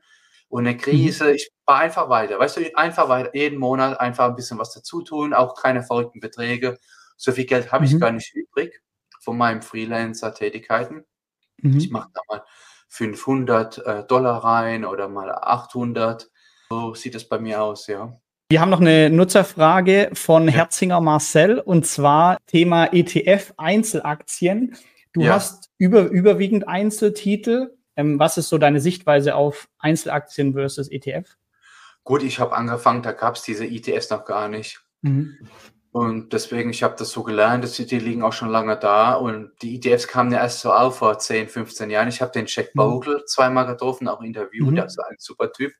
eine 0.58 0.76
Krise. 0.76 1.24
Mhm. 1.24 1.34
Ich 1.34 1.50
war 1.64 1.78
einfach 1.78 2.08
weiter. 2.08 2.38
Weißt 2.38 2.56
du, 2.56 2.76
einfach 2.76 3.08
weiter, 3.08 3.34
jeden 3.34 3.58
Monat 3.58 4.00
einfach 4.00 4.28
ein 4.28 4.36
bisschen 4.36 4.58
was 4.58 4.72
dazu 4.72 5.02
tun, 5.02 5.34
auch 5.34 5.54
keine 5.54 5.82
verrückten 5.82 6.20
Beträge 6.20 6.78
so 7.16 7.32
viel 7.32 7.46
Geld 7.46 7.72
habe 7.72 7.84
ich 7.84 7.94
mhm. 7.94 8.00
gar 8.00 8.12
nicht 8.12 8.34
übrig 8.34 8.80
von 9.20 9.36
meinen 9.36 9.62
Freelancer-Tätigkeiten. 9.62 11.04
Mhm. 11.58 11.78
Ich 11.78 11.90
mache 11.90 12.10
da 12.12 12.20
mal 12.28 12.42
500 12.88 13.78
äh, 13.78 14.04
Dollar 14.04 14.44
rein 14.44 14.84
oder 14.84 15.08
mal 15.08 15.32
800. 15.32 16.30
So 16.70 16.94
sieht 16.94 17.14
es 17.14 17.28
bei 17.28 17.38
mir 17.38 17.62
aus, 17.62 17.86
ja. 17.86 18.18
Wir 18.48 18.60
haben 18.60 18.70
noch 18.70 18.80
eine 18.80 19.10
Nutzerfrage 19.10 20.10
von 20.12 20.46
Herzinger 20.46 21.00
Marcel 21.00 21.58
und 21.58 21.84
zwar 21.84 22.38
Thema 22.46 22.92
ETF 22.92 23.54
Einzelaktien. 23.56 24.76
Du 25.12 25.22
ja. 25.22 25.34
hast 25.34 25.70
über, 25.78 26.02
überwiegend 26.02 26.68
Einzeltitel. 26.68 27.75
Ähm, 27.96 28.18
was 28.18 28.38
ist 28.38 28.48
so 28.48 28.58
deine 28.58 28.80
Sichtweise 28.80 29.34
auf 29.34 29.68
Einzelaktien 29.78 30.52
versus 30.52 30.88
ETF? 30.90 31.36
Gut, 32.04 32.22
ich 32.22 32.38
habe 32.38 32.54
angefangen, 32.54 33.02
da 33.02 33.12
gab 33.12 33.34
es 33.36 33.42
diese 33.42 33.66
ETFs 33.66 34.10
noch 34.10 34.24
gar 34.24 34.48
nicht. 34.48 34.80
Mhm. 35.02 35.48
Und 35.90 36.34
deswegen, 36.34 36.68
ich 36.68 36.82
habe 36.82 36.94
das 36.98 37.10
so 37.10 37.22
gelernt, 37.22 37.64
dass 37.64 37.72
die, 37.72 37.86
die 37.86 37.98
liegen 37.98 38.22
auch 38.22 38.34
schon 38.34 38.50
lange 38.50 38.76
da. 38.76 39.14
Und 39.14 39.52
die 39.62 39.76
ETFs 39.76 40.06
kamen 40.06 40.30
ja 40.30 40.40
erst 40.40 40.60
so 40.60 40.70
auf 40.70 40.98
vor 40.98 41.18
10, 41.18 41.48
15 41.48 41.88
Jahren. 41.88 42.08
Ich 42.08 42.20
habe 42.20 42.32
den 42.32 42.44
Jack 42.46 42.74
mhm. 42.74 42.78
Bogle 42.78 43.24
zweimal 43.24 43.66
getroffen, 43.66 44.06
auch 44.06 44.20
interviewt, 44.20 44.70
mhm. 44.70 44.74
der 44.74 44.84
ist 44.84 45.00
ein 45.00 45.16
super 45.18 45.50
Typ. 45.50 45.72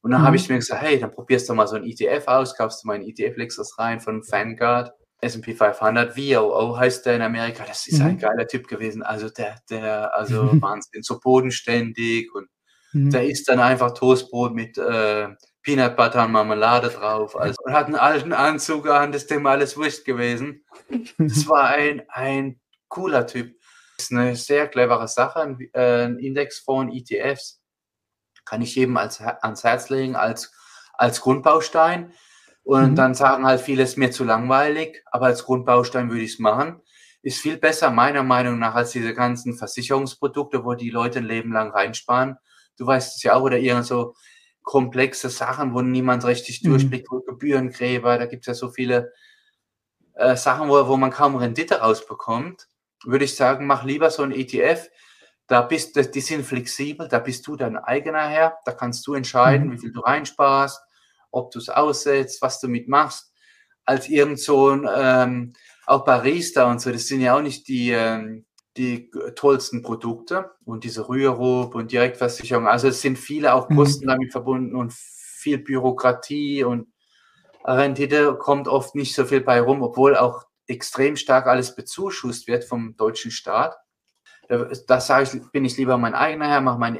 Und 0.00 0.12
dann 0.12 0.20
mhm. 0.20 0.26
habe 0.26 0.36
ich 0.36 0.48
mir 0.48 0.56
gesagt, 0.56 0.80
hey, 0.80 1.00
dann 1.00 1.10
probierst 1.10 1.48
du 1.48 1.54
mal 1.54 1.66
so 1.66 1.74
ein 1.74 1.84
ETF 1.84 2.28
aus, 2.28 2.56
kaufst 2.56 2.84
du 2.84 2.86
mal 2.86 2.94
ein 2.94 3.02
ETF, 3.02 3.36
legst 3.36 3.58
das 3.58 3.76
rein 3.78 3.98
von 3.98 4.22
Vanguard, 4.22 4.92
S&P 5.20 5.54
500, 5.54 6.16
VOO 6.16 6.76
heißt 6.76 7.06
der 7.06 7.16
in 7.16 7.22
Amerika. 7.22 7.64
Das 7.66 7.86
ist 7.86 7.98
mhm. 7.98 8.06
ein 8.06 8.18
geiler 8.18 8.46
Typ 8.46 8.68
gewesen. 8.68 9.02
Also 9.02 9.28
der, 9.28 9.56
der, 9.68 10.14
also 10.14 10.50
Wahnsinn, 10.62 11.02
so 11.02 11.18
bodenständig 11.18 12.32
und 12.34 12.48
mhm. 12.92 13.10
der 13.10 13.26
isst 13.26 13.48
dann 13.48 13.60
einfach 13.60 13.92
Toastbrot 13.92 14.54
mit 14.54 14.78
äh, 14.78 15.28
Peanut 15.62 15.96
Butter 15.96 16.24
und 16.24 16.32
Marmelade 16.32 16.88
drauf. 16.88 17.36
Also, 17.36 17.56
und 17.64 17.72
hat 17.72 17.86
einen 17.86 17.96
alten 17.96 18.32
Anzug 18.32 18.88
an, 18.88 19.12
das 19.12 19.22
ist 19.22 19.30
dem 19.30 19.46
alles 19.46 19.76
wurscht 19.76 20.04
gewesen. 20.04 20.64
Das 21.18 21.48
war 21.48 21.68
ein, 21.68 22.02
ein 22.08 22.60
cooler 22.88 23.26
Typ. 23.26 23.54
Das 23.96 24.06
ist 24.06 24.12
eine 24.12 24.36
sehr 24.36 24.68
clevere 24.68 25.08
Sache, 25.08 25.40
ein, 25.40 25.58
äh, 25.72 26.04
ein 26.04 26.18
Indexfonds, 26.18 26.94
ETFs. 26.94 27.60
Kann 28.44 28.62
ich 28.62 28.76
jedem 28.76 28.96
als, 28.96 29.20
ans 29.20 29.64
Herz 29.64 29.90
legen 29.90 30.16
als, 30.16 30.52
als 30.94 31.20
Grundbaustein. 31.20 32.14
Und 32.68 32.90
mhm. 32.90 32.96
dann 32.96 33.14
sagen 33.14 33.46
halt 33.46 33.62
viele, 33.62 33.82
es 33.82 33.92
ist 33.92 33.96
mir 33.96 34.10
zu 34.10 34.24
langweilig, 34.24 35.02
aber 35.06 35.24
als 35.24 35.46
Grundbaustein 35.46 36.10
würde 36.10 36.20
ich 36.20 36.34
es 36.34 36.38
machen. 36.38 36.82
Ist 37.22 37.40
viel 37.40 37.56
besser, 37.56 37.90
meiner 37.90 38.22
Meinung 38.22 38.58
nach, 38.58 38.74
als 38.74 38.90
diese 38.90 39.14
ganzen 39.14 39.56
Versicherungsprodukte, 39.56 40.66
wo 40.66 40.74
die 40.74 40.90
Leute 40.90 41.20
ein 41.20 41.24
Leben 41.24 41.50
lang 41.50 41.70
reinsparen. 41.70 42.36
Du 42.76 42.86
weißt 42.86 43.16
es 43.16 43.22
ja 43.22 43.32
auch, 43.32 43.40
oder 43.40 43.56
irgend 43.56 43.86
so 43.86 44.12
komplexe 44.62 45.30
Sachen, 45.30 45.72
wo 45.72 45.80
niemand 45.80 46.26
richtig 46.26 46.62
mhm. 46.62 46.68
durchblickt, 46.68 47.10
wo 47.10 47.20
Gebührengräber, 47.20 48.18
da 48.18 48.26
gibt 48.26 48.42
es 48.42 48.48
ja 48.48 48.54
so 48.54 48.68
viele 48.68 49.14
äh, 50.16 50.36
Sachen, 50.36 50.68
wo, 50.68 50.88
wo 50.88 50.98
man 50.98 51.10
kaum 51.10 51.36
Rendite 51.36 51.76
rausbekommt, 51.76 52.68
würde 53.02 53.24
ich 53.24 53.34
sagen, 53.34 53.66
mach 53.66 53.84
lieber 53.84 54.10
so 54.10 54.22
ein 54.22 54.32
ETF. 54.32 54.90
Da 55.46 55.62
bist 55.62 55.96
die 56.14 56.20
sind 56.20 56.44
flexibel, 56.44 57.08
da 57.08 57.18
bist 57.18 57.46
du 57.46 57.56
dein 57.56 57.78
eigener 57.78 58.28
Herr, 58.28 58.58
da 58.66 58.72
kannst 58.72 59.06
du 59.06 59.14
entscheiden, 59.14 59.68
mhm. 59.68 59.72
wie 59.72 59.78
viel 59.78 59.92
du 59.92 60.00
reinsparst, 60.00 60.82
ob 61.30 61.50
du 61.50 61.58
es 61.58 61.68
aussetzt, 61.68 62.42
was 62.42 62.60
du 62.60 62.68
mitmachst, 62.68 63.32
als 63.84 64.08
irgend 64.08 64.40
so 64.40 64.70
ein, 64.70 64.88
ähm, 64.94 65.52
auch 65.86 66.04
Barista 66.04 66.70
und 66.70 66.80
so, 66.80 66.92
das 66.92 67.06
sind 67.06 67.20
ja 67.20 67.36
auch 67.36 67.42
nicht 67.42 67.68
die, 67.68 67.90
ähm, 67.90 68.44
die 68.76 69.10
tollsten 69.34 69.82
Produkte 69.82 70.50
und 70.64 70.84
diese 70.84 71.08
Rürup 71.08 71.74
und 71.74 71.90
Direktversicherung. 71.90 72.68
Also 72.68 72.88
es 72.88 73.00
sind 73.00 73.18
viele 73.18 73.54
auch 73.54 73.68
mhm. 73.68 73.76
Kosten 73.76 74.04
mhm. 74.04 74.08
damit 74.10 74.32
verbunden 74.32 74.76
und 74.76 74.92
viel 74.92 75.58
Bürokratie 75.58 76.64
und 76.64 76.88
Rendite 77.64 78.36
kommt 78.36 78.68
oft 78.68 78.94
nicht 78.94 79.14
so 79.14 79.24
viel 79.24 79.40
bei 79.40 79.60
rum, 79.60 79.82
obwohl 79.82 80.16
auch 80.16 80.44
extrem 80.66 81.16
stark 81.16 81.46
alles 81.46 81.74
bezuschusst 81.74 82.46
wird 82.46 82.64
vom 82.64 82.96
deutschen 82.96 83.30
Staat. 83.30 83.76
Da 84.48 85.00
sage 85.00 85.24
ich, 85.24 85.50
bin 85.50 85.64
ich 85.64 85.76
lieber 85.76 85.98
mein 85.98 86.14
eigener 86.14 86.48
Herr, 86.48 86.60
mache 86.60 86.78
meinen 86.78 86.96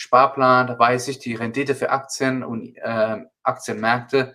ETF-Sparplan, 0.00 0.66
da 0.66 0.78
weiß 0.78 1.08
ich, 1.08 1.18
die 1.18 1.34
Rendite 1.34 1.74
für 1.74 1.90
Aktien 1.90 2.42
und 2.42 2.76
äh, 2.76 3.16
Aktienmärkte 3.42 4.34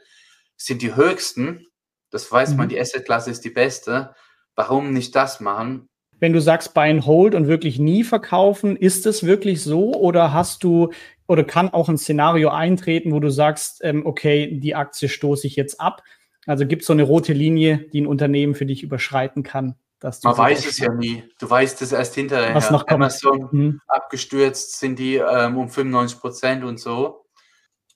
sind 0.58 0.82
die 0.82 0.96
höchsten. 0.96 1.66
Das 2.12 2.32
weiß 2.32 2.52
mhm. 2.52 2.58
man, 2.58 2.70
die 2.70 2.80
Assetklasse 2.80 3.32
ist 3.32 3.44
die 3.44 3.50
beste. 3.50 4.16
Warum 4.56 4.94
nicht 4.94 5.16
das 5.16 5.40
machen? 5.40 5.90
wenn 6.20 6.32
du 6.32 6.40
sagst 6.40 6.74
Buy 6.74 6.90
and 6.90 7.06
Hold 7.06 7.36
und 7.36 7.48
wirklich 7.48 7.78
nie 7.78 8.04
verkaufen, 8.04 8.78
ist 8.78 9.06
es 9.06 9.26
wirklich 9.26 9.62
so 9.62 9.94
oder 9.94 10.32
hast 10.34 10.64
du 10.64 10.92
oder 11.28 11.44
kann 11.44 11.70
auch 11.70 11.90
ein 11.90 11.98
Szenario 11.98 12.50
eintreten, 12.50 13.12
wo 13.12 13.20
du 13.20 13.30
sagst, 13.30 13.82
ähm, 13.84 14.06
okay, 14.06 14.60
die 14.60 14.76
Aktie 14.76 15.10
stoße 15.10 15.46
ich 15.46 15.56
jetzt 15.56 15.82
ab? 15.82 16.04
Also 16.46 16.66
gibt 16.66 16.84
es 16.84 16.88
so 16.88 16.94
eine 16.94 17.04
rote 17.04 17.34
Linie, 17.34 17.80
die 17.92 18.02
ein 18.02 18.08
Unternehmen 18.08 18.56
für 18.56 18.66
dich 18.66 18.82
überschreiten 18.82 19.44
kann? 19.44 19.76
Man 20.24 20.38
weiß 20.38 20.66
es 20.66 20.78
ja 20.78 20.94
nie. 20.94 21.24
Du 21.40 21.50
weißt 21.50 21.82
es 21.82 21.92
erst 21.92 22.16
hinterher. 22.16 22.54
Was 22.54 22.70
noch 22.70 22.86
kommt. 22.86 22.94
Amazon 22.94 23.50
mhm. 23.52 23.82
abgestürzt 23.88 24.80
sind 24.80 25.00
die 25.00 25.16
ähm, 25.16 25.58
um 25.58 25.70
95 25.70 26.20
Prozent 26.20 26.64
und 26.64 26.80
so. 26.80 27.26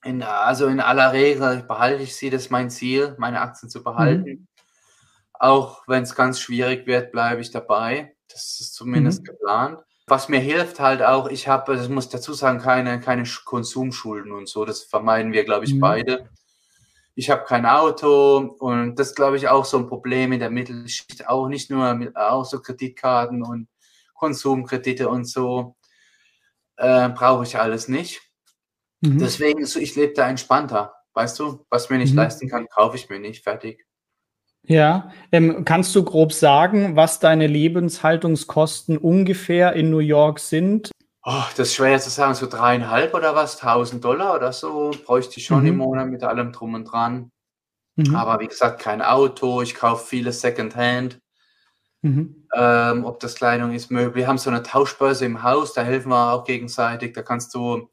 In, 0.04 0.22
also 0.22 0.66
in 0.66 0.80
aller 0.80 1.12
Regel 1.12 1.62
behalte 1.62 2.02
ich 2.02 2.16
sie, 2.16 2.30
das 2.30 2.42
ist 2.42 2.50
mein 2.50 2.70
Ziel, 2.70 3.14
meine 3.18 3.40
Aktien 3.40 3.68
zu 3.68 3.82
behalten. 3.82 4.30
Mhm. 4.30 4.46
Auch 5.34 5.82
wenn 5.86 6.02
es 6.02 6.14
ganz 6.14 6.40
schwierig 6.40 6.86
wird, 6.86 7.12
bleibe 7.12 7.40
ich 7.40 7.50
dabei. 7.50 8.14
Das 8.28 8.60
ist 8.60 8.74
zumindest 8.74 9.22
mhm. 9.22 9.24
geplant. 9.24 9.80
Was 10.06 10.28
mir 10.28 10.40
hilft 10.40 10.80
halt 10.80 11.02
auch, 11.02 11.28
ich 11.28 11.46
habe, 11.46 11.76
das 11.76 11.88
muss 11.88 12.08
dazu 12.08 12.32
sagen, 12.32 12.58
keine, 12.58 12.98
keine 13.00 13.24
Konsumschulden 13.44 14.32
und 14.32 14.48
so. 14.48 14.64
Das 14.64 14.82
vermeiden 14.82 15.32
wir, 15.32 15.44
glaube 15.44 15.64
ich, 15.64 15.74
mhm. 15.74 15.80
beide. 15.80 16.28
Ich 17.14 17.30
habe 17.30 17.44
kein 17.44 17.66
Auto 17.66 18.56
und 18.58 18.96
das 18.96 19.14
glaube 19.14 19.36
ich 19.36 19.48
auch 19.48 19.64
so 19.64 19.78
ein 19.78 19.88
Problem 19.88 20.32
in 20.32 20.40
der 20.40 20.50
Mittelschicht. 20.50 21.28
Auch 21.28 21.48
nicht 21.48 21.70
nur 21.70 21.94
mit 21.94 22.16
auch 22.16 22.44
so 22.44 22.60
Kreditkarten 22.60 23.42
und 23.42 23.68
Konsumkredite 24.14 25.08
und 25.08 25.24
so 25.24 25.76
äh, 26.76 27.08
brauche 27.10 27.44
ich 27.44 27.58
alles 27.58 27.88
nicht. 27.88 28.20
Mhm. 29.00 29.18
Deswegen, 29.18 29.64
so, 29.66 29.80
ich 29.80 29.96
lebe 29.96 30.12
da 30.14 30.28
entspannter. 30.28 30.94
Weißt 31.14 31.38
du, 31.38 31.64
was 31.70 31.90
mir 31.90 31.98
nicht 31.98 32.12
mhm. 32.12 32.18
leisten 32.18 32.48
kann, 32.48 32.68
kaufe 32.68 32.96
ich 32.96 33.08
mir 33.08 33.18
nicht. 33.18 33.42
Fertig. 33.42 33.84
Ja, 34.62 35.10
ähm, 35.32 35.64
kannst 35.64 35.94
du 35.94 36.04
grob 36.04 36.32
sagen, 36.32 36.96
was 36.96 37.18
deine 37.18 37.46
Lebenshaltungskosten 37.46 38.98
ungefähr 38.98 39.72
in 39.72 39.90
New 39.90 39.98
York 39.98 40.38
sind? 40.38 40.90
Oh, 41.22 41.44
das 41.56 41.68
ist 41.68 41.74
schwer 41.74 42.00
zu 42.00 42.08
sagen, 42.08 42.34
so 42.34 42.46
dreieinhalb 42.46 43.12
oder 43.12 43.34
was, 43.34 43.58
tausend 43.58 44.04
Dollar 44.04 44.34
oder 44.34 44.52
so 44.52 44.90
bräuchte 45.04 45.38
ich 45.38 45.44
schon 45.44 45.62
mhm. 45.62 45.66
im 45.66 45.76
Monat 45.76 46.08
mit 46.08 46.22
allem 46.22 46.52
drum 46.52 46.74
und 46.74 46.84
dran. 46.86 47.30
Mhm. 47.96 48.14
Aber 48.14 48.40
wie 48.40 48.48
gesagt, 48.48 48.80
kein 48.80 49.02
Auto, 49.02 49.60
ich 49.60 49.74
kaufe 49.74 50.06
vieles 50.06 50.40
Secondhand. 50.40 51.20
Mhm. 52.02 52.48
Ähm, 52.56 53.04
ob 53.04 53.20
das 53.20 53.34
Kleidung 53.34 53.72
ist, 53.74 53.90
Möbel. 53.90 54.14
Wir 54.14 54.26
haben 54.26 54.38
so 54.38 54.48
eine 54.48 54.62
Tauschbörse 54.62 55.26
im 55.26 55.42
Haus, 55.42 55.74
da 55.74 55.82
helfen 55.82 56.08
wir 56.08 56.32
auch 56.32 56.44
gegenseitig. 56.44 57.12
Da 57.12 57.22
kannst 57.22 57.54
du 57.54 57.76
ein 57.76 57.88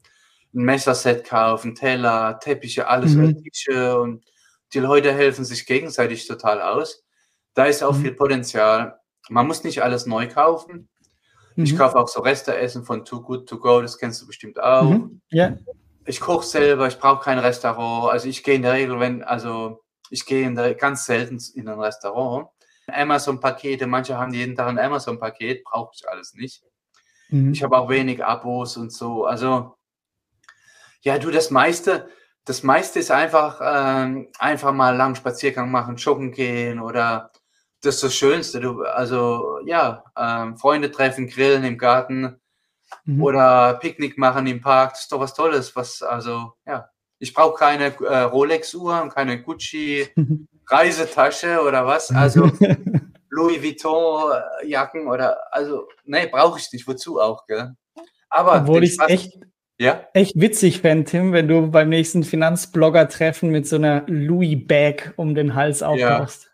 Messerset 0.64 1.26
kaufen, 1.26 1.76
Teller, 1.76 2.40
Teppiche, 2.40 2.88
alles, 2.88 3.14
mhm. 3.14 3.44
Tische 3.44 4.00
und 4.00 4.24
die 4.74 4.80
Leute 4.80 5.12
helfen 5.12 5.44
sich 5.44 5.66
gegenseitig 5.66 6.28
total 6.28 6.62
aus. 6.62 7.04
Da 7.54 7.66
ist 7.66 7.84
auch 7.84 7.94
mhm. 7.94 8.02
viel 8.02 8.12
Potenzial. 8.14 9.00
Man 9.30 9.48
muss 9.48 9.66
nicht 9.66 9.84
alles 9.84 10.06
neu 10.06 10.30
kaufen. 10.30 10.88
Mhm. 11.58 11.64
Ich 11.64 11.76
kaufe 11.76 11.98
auch 11.98 12.08
so 12.08 12.22
Resteessen 12.22 12.86
von 12.86 13.04
Too 13.04 13.22
Good 13.22 13.50
To 13.50 13.58
Go, 13.58 13.82
das 13.82 13.98
kennst 13.98 14.22
du 14.22 14.28
bestimmt 14.28 14.62
auch. 14.62 14.84
Mhm. 14.84 15.22
Yeah. 15.34 15.58
Ich 16.06 16.20
koche 16.20 16.46
selber, 16.46 16.88
ich 16.88 17.00
brauche 17.00 17.24
kein 17.24 17.40
Restaurant. 17.40 18.12
Also 18.12 18.30
ich 18.30 18.44
gehe 18.44 18.56
in 18.56 18.62
der 18.62 18.74
Regel, 18.74 19.00
wenn, 19.00 19.24
also 19.24 19.84
ich 20.12 20.26
gehe 20.26 20.54
der, 20.54 20.76
ganz 20.76 21.06
selten 21.06 21.40
in 21.56 21.68
ein 21.68 21.80
Restaurant. 21.80 22.48
Amazon-Pakete, 22.88 23.88
manche 23.88 24.18
haben 24.18 24.34
jeden 24.34 24.56
Tag 24.56 24.70
ein 24.70 24.80
Amazon-Paket, 24.80 25.64
brauche 25.66 25.92
ich 25.94 26.08
alles 26.08 26.36
nicht. 26.36 26.64
Mhm. 27.30 27.52
Ich 27.52 27.64
habe 27.64 27.78
auch 27.78 27.90
wenig 27.90 28.24
Abos 28.24 28.78
und 28.78 28.94
so. 28.94 29.26
Also, 29.26 29.76
ja, 31.02 31.18
du, 31.18 31.32
das 31.32 31.50
meiste, 31.50 32.08
das 32.46 32.64
meiste 32.64 33.00
ist 33.00 33.12
einfach, 33.12 33.60
ähm, 33.62 34.30
einfach 34.38 34.72
mal 34.72 34.96
lang 34.96 35.16
Spaziergang 35.16 35.72
machen, 35.72 35.98
joggen 35.98 36.32
gehen 36.32 36.80
oder 36.80 37.32
das 37.82 37.96
ist 37.96 38.04
das 38.04 38.14
Schönste. 38.16 38.60
Du, 38.60 38.84
also 38.84 39.60
ja, 39.66 40.04
ähm, 40.18 40.58
Freunde 40.58 40.92
treffen, 40.92 41.28
grillen 41.28 41.64
im 41.64 41.78
Garten 41.78 42.42
mhm. 43.06 43.22
oder 43.22 43.76
Picknick 43.76 44.18
machen 44.18 44.48
im 44.48 44.60
Park. 44.62 44.92
Das 44.92 45.02
ist 45.02 45.12
doch 45.12 45.20
was 45.20 45.34
Tolles. 45.34 45.76
Was, 45.76 46.02
also 46.02 46.54
ja, 46.66 46.90
ich 47.20 47.34
brauche 47.34 47.58
keine 47.58 47.94
äh, 48.00 48.22
Rolex-Uhr 48.22 49.02
und 49.02 49.14
keine 49.14 49.42
Gucci-Reisetasche 49.42 51.62
oder 51.68 51.86
was. 51.86 52.10
Also 52.12 52.46
Louis 53.30 53.62
Vuitton-Jacken 53.62 55.08
oder 55.08 55.38
also, 55.52 55.90
nee, 56.06 56.28
brauche 56.28 56.60
ich 56.60 56.72
nicht. 56.72 56.88
Wozu 56.88 57.20
auch, 57.20 57.46
gell? 57.46 57.74
Aber 58.30 58.62
Obwohl 58.62 58.84
ich 58.84 59.00
echt 59.00 59.38
ja? 59.80 60.08
Echt 60.14 60.34
witzig 60.36 60.82
fände, 60.82 61.06
Tim, 61.06 61.34
wenn 61.34 61.48
du 61.48 61.70
beim 61.70 61.90
nächsten 61.90 62.24
Finanzblogger-Treffen 62.24 63.52
mit 63.52 63.68
so 63.68 63.76
einer 63.76 64.04
Louis-Bag 64.08 65.14
um 65.18 65.36
den 65.36 65.54
Hals 65.54 65.84
auftauchst. 65.84 66.46
Ja. 66.46 66.47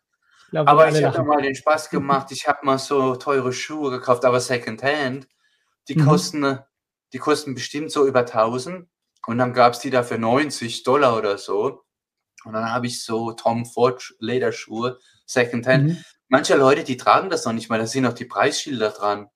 Aber 0.53 0.89
ich 0.89 1.03
habe 1.03 1.23
mal 1.23 1.41
den 1.41 1.55
Spaß 1.55 1.89
gemacht. 1.89 2.31
Ich 2.31 2.47
habe 2.47 2.65
mal 2.65 2.77
so 2.77 3.15
teure 3.15 3.53
Schuhe 3.53 3.91
gekauft, 3.91 4.25
aber 4.25 4.39
Secondhand. 4.39 5.27
Die 5.87 5.95
mhm. 5.95 6.05
kosten, 6.05 6.59
die 7.11 7.17
kosten 7.17 7.55
bestimmt 7.55 7.91
so 7.91 8.05
über 8.07 8.21
1000. 8.21 8.87
Und 9.25 9.37
dann 9.37 9.53
gab 9.53 9.73
es 9.73 9.79
die 9.79 9.89
da 9.89 10.03
für 10.03 10.17
90 10.17 10.83
Dollar 10.83 11.17
oder 11.17 11.37
so. 11.37 11.83
Und 12.45 12.53
dann 12.53 12.71
habe 12.71 12.87
ich 12.87 13.03
so 13.03 13.31
Tom 13.31 13.65
Ford 13.65 14.13
Lederschuhe, 14.19 14.99
Secondhand. 15.25 15.89
Mhm. 15.89 15.97
Manche 16.27 16.55
Leute, 16.55 16.83
die 16.83 16.97
tragen 16.97 17.29
das 17.29 17.45
noch 17.45 17.53
nicht 17.53 17.69
mal, 17.69 17.79
da 17.79 17.85
sind 17.85 18.03
noch 18.03 18.13
die 18.13 18.25
Preisschilder 18.25 18.89
dran. 18.89 19.29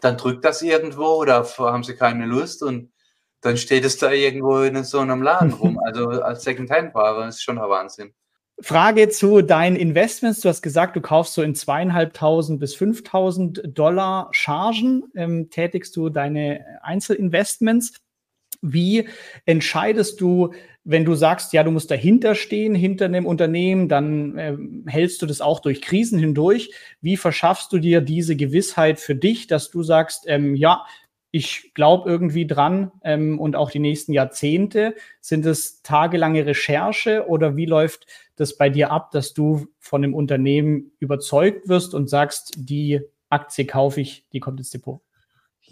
Dann 0.00 0.16
drückt 0.16 0.44
das 0.44 0.62
irgendwo 0.62 1.14
oder 1.14 1.44
haben 1.58 1.84
sie 1.84 1.96
keine 1.96 2.26
Lust 2.26 2.62
und 2.62 2.92
dann 3.40 3.56
steht 3.56 3.84
es 3.84 3.98
da 3.98 4.10
irgendwo 4.10 4.60
in 4.60 4.82
so 4.84 5.00
einem 5.00 5.22
Laden 5.22 5.52
rum. 5.52 5.80
Also 5.84 6.08
als 6.22 6.44
Secondhand-Ware 6.44 7.28
ist 7.28 7.42
schon 7.42 7.58
ein 7.58 7.68
Wahnsinn. 7.68 8.14
Frage 8.62 9.08
zu 9.08 9.42
deinen 9.42 9.74
Investments. 9.74 10.40
Du 10.40 10.48
hast 10.48 10.62
gesagt, 10.62 10.94
du 10.94 11.00
kaufst 11.00 11.34
so 11.34 11.42
in 11.42 11.54
zweieinhalbtausend 11.54 12.60
bis 12.60 12.76
5.000 12.76 13.66
Dollar 13.66 14.28
Chargen, 14.30 15.04
ähm, 15.16 15.50
tätigst 15.50 15.96
du 15.96 16.08
deine 16.08 16.64
Einzelinvestments. 16.82 17.94
Wie 18.60 19.08
entscheidest 19.46 20.20
du, 20.20 20.52
wenn 20.84 21.04
du 21.04 21.14
sagst, 21.14 21.52
ja, 21.52 21.64
du 21.64 21.72
musst 21.72 21.90
dahinter 21.90 22.36
stehen, 22.36 22.76
hinter 22.76 23.06
einem 23.06 23.26
Unternehmen, 23.26 23.88
dann 23.88 24.38
äh, 24.38 24.56
hältst 24.86 25.20
du 25.22 25.26
das 25.26 25.40
auch 25.40 25.58
durch 25.58 25.82
Krisen 25.82 26.20
hindurch. 26.20 26.72
Wie 27.00 27.16
verschaffst 27.16 27.72
du 27.72 27.78
dir 27.78 28.00
diese 28.00 28.36
Gewissheit 28.36 29.00
für 29.00 29.16
dich, 29.16 29.48
dass 29.48 29.70
du 29.70 29.82
sagst, 29.82 30.24
ähm, 30.28 30.54
ja, 30.54 30.84
ich 31.32 31.72
glaube 31.74 32.08
irgendwie 32.08 32.46
dran 32.46 32.92
ähm, 33.02 33.40
und 33.40 33.56
auch 33.56 33.70
die 33.70 33.78
nächsten 33.78 34.12
Jahrzehnte. 34.12 34.94
Sind 35.20 35.46
es 35.46 35.82
tagelange 35.82 36.46
Recherche 36.46 37.26
oder 37.26 37.56
wie 37.56 37.64
läuft 37.64 38.06
das 38.42 38.56
bei 38.56 38.68
dir 38.68 38.90
ab, 38.90 39.10
dass 39.12 39.32
du 39.32 39.66
von 39.78 40.02
dem 40.02 40.14
Unternehmen 40.14 40.92
überzeugt 40.98 41.68
wirst 41.68 41.94
und 41.94 42.10
sagst, 42.10 42.54
die 42.56 43.00
Aktie 43.30 43.66
kaufe 43.66 44.00
ich, 44.00 44.26
die 44.32 44.40
kommt 44.40 44.60
ins 44.60 44.70
Depot? 44.70 45.00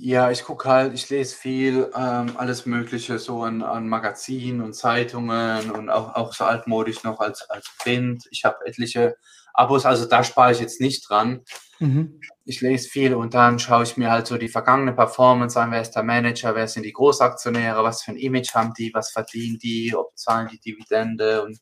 Ja, 0.03 0.31
ich 0.31 0.45
gucke 0.45 0.67
halt, 0.67 0.95
ich 0.95 1.11
lese 1.11 1.35
viel, 1.37 1.91
ähm, 1.95 2.33
alles 2.37 2.65
Mögliche 2.65 3.19
so 3.19 3.43
an, 3.43 3.61
an 3.61 3.87
Magazinen 3.87 4.63
und 4.63 4.73
Zeitungen 4.73 5.71
und 5.71 5.91
auch, 5.91 6.15
auch 6.15 6.33
so 6.33 6.45
altmodisch 6.45 7.05
noch 7.05 7.21
als, 7.21 7.43
als 7.51 7.71
Print. 7.79 8.25
Ich 8.31 8.45
habe 8.47 8.65
etliche 8.65 9.17
Abos, 9.53 9.85
also 9.85 10.07
da 10.07 10.25
spare 10.25 10.53
ich 10.53 10.61
jetzt 10.61 10.81
nicht 10.81 11.07
dran. 11.07 11.43
Mhm. 11.81 12.21
Ich 12.47 12.63
lese 12.63 12.89
viel 12.89 13.15
und 13.15 13.35
dann 13.35 13.59
schaue 13.59 13.83
ich 13.83 13.97
mir 13.99 14.11
halt 14.11 14.27
so 14.27 14.39
die 14.39 14.49
vergangene 14.49 14.95
Performance 14.95 15.61
an, 15.61 15.71
wer 15.71 15.83
ist 15.83 15.93
der 15.93 16.03
Manager, 16.03 16.55
wer 16.55 16.69
sind 16.69 16.85
die 16.85 16.93
Großaktionäre, 16.93 17.83
was 17.83 18.03
für 18.03 18.13
ein 18.13 18.17
Image 18.17 18.55
haben 18.55 18.73
die, 18.73 18.93
was 18.95 19.11
verdienen 19.11 19.59
die, 19.59 19.95
ob 19.95 20.17
zahlen 20.17 20.49
die 20.51 20.61
Dividende 20.61 21.43
und 21.43 21.59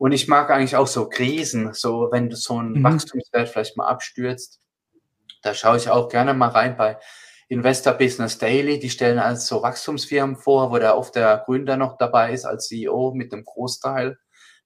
und 0.00 0.12
ich 0.12 0.28
mag 0.28 0.48
eigentlich 0.48 0.76
auch 0.76 0.86
so 0.86 1.10
Krisen, 1.10 1.74
so 1.74 2.08
wenn 2.10 2.30
so 2.30 2.58
ein 2.58 2.72
mhm. 2.72 2.84
Wachstumswert 2.84 3.50
vielleicht 3.50 3.76
mal 3.76 3.86
abstürzt, 3.86 4.58
da 5.42 5.52
schaue 5.52 5.76
ich 5.76 5.90
auch 5.90 6.08
gerne 6.08 6.32
mal 6.32 6.48
rein 6.48 6.78
bei 6.78 6.98
Investor 7.48 7.92
Business 7.92 8.38
Daily. 8.38 8.78
Die 8.78 8.88
stellen 8.88 9.18
also 9.18 9.56
so 9.56 9.62
Wachstumsfirmen 9.62 10.36
vor, 10.36 10.70
wo 10.70 10.78
der 10.78 10.96
oft 10.96 11.16
der 11.16 11.42
Gründer 11.44 11.76
noch 11.76 11.98
dabei 11.98 12.32
ist 12.32 12.46
als 12.46 12.68
CEO 12.68 13.12
mit 13.14 13.30
dem 13.30 13.44
Großteil 13.44 14.18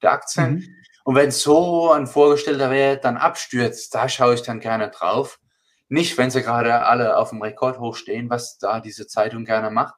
der 0.02 0.12
Aktien. 0.12 0.52
Mhm. 0.52 0.76
Und 1.02 1.16
wenn 1.16 1.32
so 1.32 1.90
ein 1.90 2.06
Vorgestellter 2.06 2.70
Wert 2.70 3.04
dann 3.04 3.16
abstürzt, 3.16 3.92
da 3.92 4.08
schaue 4.08 4.34
ich 4.34 4.42
dann 4.42 4.60
gerne 4.60 4.88
drauf. 4.90 5.40
Nicht, 5.88 6.16
wenn 6.16 6.30
sie 6.30 6.42
gerade 6.42 6.86
alle 6.86 7.16
auf 7.16 7.30
dem 7.30 7.42
Rekord 7.42 7.80
hochstehen, 7.80 8.30
was 8.30 8.56
da 8.58 8.78
diese 8.78 9.08
Zeitung 9.08 9.44
gerne 9.44 9.72
macht. 9.72 9.94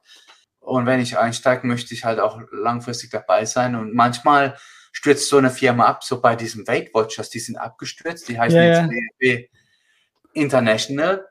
Und 0.61 0.87
wenn 0.87 1.01
ich 1.01 1.18
einsteige, 1.18 1.66
möchte 1.66 1.92
ich 1.92 2.07
halt 2.07 2.20
auch 2.20 2.40
langfristig 2.53 3.11
dabei 3.11 3.44
sein. 3.44 3.75
Und 3.75 3.94
manchmal 3.94 4.57
stürzt 4.97 5.29
so 5.29 5.37
eine 5.37 5.51
Firma 5.51 5.85
ab, 5.85 6.03
so 6.03 6.23
bei 6.23 6.37
diesem 6.37 6.67
Weight 6.67 6.95
Watchers, 6.95 7.29
die 7.29 7.39
sind 7.39 7.59
abgestürzt, 7.59 8.31
die 8.31 8.41
heißen 8.41 8.57
ja, 8.57 8.65
jetzt 8.65 8.91
ja. 9.21 9.39
International. 10.33 11.27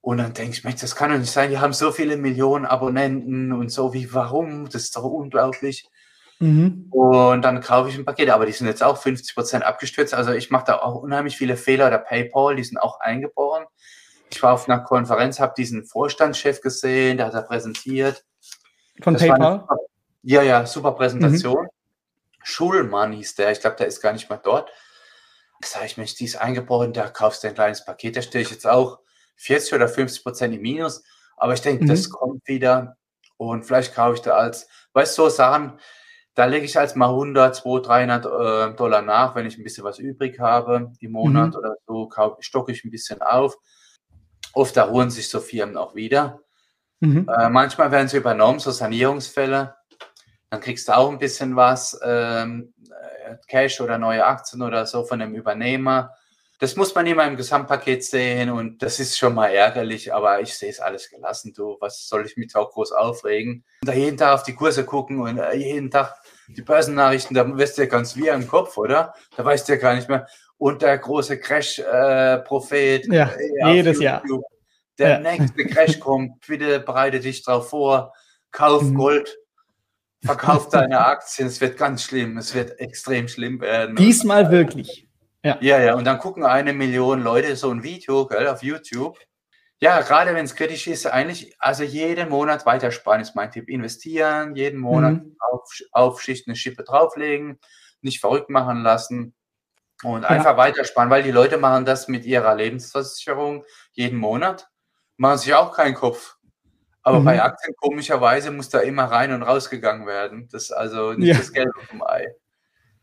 Und 0.00 0.18
dann 0.18 0.32
denke 0.32 0.52
ich, 0.52 0.62
Mensch, 0.62 0.80
das 0.80 0.94
kann 0.94 1.10
doch 1.10 1.18
nicht 1.18 1.32
sein, 1.32 1.50
die 1.50 1.58
haben 1.58 1.72
so 1.72 1.90
viele 1.90 2.16
Millionen 2.16 2.66
Abonnenten 2.66 3.50
und 3.50 3.70
so, 3.70 3.94
wie, 3.94 4.14
warum? 4.14 4.66
Das 4.70 4.84
ist 4.84 4.94
doch 4.94 5.02
unglaublich. 5.02 5.88
Mhm. 6.38 6.86
Und 6.90 7.42
dann 7.42 7.60
kaufe 7.60 7.88
ich 7.88 7.98
ein 7.98 8.04
Paket, 8.04 8.30
aber 8.30 8.46
die 8.46 8.52
sind 8.52 8.68
jetzt 8.68 8.84
auch 8.84 8.96
50 8.96 9.34
Prozent 9.34 9.64
abgestürzt. 9.64 10.14
Also 10.14 10.30
ich 10.30 10.52
mache 10.52 10.66
da 10.66 10.78
auch 10.78 11.02
unheimlich 11.02 11.36
viele 11.36 11.56
Fehler. 11.56 11.90
Der 11.90 11.98
PayPal, 11.98 12.54
die 12.54 12.62
sind 12.62 12.78
auch 12.78 13.00
eingeboren. 13.00 13.64
Ich 14.30 14.40
war 14.40 14.52
auf 14.52 14.68
einer 14.68 14.78
Konferenz, 14.78 15.40
habe 15.40 15.54
diesen 15.58 15.84
Vorstandschef 15.84 16.60
gesehen, 16.60 17.16
der 17.16 17.26
hat 17.26 17.34
da 17.34 17.42
präsentiert. 17.42 18.24
Von 19.02 19.14
das 19.14 19.24
PayPal? 19.24 19.60
Super, 19.62 19.76
ja, 20.22 20.42
ja, 20.42 20.64
super 20.64 20.92
Präsentation. 20.92 21.64
Mhm. 21.64 21.77
Schulmann 22.48 23.12
hieß 23.12 23.34
der, 23.34 23.52
ich 23.52 23.60
glaube, 23.60 23.76
der 23.76 23.86
ist 23.86 24.00
gar 24.00 24.12
nicht 24.12 24.30
mehr 24.30 24.38
dort. 24.38 24.70
Da 25.60 25.68
sage 25.68 25.86
ich, 25.86 25.96
Mensch, 25.98 26.14
die 26.14 26.24
ist 26.24 26.36
eingeboren, 26.36 26.94
da 26.94 27.08
kaufst 27.08 27.44
du 27.44 27.48
ein 27.48 27.54
kleines 27.54 27.84
Paket, 27.84 28.16
da 28.16 28.22
stehe 28.22 28.42
ich 28.42 28.50
jetzt 28.50 28.66
auch 28.66 29.00
40 29.36 29.74
oder 29.74 29.88
50 29.88 30.22
Prozent 30.22 30.54
im 30.54 30.62
Minus. 30.62 31.02
Aber 31.36 31.52
ich 31.52 31.60
denke, 31.60 31.84
mhm. 31.84 31.88
das 31.88 32.08
kommt 32.08 32.46
wieder. 32.46 32.96
Und 33.36 33.64
vielleicht 33.64 33.94
kaufe 33.94 34.14
ich 34.14 34.22
da 34.22 34.32
als, 34.32 34.66
weißt 34.94 35.18
du, 35.18 35.24
so 35.24 35.28
Sachen, 35.28 35.78
da 36.34 36.46
lege 36.46 36.64
ich 36.64 36.78
als 36.78 36.94
mal 36.94 37.10
100, 37.10 37.54
200, 37.54 37.86
300 37.86 38.24
äh, 38.24 38.76
Dollar 38.76 39.02
nach, 39.02 39.34
wenn 39.34 39.46
ich 39.46 39.58
ein 39.58 39.64
bisschen 39.64 39.84
was 39.84 39.98
übrig 39.98 40.40
habe 40.40 40.92
im 41.00 41.12
Monat 41.12 41.50
mhm. 41.50 41.56
oder 41.56 41.76
so, 41.86 42.10
stocke 42.40 42.72
ich 42.72 42.82
ein 42.84 42.90
bisschen 42.90 43.20
auf. 43.20 43.56
Oft 44.54 44.76
erholen 44.76 45.10
sich 45.10 45.28
so 45.28 45.40
Firmen 45.40 45.76
auch 45.76 45.94
wieder. 45.94 46.40
Mhm. 47.00 47.28
Äh, 47.28 47.50
manchmal 47.50 47.90
werden 47.90 48.08
sie 48.08 48.16
übernommen, 48.16 48.58
so 48.58 48.70
Sanierungsfälle. 48.70 49.74
Dann 50.50 50.60
kriegst 50.60 50.88
du 50.88 50.96
auch 50.96 51.10
ein 51.10 51.18
bisschen 51.18 51.56
was, 51.56 51.98
ähm, 52.02 52.72
äh, 52.90 53.36
Cash 53.46 53.80
oder 53.80 53.98
neue 53.98 54.24
Aktien 54.24 54.62
oder 54.62 54.86
so 54.86 55.04
von 55.04 55.18
dem 55.18 55.34
Übernehmer. 55.34 56.14
Das 56.60 56.74
muss 56.74 56.92
man 56.92 57.06
immer 57.06 57.24
im 57.24 57.36
Gesamtpaket 57.36 58.02
sehen 58.02 58.50
und 58.50 58.82
das 58.82 58.98
ist 58.98 59.16
schon 59.16 59.34
mal 59.34 59.46
ärgerlich, 59.46 60.12
aber 60.12 60.40
ich 60.40 60.54
sehe 60.54 60.70
es 60.70 60.80
alles 60.80 61.08
gelassen. 61.08 61.52
Du, 61.54 61.76
was 61.80 62.08
soll 62.08 62.26
ich 62.26 62.36
mich 62.36 62.56
auch 62.56 62.72
groß 62.72 62.92
aufregen? 62.92 63.64
Und 63.82 63.88
da 63.88 63.92
jeden 63.92 64.16
Tag 64.16 64.34
auf 64.34 64.42
die 64.42 64.56
Kurse 64.56 64.84
gucken 64.84 65.20
und 65.20 65.38
äh, 65.38 65.54
jeden 65.54 65.90
Tag 65.90 66.16
die 66.48 66.62
Börsennachrichten, 66.62 67.34
da 67.36 67.56
wirst 67.56 67.78
du 67.78 67.82
ja 67.82 67.88
ganz 67.88 68.16
wie 68.16 68.26
im 68.26 68.48
Kopf, 68.48 68.76
oder? 68.76 69.14
Da 69.36 69.44
weißt 69.44 69.68
du 69.68 69.74
ja 69.74 69.78
gar 69.78 69.94
nicht 69.94 70.08
mehr. 70.08 70.26
Und 70.56 70.82
der 70.82 70.98
große 70.98 71.38
Crash-Prophet. 71.38 73.08
Äh, 73.08 73.14
ja, 73.14 73.30
äh, 73.68 73.74
jedes 73.74 74.00
Jahr. 74.00 74.22
Der 74.98 75.10
ja. 75.10 75.18
nächste 75.20 75.64
Crash 75.64 76.00
kommt, 76.00 76.44
bitte 76.44 76.80
bereite 76.80 77.20
dich 77.20 77.44
drauf 77.44 77.70
vor, 77.70 78.12
kauf 78.50 78.82
mhm. 78.82 78.94
Gold, 78.94 79.38
verkauf 80.24 80.68
deine 80.68 81.04
Aktien, 81.04 81.48
es 81.48 81.60
wird 81.60 81.76
ganz 81.76 82.02
schlimm, 82.02 82.36
es 82.38 82.54
wird 82.54 82.78
extrem 82.80 83.28
schlimm 83.28 83.60
werden. 83.60 83.96
Diesmal 83.96 84.50
wirklich. 84.50 85.08
Ja. 85.44 85.56
ja, 85.60 85.80
ja, 85.80 85.94
und 85.94 86.04
dann 86.04 86.18
gucken 86.18 86.44
eine 86.44 86.72
Million 86.72 87.22
Leute 87.22 87.54
so 87.56 87.70
ein 87.70 87.82
Video 87.82 88.26
gell, 88.26 88.48
auf 88.48 88.62
YouTube. 88.62 89.18
Ja, 89.80 90.00
gerade 90.00 90.34
wenn 90.34 90.44
es 90.44 90.56
kritisch 90.56 90.88
ist, 90.88 91.06
eigentlich, 91.06 91.54
also 91.60 91.84
jeden 91.84 92.28
Monat 92.28 92.66
weitersparen 92.66 93.20
ist 93.20 93.36
mein 93.36 93.52
Tipp. 93.52 93.68
Investieren, 93.68 94.56
jeden 94.56 94.80
Monat 94.80 95.24
mhm. 95.24 95.36
auf, 95.38 95.70
auf 95.92 96.20
Schicht 96.20 96.48
eine 96.48 96.56
Schippe 96.56 96.82
drauflegen, 96.82 97.60
nicht 98.00 98.18
verrückt 98.18 98.50
machen 98.50 98.82
lassen 98.82 99.34
und 100.02 100.22
ja. 100.22 100.28
einfach 100.28 100.56
weitersparen, 100.56 101.10
weil 101.10 101.22
die 101.22 101.30
Leute 101.30 101.58
machen 101.58 101.84
das 101.84 102.08
mit 102.08 102.24
ihrer 102.24 102.56
Lebensversicherung 102.56 103.64
jeden 103.92 104.18
Monat, 104.18 104.68
machen 105.16 105.38
sich 105.38 105.54
auch 105.54 105.72
keinen 105.72 105.94
Kopf. 105.94 106.36
Aber 107.02 107.20
mhm. 107.20 107.24
bei 107.24 107.42
Aktien 107.42 107.74
komischerweise 107.76 108.50
muss 108.50 108.68
da 108.68 108.80
immer 108.80 109.04
rein 109.04 109.32
und 109.32 109.42
rausgegangen 109.42 110.06
werden. 110.06 110.48
Das 110.52 110.64
ist 110.64 110.72
also 110.72 111.12
nicht 111.12 111.28
ja. 111.28 111.36
das 111.36 111.52
Geld 111.52 111.70
auf 111.76 111.88
dem 111.88 112.02
Ei. 112.02 112.26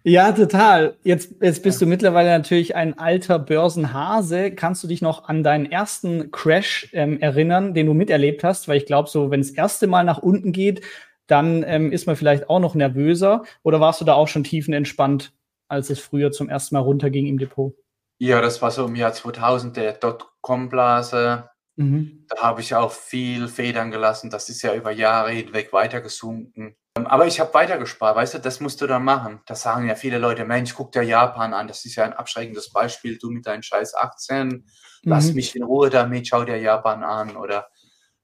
Ja, 0.08 0.32
total. 0.32 0.98
Jetzt, 1.02 1.34
jetzt 1.42 1.64
bist 1.64 1.82
du 1.82 1.88
mittlerweile 1.88 2.30
natürlich 2.30 2.76
ein 2.76 3.00
alter 3.00 3.40
Börsenhase. 3.40 4.52
Kannst 4.52 4.84
du 4.84 4.88
dich 4.88 5.02
noch 5.02 5.28
an 5.28 5.42
deinen 5.42 5.66
ersten 5.66 6.30
Crash 6.30 6.90
ähm, 6.94 7.20
erinnern, 7.20 7.74
den 7.74 7.88
du 7.88 7.96
miterlebt 7.96 8.44
hast? 8.44 8.68
Weil 8.68 8.78
ich 8.78 8.86
glaube, 8.86 9.10
so 9.10 9.32
wenn 9.32 9.40
es 9.40 9.48
das 9.48 9.58
erste 9.58 9.88
Mal 9.88 10.04
nach 10.04 10.20
unten 10.20 10.52
geht, 10.52 10.82
dann 11.26 11.64
ähm, 11.64 11.92
ist 11.92 12.06
man 12.06 12.16
vielleicht 12.16 12.52
auch 12.52 12.60
noch 12.60 12.76
nervöser. 12.76 13.46
Oder 13.64 13.80
warst 13.80 14.00
du 14.00 14.06
da 14.06 14.14
auch 14.14 14.28
schon 14.28 14.44
tiefenentspannt, 14.44 15.34
als 15.70 15.90
es 15.90 16.00
früher 16.00 16.32
zum 16.32 16.50
ersten 16.50 16.76
Mal 16.76 16.82
runterging 16.82 17.26
im 17.26 17.40
Depot? 17.40 17.74
Ja, 18.20 18.42
das 18.42 18.62
war 18.62 18.70
so 18.70 18.86
im 18.86 18.96
Jahr 18.96 19.14
2000, 19.14 19.76
der 19.76 19.94
Dotcom-Blase. 19.94 21.50
Mhm. 21.76 22.26
Da 22.30 22.42
habe 22.42 22.62
ich 22.62 22.74
auch 22.76 22.92
viel 22.92 23.48
Federn 23.48 23.92
gelassen. 23.92 24.30
Das 24.30 24.50
ist 24.50 24.62
ja 24.62 24.74
über 24.74 24.92
Jahre 24.92 25.32
hinweg 25.32 25.74
weiter 25.74 26.02
gesunken. 26.02 26.76
Aber 26.96 27.28
ich 27.28 27.42
habe 27.42 27.54
weitergespart, 27.54 28.16
weißt 28.16 28.36
du, 28.36 28.40
das 28.40 28.62
musst 28.62 28.80
du 28.80 28.88
dann 28.88 29.04
machen. 29.04 29.42
Das 29.46 29.64
sagen 29.64 29.88
ja 29.88 29.96
viele 29.96 30.18
Leute, 30.18 30.46
Mensch, 30.46 30.74
guck 30.74 30.94
dir 30.94 31.04
Japan 31.04 31.54
an, 31.54 31.68
das 31.68 31.84
ist 31.84 31.96
ja 31.96 32.06
ein 32.06 32.14
abschreckendes 32.14 32.72
Beispiel, 32.72 33.18
du 33.18 33.32
mit 33.32 33.46
deinen 33.46 33.64
scheiß 33.64 33.96
Aktien, 33.96 34.66
lass 35.04 35.28
mhm. 35.28 35.36
mich 35.36 35.54
in 35.58 35.64
Ruhe 35.64 35.90
damit, 35.90 36.30
schau 36.30 36.46
dir 36.46 36.58
Japan 36.58 37.04
an 37.04 37.36
oder 37.36 37.68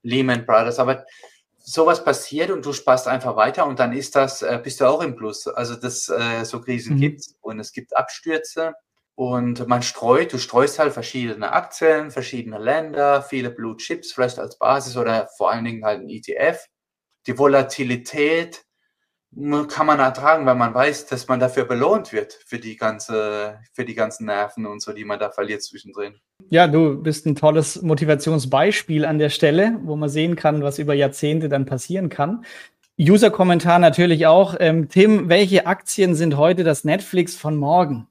Lehman 0.02 0.46
Brothers. 0.46 0.78
Aber 0.78 1.04
sowas 1.58 2.02
passiert 2.02 2.50
und 2.50 2.64
du 2.64 2.72
sparst 2.72 3.08
einfach 3.08 3.36
weiter 3.36 3.66
und 3.66 3.78
dann 3.78 3.92
ist 3.92 4.16
das, 4.16 4.40
äh, 4.40 4.58
bist 4.62 4.80
du 4.80 4.86
auch 4.86 5.02
im 5.02 5.16
Plus. 5.16 5.46
Also 5.48 5.76
das, 5.76 6.08
äh, 6.08 6.44
so 6.44 6.62
Krisen 6.62 6.96
mhm. 6.96 7.00
gibt's 7.00 7.36
und 7.42 7.60
es 7.60 7.72
gibt 7.72 7.94
Abstürze 7.94 8.72
und 9.30 9.66
man 9.68 9.82
streut, 9.82 10.32
du 10.32 10.38
streust 10.38 10.78
halt 10.78 10.92
verschiedene 10.92 11.52
Aktien, 11.52 12.10
verschiedene 12.10 12.58
Länder, 12.58 13.22
viele 13.22 13.50
Blue 13.50 13.76
Chips 13.76 14.12
vielleicht 14.12 14.38
als 14.38 14.58
Basis 14.58 14.96
oder 14.96 15.28
vor 15.36 15.50
allen 15.50 15.64
Dingen 15.64 15.84
halt 15.84 16.00
ein 16.00 16.08
ETF 16.08 16.66
die 17.26 17.38
Volatilität 17.38 18.64
kann 19.68 19.86
man 19.86 19.98
ertragen, 19.98 20.44
weil 20.44 20.56
man 20.56 20.74
weiß, 20.74 21.06
dass 21.06 21.26
man 21.26 21.40
dafür 21.40 21.64
belohnt 21.64 22.12
wird, 22.12 22.34
für 22.44 22.58
die 22.58 22.76
ganze, 22.76 23.60
für 23.72 23.86
die 23.86 23.94
ganzen 23.94 24.26
Nerven 24.26 24.66
und 24.66 24.82
so, 24.82 24.92
die 24.92 25.06
man 25.06 25.18
da 25.18 25.30
verliert 25.30 25.62
zwischendrin. 25.62 26.16
Ja, 26.50 26.66
du 26.66 27.02
bist 27.02 27.24
ein 27.24 27.34
tolles 27.34 27.80
Motivationsbeispiel 27.80 29.06
an 29.06 29.18
der 29.18 29.30
Stelle, 29.30 29.80
wo 29.84 29.96
man 29.96 30.10
sehen 30.10 30.36
kann, 30.36 30.62
was 30.62 30.78
über 30.78 30.92
Jahrzehnte 30.92 31.48
dann 31.48 31.64
passieren 31.64 32.10
kann. 32.10 32.44
User-Kommentar 33.00 33.78
natürlich 33.78 34.26
auch. 34.26 34.54
Ähm, 34.60 34.90
Tim, 34.90 35.30
welche 35.30 35.66
Aktien 35.66 36.14
sind 36.14 36.36
heute 36.36 36.62
das 36.62 36.84
Netflix 36.84 37.34
von 37.34 37.56
morgen? 37.56 38.08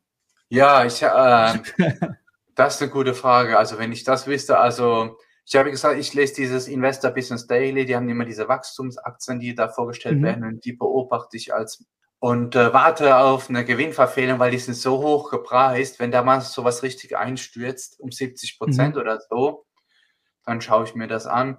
Ja, 0.52 0.84
ich, 0.84 1.02
äh, 1.02 1.08
das 2.56 2.76
ist 2.76 2.82
eine 2.82 2.92
gute 2.92 3.14
Frage. 3.14 3.58
Also 3.58 3.78
wenn 3.80 3.94
ich 3.94 4.04
das 4.04 4.28
wüsste, 4.28 4.60
also 4.60 5.18
ich 5.46 5.56
habe 5.56 5.72
gesagt, 5.72 5.98
ich 5.98 6.14
lese 6.14 6.36
dieses 6.36 6.68
Investor 6.68 7.12
Business 7.12 7.48
Daily, 7.48 7.86
die 7.86 7.96
haben 7.96 8.10
immer 8.10 8.26
diese 8.26 8.50
Wachstumsaktien, 8.50 9.40
die 9.40 9.56
da 9.56 9.70
vorgestellt 9.70 10.18
mhm. 10.18 10.24
werden 10.24 10.44
und 10.44 10.66
die 10.66 10.74
beobachte 10.74 11.38
ich 11.38 11.54
als 11.54 11.86
und 12.20 12.56
äh, 12.56 12.72
warte 12.74 13.16
auf 13.16 13.50
eine 13.50 13.64
Gewinnverfehlung, 13.64 14.40
weil 14.40 14.52
die 14.52 14.60
sind 14.60 14.76
so 14.76 15.00
hoch 15.00 15.32
gepreist, 15.32 16.00
wenn 16.00 16.12
da 16.12 16.22
mal 16.22 16.42
sowas 16.42 16.84
richtig 16.84 17.18
einstürzt, 17.18 18.00
um 18.00 18.12
70 18.12 18.60
Prozent 18.60 18.96
mhm. 18.96 19.02
oder 19.02 19.22
so, 19.22 19.66
dann 20.46 20.62
schaue 20.62 20.84
ich 20.84 20.94
mir 20.96 21.08
das 21.08 21.26
an. 21.26 21.58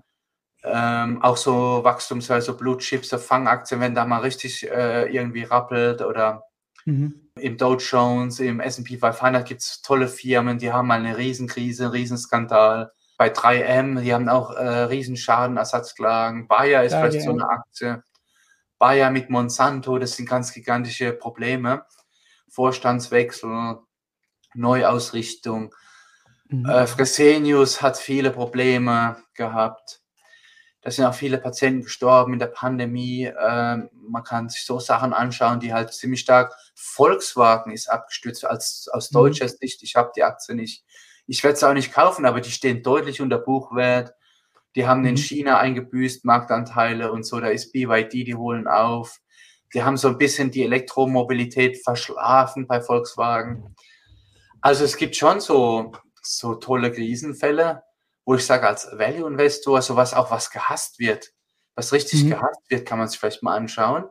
Ähm, 0.63 1.21
auch 1.23 1.39
so 1.39 1.83
Wachstums, 1.83 2.31
also 2.31 2.57
Blue 2.57 2.77
Chips, 2.77 3.09
so 3.09 3.19
Fangaktien, 3.19 3.81
wenn 3.81 3.95
da 3.95 4.05
mal 4.05 4.21
richtig 4.21 4.71
äh, 4.71 5.07
irgendwie 5.07 5.43
rappelt 5.45 6.03
oder 6.03 6.45
mhm. 6.85 7.22
Im 7.39 7.57
Dow 7.57 7.77
Jones, 7.77 8.41
im 8.41 8.61
S&P 8.61 8.99
500 8.99 9.47
gibt 9.47 9.63
es 9.63 9.83
tolle 9.83 10.09
Firmen, 10.09 10.59
die 10.59 10.73
haben 10.73 10.89
mal 10.89 10.99
eine 10.99 11.17
Riesenkrise, 11.17 11.85
einen 11.85 11.93
Riesenskandal 11.93 12.93
bei 13.17 13.33
3M, 13.33 14.01
die 14.01 14.13
haben 14.13 14.29
auch 14.29 14.51
äh, 14.53 14.67
Riesenschadenersatzklagen. 14.67 16.49
Bayer 16.49 16.85
ist 16.85 16.93
ja, 16.93 17.01
vielleicht 17.01 17.19
ja. 17.19 17.23
so 17.23 17.31
eine 17.31 17.49
Aktie. 17.49 18.03
Bayer 18.79 19.11
mit 19.11 19.31
Monsanto, 19.31 19.99
das 19.99 20.17
sind 20.17 20.29
ganz 20.29 20.53
gigantische 20.53 21.13
Probleme. 21.13 21.85
Vorstandswechsel, 22.51 23.79
Neuausrichtung. 24.55 25.75
Mhm. 26.49 26.67
Äh, 26.67 26.87
Fresenius 26.87 27.81
hat 27.81 27.97
viele 27.97 28.31
Probleme 28.31 29.17
gehabt. 29.35 30.02
Da 30.83 30.91
sind 30.91 31.05
auch 31.05 31.15
viele 31.15 31.39
Patienten 31.39 31.85
gestorben 31.85 32.35
in 32.35 32.39
der 32.39 32.47
Pandemie. 32.47 33.25
Äh, 33.25 33.77
man 34.09 34.25
kann 34.25 34.49
sich 34.49 34.65
so 34.65 34.81
Sachen 34.81 35.13
anschauen, 35.13 35.61
die 35.61 35.73
halt 35.73 35.93
ziemlich 35.93 36.21
stark. 36.21 36.55
Volkswagen 36.75 37.73
ist 37.73 37.89
abgestürzt 37.89 38.45
als 38.45 38.89
aus 38.93 39.11
mhm. 39.11 39.15
deutscher 39.15 39.49
Sicht. 39.49 39.83
Ich 39.83 39.95
habe 39.95 40.13
die 40.15 40.25
Aktie 40.25 40.55
nicht 40.55 40.85
ich 41.27 41.43
werde 41.45 41.55
es 41.55 41.65
auch 41.65 41.75
nicht 41.75 41.93
kaufen, 41.93 42.27
aber 42.27 42.41
die 42.41 42.51
stehen 42.51 42.83
deutlich 42.83 43.21
unter 43.21 43.39
Buchwert. 43.39 44.15
Die 44.75 44.87
haben 44.87 45.05
in 45.05 45.13
mhm. 45.13 45.19
China 45.19 45.59
eingebüßt, 45.59 46.25
Marktanteile 46.25 47.13
und 47.13 47.25
so. 47.25 47.41
Da 47.41 47.49
ist 47.49 47.73
BYD, 47.73 48.13
die 48.13 48.35
holen 48.35 48.67
auf. 48.67 49.19
Die 49.75 49.83
haben 49.83 49.97
so 49.97 50.09
ein 50.09 50.19
bisschen 50.19 50.51
die 50.51 50.65
Elektromobilität 50.65 51.83
verschlafen 51.83 52.67
bei 52.67 52.81
Volkswagen. 52.81 53.75
Also 54.61 54.85
es 54.85 54.97
gibt 54.97 55.17
schon 55.17 55.41
so, 55.41 55.93
so 56.23 56.55
tolle 56.57 56.93
Krisenfälle, 56.93 57.83
wo 58.25 58.35
ich 58.35 58.47
sage, 58.47 58.67
als 58.67 58.89
Value-Investor, 58.93 59.83
sowas 59.83 60.15
auch 60.15 60.31
was 60.31 60.51
gehasst 60.51 60.99
wird, 60.99 61.31
was 61.75 61.93
richtig 61.93 62.25
mhm. 62.25 62.31
gehasst 62.31 62.61
wird, 62.69 62.87
kann 62.87 62.99
man 62.99 63.09
sich 63.09 63.19
vielleicht 63.19 63.43
mal 63.43 63.57
anschauen. 63.57 64.05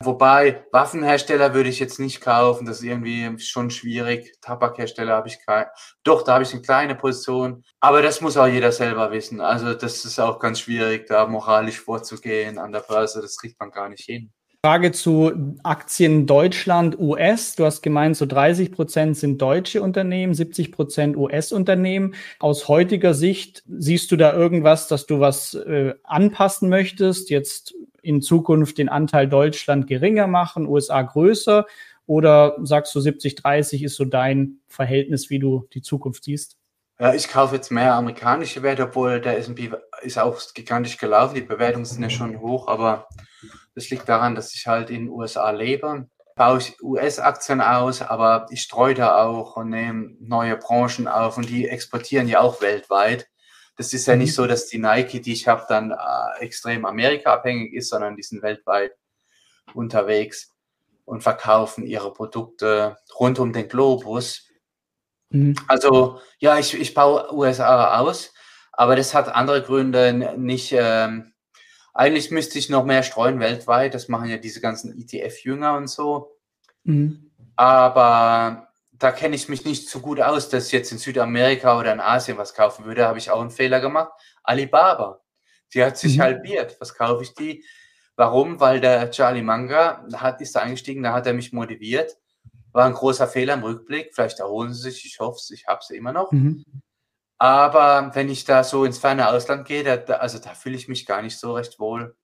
Wobei 0.00 0.66
Waffenhersteller 0.72 1.54
würde 1.54 1.70
ich 1.70 1.78
jetzt 1.78 1.98
nicht 1.98 2.20
kaufen, 2.20 2.66
das 2.66 2.78
ist 2.78 2.84
irgendwie 2.84 3.38
schon 3.38 3.70
schwierig. 3.70 4.36
Tabakhersteller 4.42 5.14
habe 5.14 5.28
ich 5.28 5.38
kein. 5.46 5.66
Doch, 6.04 6.22
da 6.22 6.34
habe 6.34 6.44
ich 6.44 6.52
eine 6.52 6.60
kleine 6.60 6.94
Position. 6.94 7.64
Aber 7.80 8.02
das 8.02 8.20
muss 8.20 8.36
auch 8.36 8.46
jeder 8.46 8.72
selber 8.72 9.10
wissen. 9.10 9.40
Also 9.40 9.72
das 9.72 10.04
ist 10.04 10.18
auch 10.20 10.38
ganz 10.38 10.60
schwierig, 10.60 11.06
da 11.06 11.26
moralisch 11.26 11.80
vorzugehen 11.80 12.58
an 12.58 12.72
der 12.72 12.80
Börse. 12.80 13.22
Das 13.22 13.38
kriegt 13.38 13.58
man 13.58 13.70
gar 13.70 13.88
nicht 13.88 14.04
hin. 14.04 14.32
Frage 14.66 14.90
zu 14.90 15.54
Aktien 15.62 16.26
Deutschland, 16.26 16.98
US. 16.98 17.54
Du 17.54 17.64
hast 17.64 17.82
gemeint, 17.82 18.16
so 18.16 18.26
30 18.26 18.72
Prozent 18.72 19.16
sind 19.16 19.40
deutsche 19.40 19.80
Unternehmen, 19.80 20.34
70 20.34 20.72
Prozent 20.72 21.16
US-Unternehmen. 21.16 22.16
Aus 22.40 22.66
heutiger 22.66 23.14
Sicht 23.14 23.62
siehst 23.68 24.10
du 24.10 24.16
da 24.16 24.32
irgendwas, 24.32 24.88
dass 24.88 25.06
du 25.06 25.20
was 25.20 25.54
äh, 25.54 25.94
anpassen 26.02 26.68
möchtest? 26.68 27.30
Jetzt 27.30 27.76
in 28.02 28.20
Zukunft 28.22 28.78
den 28.78 28.88
Anteil 28.88 29.28
Deutschland 29.28 29.86
geringer 29.86 30.26
machen, 30.26 30.66
USA 30.66 31.00
größer? 31.00 31.64
Oder 32.06 32.56
sagst 32.64 32.92
du 32.96 32.98
70-30 32.98 33.84
ist 33.84 33.94
so 33.94 34.04
dein 34.04 34.58
Verhältnis, 34.66 35.30
wie 35.30 35.38
du 35.38 35.68
die 35.74 35.82
Zukunft 35.82 36.24
siehst? 36.24 36.56
Ja, 36.98 37.14
ich 37.14 37.28
kaufe 37.28 37.54
jetzt 37.54 37.70
mehr 37.70 37.94
amerikanische 37.94 38.64
Werte, 38.64 38.82
obwohl 38.82 39.20
der 39.20 39.38
S&P 39.38 39.70
ist 40.02 40.18
auch 40.18 40.40
gigantisch 40.54 40.98
gelaufen. 40.98 41.36
Die 41.36 41.42
Bewertungen 41.42 41.84
sind 41.84 42.02
ja 42.02 42.10
schon 42.10 42.40
hoch, 42.40 42.66
aber 42.66 43.06
das 43.76 43.90
liegt 43.90 44.08
daran, 44.08 44.34
dass 44.34 44.54
ich 44.54 44.66
halt 44.66 44.88
in 44.90 45.04
den 45.04 45.08
USA 45.10 45.50
lebe. 45.50 46.08
Baue 46.34 46.58
ich 46.58 46.82
US-Aktien 46.82 47.60
aus, 47.60 48.02
aber 48.02 48.46
ich 48.50 48.62
streue 48.62 48.94
da 48.94 49.22
auch 49.22 49.56
und 49.56 49.68
nehme 49.68 50.16
neue 50.18 50.56
Branchen 50.56 51.06
auf 51.06 51.36
und 51.36 51.48
die 51.48 51.68
exportieren 51.68 52.26
ja 52.26 52.40
auch 52.40 52.60
weltweit. 52.62 53.28
Das 53.76 53.92
ist 53.92 54.06
ja 54.06 54.14
mhm. 54.14 54.22
nicht 54.22 54.34
so, 54.34 54.46
dass 54.46 54.66
die 54.66 54.78
Nike, 54.78 55.20
die 55.20 55.34
ich 55.34 55.46
habe, 55.46 55.66
dann 55.68 55.90
äh, 55.90 56.40
extrem 56.40 56.86
Amerika 56.86 57.34
abhängig 57.34 57.74
ist, 57.74 57.90
sondern 57.90 58.16
die 58.16 58.22
sind 58.22 58.42
weltweit 58.42 58.92
unterwegs 59.74 60.54
und 61.04 61.22
verkaufen 61.22 61.86
ihre 61.86 62.12
Produkte 62.14 62.96
rund 63.20 63.38
um 63.38 63.52
den 63.52 63.68
Globus. 63.68 64.48
Mhm. 65.28 65.54
Also 65.68 66.20
ja, 66.38 66.58
ich, 66.58 66.72
ich 66.72 66.94
baue 66.94 67.30
USA 67.34 67.98
aus, 67.98 68.32
aber 68.72 68.96
das 68.96 69.12
hat 69.12 69.28
andere 69.28 69.62
Gründe 69.62 70.34
nicht. 70.38 70.72
Ähm, 70.72 71.34
eigentlich 71.96 72.30
müsste 72.30 72.58
ich 72.58 72.68
noch 72.68 72.84
mehr 72.84 73.02
streuen 73.02 73.40
weltweit. 73.40 73.94
Das 73.94 74.08
machen 74.08 74.28
ja 74.28 74.36
diese 74.36 74.60
ganzen 74.60 74.96
ETF-Jünger 74.98 75.76
und 75.76 75.88
so. 75.88 76.36
Mhm. 76.84 77.30
Aber 77.56 78.68
da 78.92 79.12
kenne 79.12 79.34
ich 79.34 79.48
mich 79.48 79.64
nicht 79.64 79.88
so 79.88 80.00
gut 80.00 80.20
aus, 80.20 80.48
dass 80.48 80.66
ich 80.66 80.72
jetzt 80.72 80.92
in 80.92 80.98
Südamerika 80.98 81.78
oder 81.78 81.92
in 81.92 82.00
Asien 82.00 82.38
was 82.38 82.54
kaufen 82.54 82.84
würde. 82.84 83.06
Habe 83.06 83.18
ich 83.18 83.30
auch 83.30 83.40
einen 83.40 83.50
Fehler 83.50 83.80
gemacht. 83.80 84.12
Alibaba, 84.42 85.20
die 85.74 85.82
hat 85.82 85.96
sich 85.96 86.18
mhm. 86.18 86.22
halbiert. 86.22 86.76
Was 86.80 86.94
kaufe 86.94 87.22
ich 87.22 87.34
die? 87.34 87.64
Warum? 88.14 88.60
Weil 88.60 88.80
der 88.80 89.10
Charlie 89.10 89.42
Manga 89.42 90.06
hat, 90.14 90.40
ist 90.40 90.54
da 90.54 90.60
eingestiegen, 90.60 91.02
da 91.02 91.12
hat 91.12 91.26
er 91.26 91.34
mich 91.34 91.52
motiviert. 91.52 92.16
War 92.72 92.86
ein 92.86 92.94
großer 92.94 93.26
Fehler 93.26 93.54
im 93.54 93.62
Rückblick. 93.62 94.14
Vielleicht 94.14 94.38
erholen 94.40 94.74
sie 94.74 94.90
sich. 94.90 95.04
Ich 95.06 95.18
hoffe 95.18 95.38
es, 95.38 95.50
ich 95.50 95.66
habe 95.66 95.80
sie 95.82 95.96
immer 95.96 96.12
noch. 96.12 96.30
Mhm. 96.32 96.64
Aber 97.38 98.10
wenn 98.14 98.28
ich 98.28 98.44
da 98.44 98.64
so 98.64 98.84
ins 98.84 98.98
ferne 98.98 99.28
Ausland 99.28 99.66
gehe, 99.66 99.84
da, 99.84 100.14
also 100.14 100.38
da 100.38 100.50
fühle 100.54 100.76
ich 100.76 100.88
mich 100.88 101.06
gar 101.06 101.22
nicht 101.22 101.38
so 101.38 101.54
recht 101.54 101.78
wohl. 101.78 102.14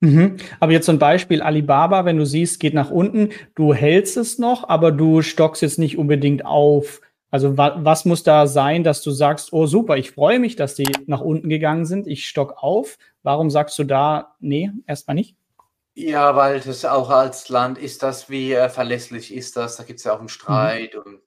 Mhm. 0.00 0.36
Aber 0.60 0.72
jetzt 0.72 0.88
ein 0.88 0.98
Beispiel 0.98 1.42
Alibaba, 1.42 2.04
wenn 2.04 2.18
du 2.18 2.26
siehst, 2.26 2.60
geht 2.60 2.74
nach 2.74 2.90
unten, 2.90 3.30
du 3.54 3.72
hältst 3.72 4.16
es 4.16 4.38
noch, 4.38 4.68
aber 4.68 4.92
du 4.92 5.22
stockst 5.22 5.62
jetzt 5.62 5.78
nicht 5.78 5.98
unbedingt 5.98 6.44
auf. 6.44 7.00
Also 7.30 7.58
wa 7.58 7.76
was 7.80 8.04
muss 8.04 8.22
da 8.22 8.46
sein, 8.46 8.84
dass 8.84 9.02
du 9.02 9.10
sagst, 9.10 9.52
oh 9.52 9.66
super, 9.66 9.96
ich 9.96 10.12
freue 10.12 10.38
mich, 10.38 10.54
dass 10.54 10.74
die 10.74 10.90
nach 11.06 11.20
unten 11.20 11.48
gegangen 11.48 11.86
sind, 11.86 12.06
ich 12.06 12.28
stock 12.28 12.54
auf. 12.58 12.98
Warum 13.22 13.50
sagst 13.50 13.78
du 13.78 13.84
da, 13.84 14.36
nee, 14.38 14.70
erstmal 14.86 15.16
nicht? 15.16 15.36
Ja, 15.94 16.36
weil 16.36 16.60
das 16.60 16.84
auch 16.84 17.10
als 17.10 17.48
Land 17.48 17.78
ist 17.78 18.02
das, 18.02 18.28
wie 18.28 18.52
äh, 18.52 18.68
verlässlich 18.68 19.34
ist 19.34 19.56
das? 19.56 19.76
Da 19.76 19.82
gibt 19.82 19.98
es 19.98 20.04
ja 20.04 20.14
auch 20.14 20.20
einen 20.20 20.28
Streit 20.28 20.94
mhm. 20.94 21.00
und 21.00 21.20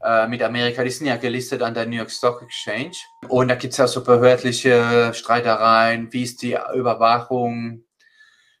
äh, 0.00 0.28
mit 0.28 0.42
Amerika, 0.42 0.84
die 0.84 0.90
sind 0.90 1.06
ja 1.06 1.16
gelistet 1.16 1.62
an 1.62 1.74
der 1.74 1.86
New 1.86 1.96
York 1.96 2.10
Stock 2.10 2.42
Exchange. 2.42 2.92
Und 3.28 3.48
da 3.48 3.56
gibt 3.56 3.72
es 3.72 3.78
ja 3.78 3.88
so 3.88 4.04
behördliche 4.04 5.12
Streitereien. 5.12 6.12
Wie 6.12 6.22
ist 6.22 6.42
die 6.42 6.56
Überwachung? 6.74 7.84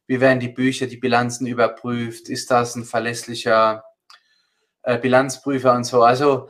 Wie 0.06 0.20
werden 0.20 0.40
die 0.40 0.48
Bücher, 0.48 0.86
die 0.86 0.96
Bilanzen 0.96 1.46
überprüft? 1.46 2.28
Ist 2.28 2.50
das 2.50 2.74
ein 2.74 2.84
verlässlicher 2.84 3.84
äh, 4.82 4.98
Bilanzprüfer 4.98 5.74
und 5.74 5.84
so? 5.84 6.02
Also 6.02 6.48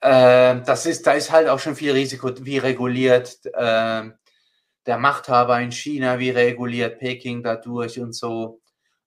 äh, 0.00 0.60
das 0.62 0.86
ist, 0.86 1.06
da 1.06 1.12
ist 1.12 1.30
halt 1.30 1.48
auch 1.48 1.58
schon 1.58 1.76
viel 1.76 1.92
Risiko, 1.92 2.30
wie 2.40 2.58
reguliert 2.58 3.44
äh, 3.44 4.08
der 4.86 4.98
Machthaber 4.98 5.60
in 5.60 5.72
China, 5.72 6.18
wie 6.18 6.30
reguliert 6.30 6.98
Peking 6.98 7.42
dadurch 7.42 8.00
und 8.00 8.14
so. 8.14 8.62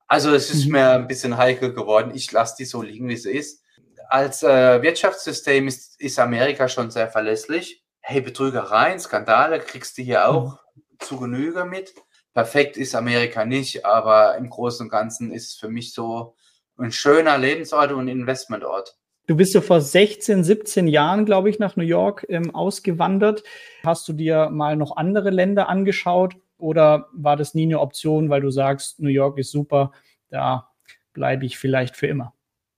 Also 0.08 0.32
es 0.36 0.52
ist 0.52 0.68
mhm. 0.68 0.74
mir 0.74 0.92
ein 0.92 1.08
bisschen 1.08 1.38
heikel 1.38 1.74
geworden. 1.74 2.12
Ich 2.14 2.32
lasse 2.32 2.56
die 2.60 2.66
so 2.66 2.84
liegen, 2.84 3.08
wie 3.10 3.18
sie 3.18 3.32
ist 3.32 3.63
als 4.10 4.44
äh, 4.44 4.82
Wirtschaftssystem 4.82 5.68
ist, 5.68 6.00
ist 6.00 6.20
Amerika 6.20 6.68
schon 6.68 6.92
sehr 6.92 7.10
verlässlich. 7.10 7.84
Hey, 8.02 8.22
Betrügereien, 8.22 9.00
Skandale 9.00 9.60
kriegst 9.60 9.98
du 9.98 10.02
hier 10.02 10.28
auch 10.28 10.60
mhm. 10.76 10.82
zu 11.00 11.20
Genüge 11.20 11.66
mit. 11.66 11.94
Perfekt 12.34 12.78
ist 12.78 12.96
Amerika 12.96 13.46
nicht, 13.46 13.86
aber 13.86 14.38
im 14.38 14.50
Großen 14.50 14.86
und 14.86 14.90
Ganzen 14.90 15.32
ist 15.32 15.52
es 15.52 15.56
für 15.56 15.70
mich 15.70 15.94
so 15.94 16.36
ein 16.78 16.92
schöner 16.92 17.38
Lebensort 17.38 17.92
und 17.92 18.08
Investmentort. 18.08 18.98
Du 19.28 19.38
bist 19.38 19.54
ja 19.54 19.62
vor 19.62 19.80
16, 19.80 20.44
17 20.44 20.88
Jahren, 20.88 21.26
glaube 21.26 21.50
ich, 21.50 21.58
nach 21.58 21.78
New 21.78 21.84
York 21.84 22.26
ähm, 22.28 22.54
ausgewandert. 22.54 23.44
Hast 23.86 24.08
du 24.08 24.14
dir 24.14 24.50
mal 24.50 24.76
noch 24.76 24.98
andere 24.98 25.30
Länder 25.30 25.70
angeschaut 25.70 26.36
oder 26.58 27.08
war 27.14 27.38
das 27.38 27.54
nie 27.54 27.64
eine 27.64 27.80
Option, 27.80 28.30
weil 28.30 28.42
du 28.42 28.50
sagst, 28.50 29.00
New 29.00 29.10
York 29.10 29.38
ist 29.38 29.52
super, 29.52 29.94
da 30.30 30.72
bleibe 31.14 31.46
ich 31.46 31.58
vielleicht 31.58 31.96
für 31.96 32.08
immer? 32.08 32.34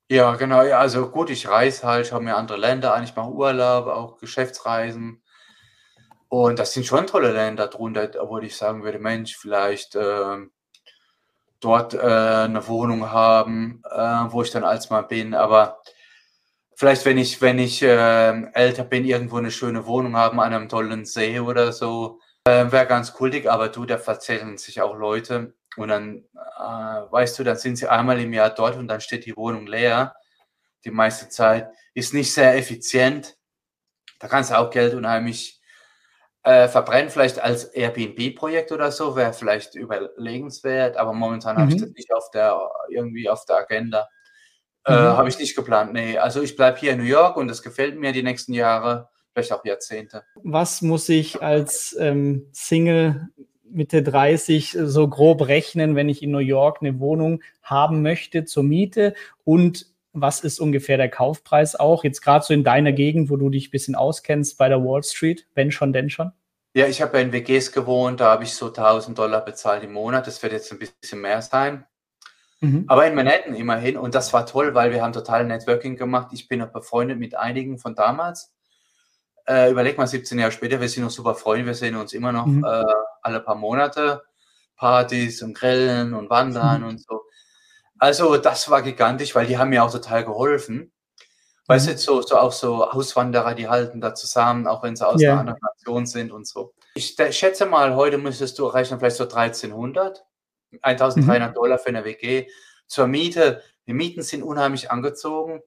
Ja, 0.09 0.35
genau. 0.35 0.63
Ja, 0.63 0.79
also 0.79 1.09
gut, 1.11 1.29
ich 1.29 1.47
reise 1.47 1.85
halt, 1.87 2.07
schaue 2.07 2.21
mir 2.21 2.35
andere 2.37 2.57
Länder 2.57 2.93
an, 2.95 3.03
ich 3.03 3.15
mache 3.15 3.29
Urlaub, 3.31 3.85
auch 3.87 4.17
Geschäftsreisen. 4.17 5.21
Und 6.29 6.59
das 6.59 6.73
sind 6.73 6.85
schon 6.85 7.07
tolle 7.07 7.31
Länder 7.31 7.67
drunter, 7.67 8.09
wo 8.27 8.37
ich 8.39 8.55
sagen 8.55 8.83
würde, 8.83 8.99
Mensch, 8.99 9.35
vielleicht 9.37 9.95
äh, 9.95 10.37
dort 11.59 11.93
äh, 11.93 11.97
eine 11.99 12.67
Wohnung 12.67 13.09
haben, 13.11 13.81
äh, 13.89 13.97
wo 14.31 14.41
ich 14.41 14.51
dann 14.51 14.63
als 14.63 14.89
mal 14.89 15.01
bin. 15.01 15.33
Aber 15.33 15.79
vielleicht, 16.75 17.05
wenn 17.05 17.17
ich, 17.17 17.41
wenn 17.41 17.59
ich 17.59 17.81
äh, 17.83 18.43
älter 18.53 18.83
bin, 18.83 19.05
irgendwo 19.05 19.37
eine 19.37 19.51
schöne 19.51 19.85
Wohnung 19.85 20.15
haben 20.17 20.39
an 20.39 20.53
einem 20.53 20.69
tollen 20.69 21.05
See 21.05 21.39
oder 21.39 21.71
so, 21.73 22.19
äh, 22.45 22.71
wäre 22.71 22.87
ganz 22.87 23.13
kultig. 23.13 23.49
Aber 23.49 23.69
du, 23.69 23.85
da 23.85 23.97
verzählen 23.97 24.57
sich 24.57 24.81
auch 24.81 24.95
Leute, 24.95 25.53
und 25.75 25.89
dann, 25.89 26.23
äh, 26.33 27.11
weißt 27.11 27.39
du, 27.39 27.43
dann 27.43 27.57
sind 27.57 27.77
sie 27.77 27.87
einmal 27.87 28.19
im 28.19 28.33
Jahr 28.33 28.49
dort 28.49 28.77
und 28.77 28.87
dann 28.87 29.01
steht 29.01 29.25
die 29.25 29.35
Wohnung 29.35 29.67
leer. 29.67 30.15
Die 30.85 30.91
meiste 30.91 31.29
Zeit 31.29 31.69
ist 31.93 32.13
nicht 32.13 32.33
sehr 32.33 32.55
effizient. 32.55 33.35
Da 34.19 34.27
kannst 34.27 34.51
du 34.51 34.57
auch 34.57 34.69
Geld 34.69 34.93
unheimlich 34.93 35.61
äh, 36.43 36.67
verbrennen. 36.67 37.09
Vielleicht 37.09 37.39
als 37.39 37.65
Airbnb-Projekt 37.65 38.71
oder 38.71 38.91
so 38.91 39.15
wäre 39.15 39.33
vielleicht 39.33 39.75
überlegenswert, 39.75 40.97
aber 40.97 41.13
momentan 41.13 41.57
mhm. 41.57 41.61
habe 41.61 41.73
ich 41.73 41.81
das 41.81 41.91
nicht 41.91 42.13
auf 42.13 42.31
der, 42.31 42.57
irgendwie 42.89 43.29
auf 43.29 43.45
der 43.45 43.57
Agenda. 43.57 44.07
Äh, 44.85 44.93
mhm. 44.93 45.17
Habe 45.17 45.29
ich 45.29 45.39
nicht 45.39 45.55
geplant. 45.55 45.91
Nee, 45.93 46.17
also 46.17 46.41
ich 46.41 46.55
bleibe 46.55 46.79
hier 46.79 46.93
in 46.93 46.99
New 46.99 47.05
York 47.05 47.35
und 47.35 47.47
das 47.47 47.61
gefällt 47.61 47.97
mir 47.97 48.13
die 48.13 48.23
nächsten 48.23 48.53
Jahre, 48.53 49.09
vielleicht 49.35 49.51
auch 49.51 49.65
Jahrzehnte. 49.65 50.23
Was 50.35 50.81
muss 50.81 51.09
ich 51.09 51.41
als 51.41 51.95
ähm, 51.99 52.47
Single 52.53 53.27
Mitte 53.69 54.01
30 54.01 54.77
so 54.81 55.07
grob 55.07 55.47
rechnen, 55.47 55.95
wenn 55.95 56.07
ich 56.07 56.23
in 56.23 56.31
New 56.31 56.37
York 56.37 56.77
eine 56.81 56.99
Wohnung 56.99 57.41
haben 57.61 58.01
möchte 58.01 58.45
zur 58.45 58.63
Miete 58.63 59.13
und 59.43 59.87
was 60.17 60.39
ist 60.39 60.61
ungefähr 60.61 60.95
der 60.95 61.09
Kaufpreis 61.09 61.75
auch? 61.75 62.05
Jetzt 62.05 62.21
gerade 62.21 62.45
so 62.45 62.53
in 62.53 62.63
deiner 62.63 62.93
Gegend, 62.93 63.29
wo 63.29 63.35
du 63.35 63.49
dich 63.49 63.67
ein 63.67 63.71
bisschen 63.71 63.95
auskennst 63.95 64.57
bei 64.57 64.69
der 64.69 64.81
Wall 64.81 65.03
Street, 65.03 65.45
wenn 65.55 65.71
schon, 65.71 65.91
denn 65.91 66.09
schon? 66.09 66.31
Ja, 66.73 66.87
ich 66.87 67.01
habe 67.01 67.17
ja 67.17 67.23
in 67.23 67.33
WGs 67.33 67.73
gewohnt, 67.73 68.21
da 68.21 68.31
habe 68.31 68.45
ich 68.45 68.53
so 68.53 68.67
1000 68.67 69.17
Dollar 69.17 69.43
bezahlt 69.43 69.83
im 69.83 69.91
Monat. 69.91 70.25
Das 70.25 70.41
wird 70.41 70.53
jetzt 70.53 70.71
ein 70.71 70.79
bisschen 70.79 71.19
mehr 71.19 71.41
sein. 71.41 71.85
Mhm. 72.61 72.85
Aber 72.87 73.05
in 73.05 73.15
Manhattan 73.15 73.55
immerhin. 73.55 73.97
Und 73.97 74.15
das 74.15 74.31
war 74.31 74.45
toll, 74.45 74.73
weil 74.73 74.91
wir 74.91 75.03
haben 75.03 75.13
total 75.13 75.45
Networking 75.45 75.97
gemacht. 75.97 76.29
Ich 76.31 76.47
bin 76.47 76.59
noch 76.59 76.71
befreundet 76.71 77.19
mit 77.19 77.35
einigen 77.35 77.77
von 77.77 77.93
damals. 77.93 78.54
Äh, 79.47 79.71
überleg 79.71 79.97
mal, 79.97 80.07
17 80.07 80.39
Jahre 80.39 80.51
später, 80.51 80.81
wir 80.81 80.89
sind 80.89 81.03
noch 81.03 81.11
super 81.11 81.35
Freunde, 81.35 81.67
wir 81.67 81.75
sehen 81.75 81.95
uns 81.95 82.13
immer 82.13 82.31
noch 82.31 82.45
mhm. 82.45 82.63
äh, 82.63 82.83
alle 83.21 83.39
paar 83.39 83.55
Monate. 83.55 84.23
Partys 84.75 85.41
und 85.41 85.53
Grillen 85.53 86.13
und 86.13 86.29
Wandern 86.29 86.81
mhm. 86.81 86.87
und 86.87 87.01
so. 87.01 87.23
Also 87.97 88.37
das 88.37 88.69
war 88.69 88.81
gigantisch, 88.81 89.35
weil 89.35 89.47
die 89.47 89.57
haben 89.57 89.69
mir 89.69 89.83
auch 89.83 89.91
total 89.91 90.25
geholfen. 90.25 90.91
Weißt 91.67 91.87
du, 91.87 91.91
mhm. 91.93 91.97
so, 91.97 92.21
so 92.21 92.37
auch 92.37 92.51
so 92.51 92.85
Auswanderer, 92.85 93.55
die 93.55 93.67
halten 93.67 94.01
da 94.01 94.13
zusammen, 94.13 94.67
auch 94.67 94.83
wenn 94.83 94.95
sie 94.95 95.07
aus 95.07 95.21
yeah. 95.21 95.31
einer 95.31 95.39
anderen 95.41 95.59
Nation 95.61 96.05
sind 96.05 96.31
und 96.31 96.45
so. 96.47 96.73
Ich 96.93 97.15
schätze 97.31 97.65
mal, 97.65 97.95
heute 97.95 98.17
müsstest 98.17 98.59
du 98.59 98.67
rechnen 98.67 98.99
vielleicht 98.99 99.17
so 99.17 99.23
1300, 99.23 100.25
1300 100.81 101.49
mhm. 101.49 101.53
Dollar 101.55 101.79
für 101.79 101.89
eine 101.89 102.05
WG. 102.05 102.47
Zur 102.87 103.07
Miete, 103.07 103.63
die 103.87 103.93
Mieten 103.93 104.21
sind 104.21 104.43
unheimlich 104.43 104.91
angezogen 104.91 105.61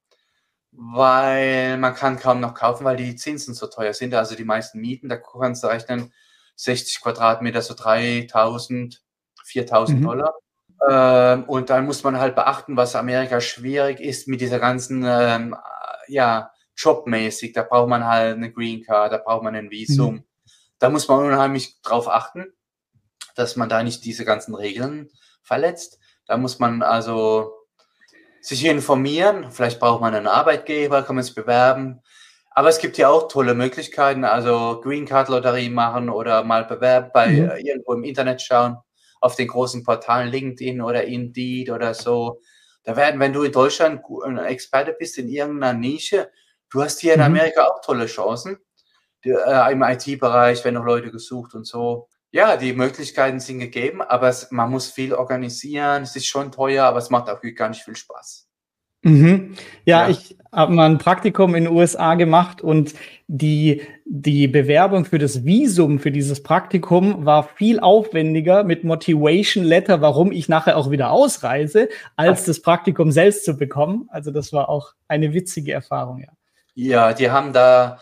weil 0.81 1.77
man 1.77 1.93
kann 1.95 2.21
kaum 2.21 2.39
noch 2.39 2.55
kaufen, 2.55 2.85
weil 2.85 2.97
die 2.97 3.17
Zinsen 3.17 3.53
so 3.53 3.67
teuer 3.67 3.93
sind. 3.93 4.15
Also 4.15 4.37
die 4.37 4.45
meisten 4.45 4.81
Mieten, 4.81 5.09
da 5.09 5.17
kannst 5.17 5.65
du 5.65 5.67
rechnen, 5.67 6.13
60 6.55 7.01
Quadratmeter, 7.01 7.63
so 7.63 7.75
3000, 7.75 9.03
4000 9.45 9.99
mhm. 9.99 10.05
Dollar. 10.05 10.35
Ähm, 10.89 11.45
und 11.45 11.71
dann 11.71 11.85
muss 11.85 12.05
man 12.05 12.21
halt 12.21 12.37
beachten, 12.37 12.77
was 12.77 12.95
Amerika 12.95 13.41
schwierig 13.41 13.99
ist 13.99 14.29
mit 14.29 14.41
dieser 14.41 14.61
ganzen, 14.61 15.05
ähm, 15.05 15.57
ja, 16.07 16.53
jobmäßig. 16.77 17.53
Da 17.53 17.65
braucht 17.65 17.89
man 17.89 18.07
halt 18.07 18.37
eine 18.37 18.53
Green 18.53 18.85
Card, 18.85 19.13
da 19.13 19.19
braucht 19.19 19.43
man 19.43 19.57
ein 19.57 19.71
Visum. 19.71 20.15
Mhm. 20.15 20.25
Da 20.79 20.91
muss 20.91 21.09
man 21.09 21.25
unheimlich 21.27 21.83
drauf 21.83 22.09
achten, 22.09 22.53
dass 23.35 23.57
man 23.57 23.69
da 23.69 23.83
nicht 23.83 24.05
diese 24.05 24.25
ganzen 24.25 24.55
Regeln 24.55 25.11
verletzt. 25.43 25.99
Da 26.27 26.37
muss 26.37 26.61
man 26.61 26.83
also 26.83 27.58
sich 28.41 28.65
informieren. 28.65 29.51
Vielleicht 29.51 29.81
braucht 29.81 30.01
man 30.01 30.15
einen 30.15 30.27
Arbeitgeber, 30.27 31.03
kann 31.03 31.17
man 31.17 31.25
sich 31.25 31.35
bewerben. 31.35 32.01
Aber 32.51 32.69
es 32.69 32.79
gibt 32.79 32.99
ja 32.99 33.09
auch 33.09 33.29
tolle 33.29 33.55
Möglichkeiten, 33.55 34.25
also 34.25 34.81
Green 34.83 35.07
Card 35.07 35.29
Lotterie 35.29 35.71
machen 35.71 36.11
oder 36.11 36.43
mal 36.43 36.65
bewerben, 36.65 37.11
bei 37.15 37.29
mhm. 37.29 37.51
Irgendwo 37.65 37.93
im 37.93 38.03
Internet 38.03 38.43
schauen, 38.43 38.77
auf 39.21 39.37
den 39.37 39.47
großen 39.47 39.85
Portalen 39.85 40.29
LinkedIn 40.31 40.81
oder 40.81 41.05
Indeed 41.05 41.71
oder 41.71 41.95
so. 41.95 42.41
Da 42.83 42.97
werden, 42.97 43.21
wenn 43.21 43.33
du 43.33 43.43
in 43.43 43.53
Deutschland 43.53 44.03
ein 44.25 44.39
Experte 44.39 44.93
bist 44.99 45.19
in 45.19 45.29
irgendeiner 45.29 45.79
Nische, 45.79 46.31
du 46.71 46.83
hast 46.83 47.01
hier 47.01 47.15
in 47.15 47.21
mhm. 47.21 47.27
Amerika 47.27 47.67
auch 47.67 47.81
tolle 47.81 48.07
Chancen. 48.07 48.59
Die, 49.25 49.31
äh, 49.31 49.73
Im 49.73 49.83
IT-Bereich 49.83 50.65
werden 50.65 50.77
noch 50.77 50.85
Leute 50.85 51.11
gesucht 51.11 51.55
und 51.55 51.65
so. 51.67 52.09
Ja, 52.31 52.57
die 52.57 52.75
Möglichkeiten 52.75 53.41
sind 53.41 53.61
gegeben, 53.61 54.03
aber 54.03 54.29
es, 54.29 54.51
man 54.51 54.71
muss 54.71 54.91
viel 54.91 55.15
organisieren. 55.15 56.03
Es 56.03 56.15
ist 56.15 56.27
schon 56.27 56.53
teuer, 56.53 56.85
aber 56.85 56.99
es 56.99 57.11
macht 57.11 57.31
auch 57.31 57.41
gar 57.55 57.69
nicht 57.71 57.83
viel 57.83 57.97
Spaß. 57.97 58.49
Mhm. 59.03 59.55
Ja, 59.85 60.03
ja, 60.03 60.11
ich 60.11 60.37
habe 60.51 60.73
mal 60.73 60.91
ein 60.91 60.99
Praktikum 60.99 61.55
in 61.55 61.65
den 61.65 61.73
USA 61.73 62.15
gemacht 62.17 62.63
und 62.63 62.95
die, 63.29 63.83
die 64.05 64.49
Bewerbung 64.49 65.05
für 65.05 65.19
das 65.19 65.45
Visum 65.45 66.01
für 66.01 66.11
dieses 66.11 66.43
Praktikum 66.43 67.25
war 67.25 67.45
viel 67.45 67.79
aufwendiger 67.79 68.65
mit 68.65 68.83
Motivation 68.83 69.65
Letter, 69.65 70.01
warum 70.01 70.33
ich 70.33 70.49
nachher 70.49 70.77
auch 70.77 70.91
wieder 70.91 71.11
ausreise, 71.13 71.89
als 72.17 72.45
das 72.45 72.61
Praktikum 72.61 73.13
selbst 73.13 73.45
zu 73.45 73.57
bekommen. 73.57 74.09
Also 74.11 74.33
das 74.33 74.53
war 74.53 74.69
auch 74.69 74.95
eine 75.07 75.33
witzige 75.33 75.73
Erfahrung, 75.73 76.19
ja. 76.19 76.33
Ja, 76.75 77.13
die 77.13 77.31
haben 77.31 77.53
da, 77.53 77.99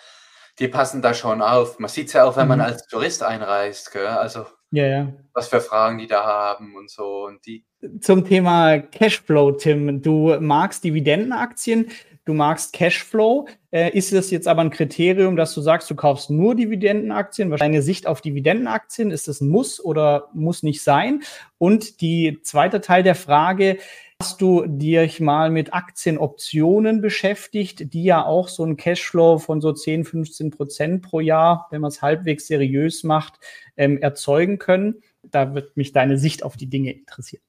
die 0.59 0.68
passen 0.68 1.02
da 1.02 1.14
schon 1.14 1.42
auf. 1.42 1.78
Man 1.78 1.88
sieht 1.88 2.09
es 2.09 2.14
ja 2.14 2.24
auch, 2.24 2.36
wenn 2.36 2.44
mhm. 2.44 2.48
man 2.48 2.61
als 2.62 2.86
Tourist 2.86 3.22
einreist, 3.22 3.92
gell? 3.92 4.07
Also 4.07 4.46
ja, 4.70 4.86
ja. 4.86 5.12
was 5.32 5.48
für 5.48 5.61
Fragen 5.61 5.98
die 5.98 6.07
da 6.07 6.24
haben 6.24 6.74
und 6.76 6.90
so. 6.90 7.26
Und 7.26 7.44
die 7.46 7.64
Zum 8.00 8.24
Thema 8.24 8.78
Cashflow, 8.78 9.52
Tim. 9.52 10.02
Du 10.02 10.36
magst 10.40 10.82
Dividendenaktien, 10.84 11.88
du 12.24 12.34
magst 12.34 12.72
Cashflow. 12.72 13.48
Äh, 13.70 13.96
ist 13.96 14.12
das 14.12 14.30
jetzt 14.30 14.48
aber 14.48 14.62
ein 14.62 14.70
Kriterium, 14.70 15.36
dass 15.36 15.54
du 15.54 15.61
sagst, 15.61 15.90
du 15.90 15.94
kaufst 15.94 16.30
nur 16.30 16.54
Dividendenaktien? 16.54 17.50
Deine 17.50 17.82
Sicht 17.82 18.07
auf 18.07 18.20
Dividendenaktien, 18.20 19.11
ist 19.11 19.28
das 19.28 19.40
ein 19.40 19.48
Muss 19.48 19.82
oder 19.82 20.28
muss 20.32 20.62
nicht 20.62 20.82
sein? 20.82 21.22
Und 21.59 22.00
die 22.00 22.40
zweite 22.42 22.80
Teil 22.80 23.02
der 23.02 23.14
Frage, 23.14 23.78
Hast 24.22 24.40
du 24.40 24.64
dich 24.66 25.20
mal 25.20 25.50
mit 25.50 25.74
Aktienoptionen 25.74 27.02
beschäftigt, 27.02 27.92
die 27.92 28.04
ja 28.04 28.24
auch 28.24 28.48
so 28.48 28.62
einen 28.62 28.78
Cashflow 28.78 29.38
von 29.38 29.60
so 29.60 29.72
10, 29.72 30.04
15 30.04 30.50
Prozent 30.50 31.02
pro 31.02 31.20
Jahr, 31.20 31.66
wenn 31.70 31.82
man 31.82 31.90
es 31.90 32.00
halbwegs 32.00 32.46
seriös 32.46 33.04
macht, 33.04 33.34
ähm, 33.76 33.98
erzeugen 33.98 34.58
können? 34.58 35.02
Da 35.22 35.54
wird 35.54 35.76
mich 35.76 35.92
deine 35.92 36.16
Sicht 36.18 36.44
auf 36.44 36.56
die 36.56 36.68
Dinge 36.68 36.92
interessieren. 36.92 37.42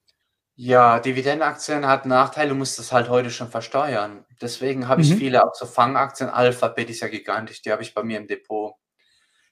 Ja, 0.56 0.98
Dividendenaktien 0.98 1.86
hat 1.86 2.04
Nachteile, 2.04 2.50
du 2.50 2.56
musst 2.56 2.78
das 2.78 2.92
halt 2.92 3.08
heute 3.08 3.30
schon 3.30 3.48
versteuern. 3.48 4.24
Deswegen 4.42 4.88
habe 4.88 5.02
ich 5.02 5.10
mhm. 5.10 5.18
viele 5.18 5.44
auch 5.44 5.54
so 5.54 5.64
Fangaktien. 5.66 6.28
Alphabet 6.28 6.90
ist 6.90 7.00
ja 7.00 7.08
gigantisch, 7.08 7.62
die 7.62 7.72
habe 7.72 7.82
ich 7.82 7.94
bei 7.94 8.02
mir 8.02 8.18
im 8.18 8.26
Depot. 8.26 8.74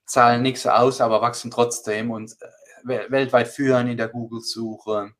Zahlen 0.04 0.42
nichts 0.42 0.66
aus, 0.66 1.00
aber 1.00 1.22
wachsen 1.22 1.50
trotzdem 1.50 2.10
und 2.10 2.36
äh, 2.86 3.10
weltweit 3.10 3.48
führen 3.48 3.88
in 3.88 3.96
der 3.96 4.08
Google-Suche. 4.08 5.12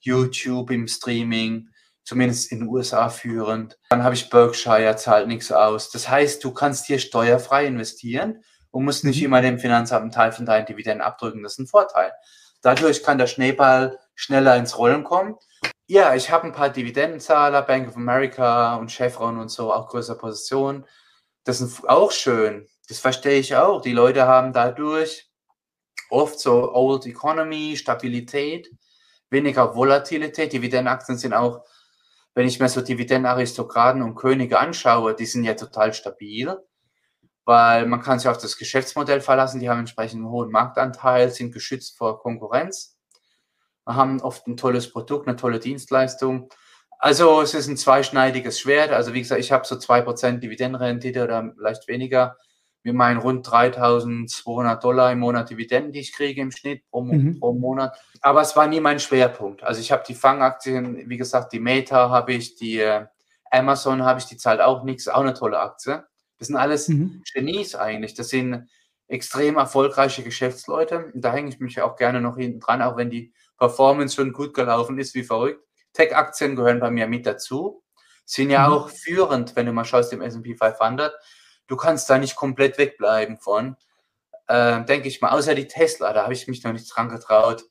YouTube 0.00 0.70
im 0.70 0.88
Streaming, 0.88 1.68
zumindest 2.04 2.50
in 2.52 2.60
den 2.60 2.68
USA 2.68 3.08
führend. 3.08 3.78
Dann 3.90 4.02
habe 4.02 4.14
ich 4.14 4.30
Berkshire, 4.30 4.96
zahlt 4.96 5.28
nichts 5.28 5.52
aus. 5.52 5.90
Das 5.90 6.08
heißt, 6.08 6.42
du 6.42 6.52
kannst 6.52 6.86
hier 6.86 6.98
steuerfrei 6.98 7.66
investieren 7.66 8.42
und 8.70 8.84
musst 8.84 9.04
nicht 9.04 9.20
mhm. 9.20 9.26
immer 9.26 9.42
dem 9.42 9.58
Finanzamt 9.58 10.02
einen 10.02 10.10
Teil 10.12 10.32
von 10.32 10.46
deinen 10.46 10.66
Dividenden 10.66 11.02
abdrücken. 11.02 11.42
Das 11.42 11.52
ist 11.52 11.58
ein 11.60 11.66
Vorteil. 11.66 12.12
Dadurch 12.62 13.02
kann 13.02 13.18
der 13.18 13.26
Schneeball 13.26 13.98
schneller 14.14 14.56
ins 14.56 14.76
Rollen 14.76 15.04
kommen. 15.04 15.36
Ja, 15.86 16.14
ich 16.14 16.30
habe 16.30 16.46
ein 16.46 16.52
paar 16.52 16.68
Dividendenzahler, 16.68 17.62
Bank 17.62 17.88
of 17.88 17.96
America 17.96 18.76
und 18.76 18.92
Chevron 18.92 19.38
und 19.38 19.48
so, 19.48 19.72
auch 19.72 19.88
größere 19.88 20.18
Positionen. 20.18 20.84
Das 21.44 21.60
ist 21.60 21.88
auch 21.88 22.12
schön. 22.12 22.68
Das 22.88 22.98
verstehe 22.98 23.40
ich 23.40 23.56
auch. 23.56 23.80
Die 23.80 23.92
Leute 23.92 24.26
haben 24.26 24.52
dadurch 24.52 25.30
oft 26.10 26.38
so 26.38 26.72
Old 26.74 27.06
Economy, 27.06 27.76
Stabilität 27.76 28.70
weniger 29.30 29.74
Volatilität. 29.74 30.52
Dividendenaktien 30.52 31.18
sind 31.18 31.32
auch, 31.32 31.64
wenn 32.34 32.46
ich 32.46 32.60
mir 32.60 32.68
so 32.68 32.80
Dividendenaristokraten 32.80 34.02
und 34.02 34.14
Könige 34.14 34.58
anschaue, 34.58 35.14
die 35.14 35.26
sind 35.26 35.44
ja 35.44 35.54
total 35.54 35.92
stabil, 35.94 36.56
weil 37.44 37.86
man 37.86 38.02
kann 38.02 38.18
sich 38.18 38.28
auf 38.28 38.38
das 38.38 38.56
Geschäftsmodell 38.56 39.20
verlassen, 39.20 39.60
die 39.60 39.68
haben 39.68 39.80
entsprechend 39.80 40.20
einen 40.20 40.30
hohen 40.30 40.50
Marktanteil, 40.50 41.30
sind 41.30 41.52
geschützt 41.52 41.98
vor 41.98 42.20
Konkurrenz, 42.20 42.96
haben 43.86 44.20
oft 44.20 44.46
ein 44.46 44.56
tolles 44.56 44.92
Produkt, 44.92 45.26
eine 45.26 45.36
tolle 45.36 45.58
Dienstleistung. 45.58 46.48
Also 46.98 47.40
es 47.40 47.54
ist 47.54 47.66
ein 47.66 47.76
zweischneidiges 47.76 48.60
Schwert. 48.60 48.92
Also 48.92 49.14
wie 49.14 49.22
gesagt, 49.22 49.40
ich 49.40 49.52
habe 49.52 49.66
so 49.66 49.74
2% 49.74 50.38
Dividendenrendite 50.38 51.24
oder 51.24 51.52
leicht 51.56 51.88
weniger 51.88 52.36
mit 52.82 52.94
meinen 52.94 53.18
rund 53.18 53.48
3200 53.50 54.82
Dollar 54.82 55.12
im 55.12 55.20
Monat 55.20 55.50
Dividenden, 55.50 55.92
die 55.92 56.00
ich 56.00 56.12
kriege 56.12 56.40
im 56.40 56.50
Schnitt 56.50 56.88
pro, 56.90 57.02
mhm. 57.02 57.38
pro 57.38 57.52
Monat. 57.52 57.98
Aber 58.20 58.40
es 58.40 58.56
war 58.56 58.66
nie 58.66 58.80
mein 58.80 59.00
Schwerpunkt. 59.00 59.62
Also 59.62 59.80
ich 59.80 59.92
habe 59.92 60.02
die 60.06 60.14
Fangaktien, 60.14 61.08
wie 61.08 61.16
gesagt, 61.16 61.52
die 61.52 61.60
Meta 61.60 62.08
habe 62.10 62.32
ich, 62.32 62.56
die 62.56 62.78
äh, 62.78 63.06
Amazon 63.50 64.04
habe 64.04 64.20
ich, 64.20 64.26
die 64.26 64.36
zahlt 64.36 64.60
auch 64.60 64.84
nichts, 64.84 65.08
auch 65.08 65.20
eine 65.20 65.34
tolle 65.34 65.60
Aktie. 65.60 66.04
Das 66.38 66.48
sind 66.48 66.56
alles 66.56 66.88
mhm. 66.88 67.22
Genies 67.34 67.74
eigentlich. 67.74 68.14
Das 68.14 68.30
sind 68.30 68.68
extrem 69.08 69.56
erfolgreiche 69.56 70.22
Geschäftsleute. 70.22 71.10
Und 71.12 71.22
da 71.22 71.32
hänge 71.32 71.50
ich 71.50 71.60
mich 71.60 71.82
auch 71.82 71.96
gerne 71.96 72.20
noch 72.20 72.36
hinten 72.36 72.60
dran, 72.60 72.80
auch 72.80 72.96
wenn 72.96 73.10
die 73.10 73.32
Performance 73.58 74.14
schon 74.14 74.32
gut 74.32 74.54
gelaufen 74.54 74.98
ist, 74.98 75.14
wie 75.14 75.24
verrückt. 75.24 75.62
Tech-Aktien 75.92 76.56
gehören 76.56 76.80
bei 76.80 76.90
mir 76.90 77.06
mit 77.08 77.26
dazu. 77.26 77.82
Sind 78.24 78.50
ja 78.50 78.68
mhm. 78.68 78.74
auch 78.74 78.88
führend, 78.88 79.56
wenn 79.56 79.66
du 79.66 79.72
mal 79.72 79.84
schaust 79.84 80.12
im 80.12 80.22
S&P 80.22 80.56
500 80.56 81.12
du 81.70 81.76
kannst 81.76 82.10
da 82.10 82.18
nicht 82.18 82.36
komplett 82.36 82.76
wegbleiben 82.76 83.38
von. 83.38 83.76
Äh, 84.48 84.84
Denke 84.84 85.08
ich 85.08 85.20
mal, 85.20 85.30
außer 85.30 85.54
die 85.54 85.68
Tesla, 85.68 86.12
da 86.12 86.24
habe 86.24 86.32
ich 86.32 86.48
mich 86.48 86.62
noch 86.64 86.72
nicht 86.72 86.94
dran 86.94 87.08
getraut. 87.08 87.64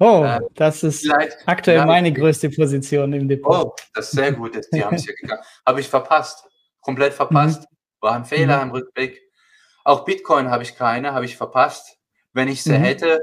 Oh, 0.00 0.24
äh, 0.24 0.40
das 0.54 0.82
ist 0.82 1.08
aktuell 1.46 1.86
meine 1.86 2.12
größte 2.12 2.50
Position 2.50 3.12
im 3.12 3.28
Depot. 3.28 3.66
Oh, 3.66 3.74
das 3.94 4.06
ist 4.06 4.12
sehr 4.12 4.32
gut. 4.32 4.58
Die 4.72 4.84
haben 4.84 4.96
es 4.96 5.06
ja 5.06 5.12
gegangen. 5.14 5.42
Habe 5.66 5.80
ich 5.80 5.88
verpasst. 5.88 6.48
Komplett 6.80 7.12
verpasst. 7.12 7.62
Mhm. 7.62 7.76
War 8.00 8.16
ein 8.16 8.24
Fehler 8.24 8.56
mhm. 8.56 8.62
im 8.62 8.70
Rückblick. 8.72 9.20
Auch 9.84 10.04
Bitcoin 10.04 10.50
habe 10.50 10.62
ich 10.62 10.74
keine, 10.74 11.12
habe 11.12 11.26
ich 11.26 11.36
verpasst. 11.36 11.98
Wenn 12.32 12.48
ich 12.48 12.62
sie 12.62 12.78
mhm. 12.78 12.82
hätte, 12.82 13.20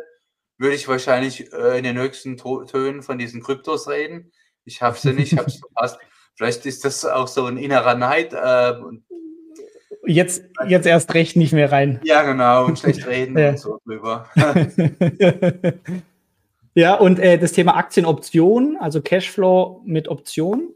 würde 0.57 0.75
ich 0.75 0.87
wahrscheinlich 0.87 1.51
äh, 1.51 1.77
in 1.77 1.83
den 1.83 1.97
höchsten 1.97 2.37
Tönen 2.37 3.01
von 3.01 3.17
diesen 3.17 3.41
Kryptos 3.41 3.89
reden. 3.89 4.31
Ich 4.63 4.81
habe 4.81 4.97
sie 4.97 5.13
nicht, 5.13 5.37
habe 5.37 5.47
es 5.47 5.57
verpasst. 5.59 5.99
Vielleicht 6.35 6.65
ist 6.67 6.85
das 6.85 7.03
auch 7.05 7.27
so 7.27 7.47
ein 7.47 7.57
innerer 7.57 7.95
Neid. 7.95 8.33
Äh, 8.33 8.75
Jetzt, 10.05 10.43
jetzt 10.67 10.85
erst 10.85 11.13
recht 11.13 11.35
nicht 11.35 11.53
mehr 11.53 11.71
rein. 11.71 11.99
Ja, 12.03 12.23
genau, 12.23 12.65
und 12.65 12.79
schlecht 12.79 13.05
reden 13.07 13.37
ja. 13.37 13.49
und 13.49 13.59
so 13.59 13.79
drüber. 13.85 14.29
ja, 16.73 16.95
und 16.95 17.19
äh, 17.19 17.37
das 17.37 17.51
Thema 17.51 17.75
Aktienoptionen, 17.75 18.77
also 18.77 19.01
Cashflow 19.01 19.81
mit 19.85 20.07
Optionen? 20.07 20.73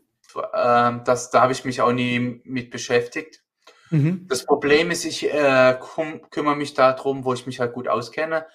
Ähm, 0.54 1.02
das, 1.06 1.30
da 1.30 1.42
habe 1.42 1.54
ich 1.54 1.66
mich 1.66 1.82
auch 1.82 1.92
nie 1.92 2.42
mit 2.44 2.72
beschäftigt. 2.72 3.42
Mhm. 3.90 4.26
Das 4.30 4.46
Problem 4.46 4.92
ist, 4.92 5.06
ich 5.06 5.32
äh, 5.32 5.78
kümmere 6.30 6.56
mich 6.56 6.74
darum, 6.74 7.26
wo 7.26 7.34
ich 7.34 7.46
mich 7.46 7.60
halt 7.60 7.74
gut 7.74 7.88
auskenne. 7.88 8.46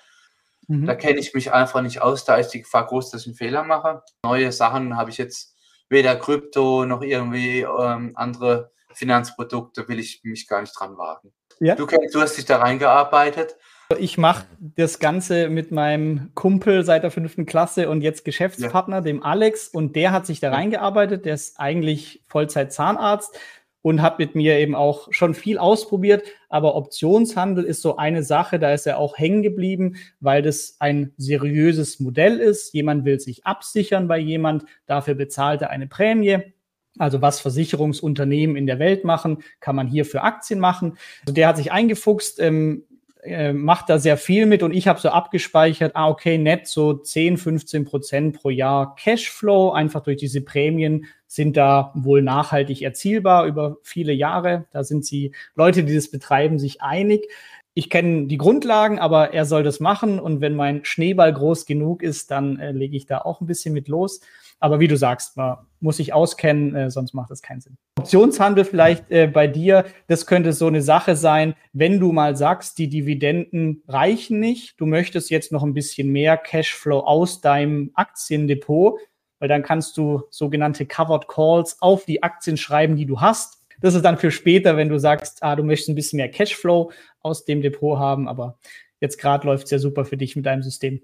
Mhm. 0.68 0.86
Da 0.86 0.94
kenne 0.94 1.20
ich 1.20 1.34
mich 1.34 1.52
einfach 1.52 1.82
nicht 1.82 2.02
aus, 2.02 2.24
da 2.24 2.36
ist 2.36 2.48
die 2.50 2.62
Gefahr 2.62 2.86
groß, 2.86 3.10
dass 3.10 3.22
ich 3.22 3.28
einen 3.28 3.36
Fehler 3.36 3.62
mache. 3.62 4.02
Neue 4.24 4.50
Sachen 4.52 4.96
habe 4.96 5.10
ich 5.10 5.18
jetzt 5.18 5.54
weder 5.88 6.16
Krypto 6.16 6.84
noch 6.86 7.02
irgendwie 7.02 7.60
ähm, 7.60 8.12
andere 8.14 8.72
Finanzprodukte 8.97 9.88
will 9.88 9.99
ich 9.99 10.22
mich 10.24 10.49
gar 10.49 10.62
nicht 10.62 10.78
dran 10.78 10.97
wagen. 10.97 11.32
Ja. 11.61 11.74
Du, 11.74 11.86
du 11.86 12.20
hast 12.20 12.36
dich 12.36 12.47
da 12.47 12.59
reingearbeitet. 12.59 13.57
Ich 13.99 14.18
mache 14.18 14.47
das 14.59 14.99
Ganze 14.99 15.49
mit 15.49 15.70
meinem 15.70 16.30
Kumpel 16.34 16.84
seit 16.84 17.05
der 17.05 17.11
fünften 17.11 17.47
Klasse 17.47 17.88
und 17.88 18.03
jetzt 18.03 18.24
Geschäftspartner, 18.24 18.97
ja. 18.97 19.03
dem 19.03 19.22
Alex. 19.22 19.68
Und 19.68 19.94
der 19.94 20.12
hat 20.12 20.26
sich 20.26 20.40
da 20.40 20.51
reingearbeitet. 20.51 21.24
Der 21.24 21.34
ist 21.34 21.61
eigentlich 21.61 22.24
Vollzeit-Zahnarzt 22.26 23.38
und 23.82 24.03
hat 24.03 24.18
mit 24.18 24.34
mir 24.34 24.59
eben 24.59 24.74
auch 24.74 25.07
schon 25.12 25.34
viel 25.34 25.59
ausprobiert. 25.59 26.24
Aber 26.49 26.74
Optionshandel 26.74 27.62
ist 27.64 27.82
so 27.82 27.97
eine 27.97 28.24
Sache, 28.24 28.59
da 28.59 28.72
ist 28.72 28.86
er 28.86 28.99
auch 28.99 29.16
hängen 29.16 29.44
geblieben, 29.44 29.97
weil 30.18 30.42
das 30.42 30.76
ein 30.80 31.12
seriöses 31.16 32.01
Modell 32.01 32.40
ist. 32.40 32.74
Jemand 32.74 33.05
will 33.05 33.20
sich 33.20 33.47
absichern 33.47 34.09
bei 34.09 34.18
jemand, 34.18 34.64
dafür 34.86 35.14
bezahlt 35.14 35.62
er 35.62 35.70
eine 35.70 35.86
Prämie. 35.86 36.53
Also 36.99 37.22
was 37.22 37.40
Versicherungsunternehmen 37.40 38.57
in 38.57 38.66
der 38.66 38.78
Welt 38.78 39.05
machen, 39.05 39.38
kann 39.61 39.76
man 39.76 39.88
hier 39.88 40.05
für 40.05 40.22
Aktien 40.22 40.61
machen. 40.61 40.97
Also 41.22 41.34
der 41.34 41.49
hat 41.49 41.57
sich 41.57 41.72
eingefuchst, 41.72 42.40
ähm, 42.40 42.84
äh, 43.26 43.53
macht 43.53 43.88
da 43.88 43.99
sehr 43.99 44.16
viel 44.16 44.47
mit 44.47 44.62
und 44.62 44.72
ich 44.72 44.86
habe 44.86 45.01
so 45.01 45.09
abgespeichert, 45.09 45.97
ah 45.97 46.09
okay, 46.09 46.38
nett 46.38 46.68
so 46.68 46.94
10, 46.94 47.38
15 47.38 47.84
Prozent 47.84 48.36
pro 48.40 48.51
Jahr 48.51 48.94
Cashflow, 48.94 49.72
einfach 49.72 50.03
durch 50.03 50.16
diese 50.16 50.42
Prämien 50.42 51.07
sind 51.26 51.57
da 51.57 51.92
wohl 51.97 52.22
nachhaltig 52.22 52.82
erzielbar 52.82 53.47
über 53.47 53.78
viele 53.82 54.12
Jahre. 54.12 54.66
Da 54.70 54.84
sind 54.84 55.05
sie 55.05 55.32
Leute, 55.57 55.82
die 55.82 55.94
das 55.94 56.09
betreiben, 56.09 56.59
sich 56.59 56.82
einig. 56.82 57.28
Ich 57.74 57.90
kenne 57.90 58.26
die 58.26 58.38
Grundlagen, 58.38 58.99
aber 58.99 59.34
er 59.34 59.44
soll 59.44 59.62
das 59.62 59.80
machen 59.80 60.20
und 60.20 60.40
wenn 60.40 60.55
mein 60.55 60.84
Schneeball 60.84 61.32
groß 61.32 61.66
genug 61.66 62.03
ist, 62.03 62.30
dann 62.30 62.59
äh, 62.59 62.72
lege 62.72 62.97
ich 62.97 63.07
da 63.07 63.18
auch 63.18 63.40
ein 63.40 63.47
bisschen 63.47 63.74
mit 63.74 63.88
los. 63.88 64.20
Aber 64.59 64.80
wie 64.80 64.88
du 64.88 64.96
sagst, 64.96 65.36
man 65.36 65.59
muss 65.80 65.98
sich 65.98 66.12
auskennen, 66.12 66.74
äh, 66.74 66.90
sonst 66.90 67.12
macht 67.12 67.30
das 67.30 67.42
keinen 67.42 67.61
Sinn. 67.61 67.76
Optionshandel 67.98 68.64
vielleicht 68.64 69.11
äh, 69.11 69.26
bei 69.26 69.46
dir, 69.46 69.84
das 70.07 70.26
könnte 70.26 70.52
so 70.52 70.66
eine 70.66 70.82
Sache 70.82 71.16
sein, 71.16 71.54
wenn 71.72 72.00
du 72.00 72.12
mal 72.12 72.36
sagst, 72.36 72.78
die 72.78 72.88
Dividenden 72.88 73.82
reichen 73.86 74.40
nicht, 74.40 74.80
du 74.80 74.86
möchtest 74.86 75.30
jetzt 75.30 75.52
noch 75.52 75.62
ein 75.62 75.74
bisschen 75.74 76.11
mehr 76.11 76.36
Cashflow 76.36 77.00
aus 77.00 77.40
deinem 77.40 77.90
Aktiendepot, 77.94 78.98
weil 79.38 79.48
dann 79.48 79.62
kannst 79.62 79.96
du 79.98 80.22
sogenannte 80.30 80.86
Covered 80.86 81.28
Calls 81.28 81.76
auf 81.80 82.04
die 82.04 82.22
Aktien 82.22 82.57
schreiben, 82.57 82.96
die 82.96 83.07
du 83.07 83.20
hast. 83.20 83.62
Das 83.80 83.94
ist 83.94 84.04
dann 84.04 84.16
für 84.16 84.30
später, 84.30 84.76
wenn 84.76 84.88
du 84.88 84.98
sagst, 84.98 85.42
ah, 85.42 85.54
du 85.54 85.62
möchtest 85.62 85.90
ein 85.90 85.94
bisschen 85.94 86.16
mehr 86.16 86.30
Cashflow 86.30 86.92
aus 87.20 87.44
dem 87.44 87.61
Depot 87.61 87.98
haben, 87.98 88.26
aber 88.26 88.59
jetzt 89.00 89.18
gerade 89.18 89.46
läuft 89.46 89.64
es 89.64 89.70
ja 89.70 89.78
super 89.78 90.04
für 90.07 90.16
dich 90.16 90.36
mit 90.36 90.46
deinem 90.46 90.62
System. 90.62 91.02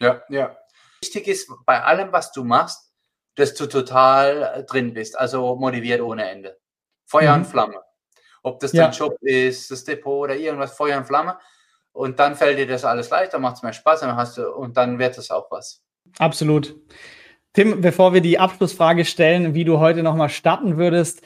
Ja, 0.00 0.22
ja. 0.28 0.56
Wichtig 1.02 1.28
ist 1.28 1.50
bei 1.64 1.80
allem, 1.82 2.10
was 2.10 2.32
du 2.32 2.42
machst, 2.42 2.87
dass 3.38 3.54
du 3.54 3.66
total 3.66 4.64
drin 4.68 4.92
bist, 4.94 5.18
also 5.18 5.54
motiviert 5.56 6.00
ohne 6.00 6.28
Ende. 6.28 6.58
Feuer 7.06 7.34
mhm. 7.34 7.42
und 7.42 7.46
Flamme. 7.46 7.82
Ob 8.42 8.60
das 8.60 8.72
ja. 8.72 8.84
dein 8.84 8.92
Job 8.92 9.16
ist, 9.20 9.70
das 9.70 9.84
Depot 9.84 10.24
oder 10.24 10.36
irgendwas, 10.36 10.76
Feuer 10.76 10.98
und 10.98 11.06
Flamme. 11.06 11.38
Und 11.92 12.18
dann 12.18 12.36
fällt 12.36 12.58
dir 12.58 12.66
das 12.66 12.84
alles 12.84 13.10
leichter, 13.10 13.38
macht 13.38 13.56
es 13.56 13.62
mehr 13.62 13.72
Spaß 13.72 14.02
und, 14.02 14.16
hast 14.16 14.38
du, 14.38 14.50
und 14.52 14.76
dann 14.76 14.98
wird 14.98 15.18
es 15.18 15.30
auch 15.30 15.50
was. 15.50 15.82
Absolut. 16.18 16.76
Tim, 17.52 17.80
bevor 17.80 18.12
wir 18.12 18.20
die 18.20 18.38
Abschlussfrage 18.38 19.04
stellen, 19.04 19.54
wie 19.54 19.64
du 19.64 19.78
heute 19.78 20.02
nochmal 20.02 20.28
starten 20.28 20.76
würdest, 20.76 21.22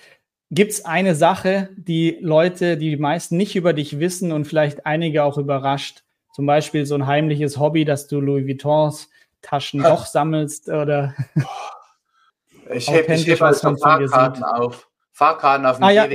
gibt 0.51 0.73
es 0.73 0.85
eine 0.85 1.15
Sache, 1.15 1.71
die 1.77 2.19
Leute, 2.21 2.77
die 2.77 2.97
meisten 2.97 3.37
nicht 3.37 3.57
über 3.57 3.73
dich 3.73 3.99
wissen 3.99 4.33
und 4.33 4.47
vielleicht 4.47 4.87
einige 4.87 5.25
auch 5.25 5.39
überrascht? 5.39 6.05
Zum 6.33 6.47
Beispiel 6.47 6.87
so 6.87 6.95
ein 6.95 7.07
heimliches 7.07 7.59
Hobby, 7.59 7.85
dass 7.85 8.07
du 8.07 8.21
Louis 8.21 8.47
Vuittons 8.47 9.11
Taschen 9.43 9.83
doch 9.83 10.07
sammelst 10.07 10.69
oder 10.69 11.15
ich 12.73 12.89
hebe 12.89 13.13
heb 13.13 13.43
also 13.43 13.77
Fahrkarten 13.77 14.45
auf. 14.45 14.89
Fahrkarten 15.13 15.67
auf 15.67 15.77
dem 15.77 15.85
ah, 15.85 15.91
ja. 15.91 16.09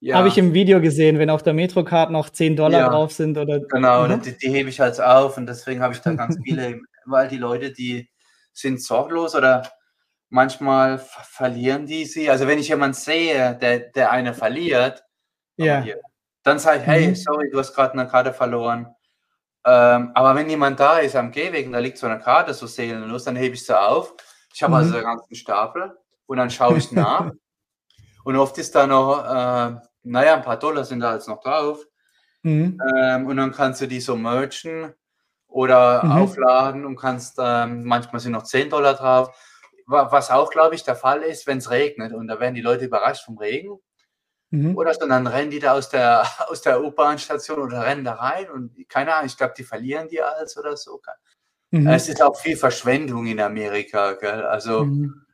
Ja. 0.00 0.16
Habe 0.16 0.26
ich 0.26 0.36
im 0.36 0.52
Video 0.52 0.80
gesehen, 0.80 1.20
wenn 1.20 1.30
auf 1.30 1.44
der 1.44 1.54
Metrocard 1.54 2.10
noch 2.10 2.28
10 2.28 2.56
Dollar 2.56 2.80
ja, 2.80 2.88
drauf 2.88 3.12
sind 3.12 3.38
oder. 3.38 3.60
Genau, 3.60 4.08
mhm. 4.08 4.20
die, 4.20 4.36
die, 4.36 4.48
hebe 4.48 4.68
ich 4.68 4.80
halt 4.80 5.00
auf 5.00 5.36
und 5.36 5.46
deswegen 5.46 5.80
habe 5.80 5.94
ich 5.94 6.00
da 6.00 6.12
ganz 6.14 6.36
viele, 6.42 6.80
weil 7.06 7.28
die 7.28 7.36
Leute, 7.36 7.70
die 7.70 8.10
sind 8.52 8.82
sorglos 8.82 9.36
oder 9.36 9.62
manchmal 10.28 10.98
verlieren 10.98 11.86
die 11.86 12.04
sie. 12.04 12.28
Also 12.28 12.48
wenn 12.48 12.58
ich 12.58 12.68
jemanden 12.68 12.94
sehe, 12.94 13.54
der, 13.54 13.78
der 13.78 14.10
eine 14.10 14.34
verliert, 14.34 15.04
ja. 15.56 15.84
dann 16.42 16.58
sage 16.58 16.80
ich, 16.80 16.86
hey, 16.86 17.08
mhm. 17.08 17.14
sorry, 17.14 17.50
du 17.50 17.60
hast 17.60 17.72
gerade 17.72 17.92
eine 17.92 18.08
Karte 18.08 18.32
verloren. 18.32 18.88
Ähm, 19.64 20.10
aber 20.14 20.34
wenn 20.34 20.50
jemand 20.50 20.80
da 20.80 20.98
ist 20.98 21.14
am 21.14 21.30
Gehweg 21.30 21.66
und 21.66 21.72
da 21.72 21.78
liegt 21.78 21.98
so 21.98 22.08
eine 22.08 22.18
Karte 22.18 22.54
so 22.54 22.66
seelenlos, 22.66 23.22
dann 23.22 23.36
hebe 23.36 23.54
ich 23.54 23.64
sie 23.64 23.78
auf. 23.78 24.14
Ich 24.54 24.62
habe 24.62 24.76
also 24.76 24.90
mhm. 24.90 24.94
also 24.96 25.06
einen 25.06 25.16
ganzen 25.16 25.34
Stapel 25.34 25.96
und 26.26 26.36
dann 26.36 26.50
schaue 26.50 26.78
ich 26.78 26.92
nach. 26.92 27.30
und 28.24 28.36
oft 28.36 28.58
ist 28.58 28.74
da 28.74 28.86
noch, 28.86 29.24
äh, 29.24 29.76
naja, 30.02 30.34
ein 30.34 30.42
paar 30.42 30.58
Dollar 30.58 30.84
sind 30.84 31.00
da 31.00 31.14
jetzt 31.14 31.28
noch 31.28 31.40
drauf. 31.40 31.84
Mhm. 32.42 32.80
Ähm, 32.96 33.26
und 33.26 33.36
dann 33.36 33.52
kannst 33.52 33.80
du 33.80 33.86
die 33.86 34.00
so 34.00 34.16
merchen 34.16 34.92
oder 35.46 36.04
mhm. 36.04 36.12
aufladen 36.12 36.84
und 36.84 36.96
kannst, 36.96 37.36
ähm, 37.38 37.84
manchmal 37.84 38.20
sind 38.20 38.32
noch 38.32 38.42
10 38.42 38.70
Dollar 38.70 38.94
drauf. 38.94 39.36
Was 39.86 40.30
auch, 40.30 40.50
glaube 40.50 40.74
ich, 40.74 40.84
der 40.84 40.96
Fall 40.96 41.22
ist, 41.22 41.46
wenn 41.46 41.58
es 41.58 41.70
regnet 41.70 42.12
und 42.12 42.26
da 42.28 42.40
werden 42.40 42.54
die 42.54 42.62
Leute 42.62 42.84
überrascht 42.84 43.24
vom 43.24 43.38
Regen. 43.38 43.78
Mhm. 44.50 44.76
Oder 44.76 44.94
so, 44.94 45.06
dann 45.06 45.26
rennen 45.26 45.50
die 45.50 45.58
da 45.58 45.72
aus 45.72 45.88
der, 45.88 46.24
aus 46.48 46.62
der 46.62 46.82
U-Bahn-Station 46.82 47.58
oder 47.58 47.84
rennen 47.84 48.04
da 48.04 48.14
rein 48.14 48.50
und 48.50 48.88
keine 48.88 49.14
Ahnung, 49.14 49.26
ich 49.26 49.36
glaube, 49.36 49.54
die 49.56 49.64
verlieren 49.64 50.08
die 50.08 50.20
alles 50.22 50.56
oder 50.56 50.76
so. 50.76 51.00
Mhm. 51.72 51.88
Es 51.88 52.08
ist 52.08 52.22
auch 52.22 52.38
viel 52.38 52.56
Verschwendung 52.56 53.26
in 53.26 53.40
Amerika. 53.40 54.12
Gell? 54.12 54.42
Also 54.42 54.84
mhm. 54.84 55.24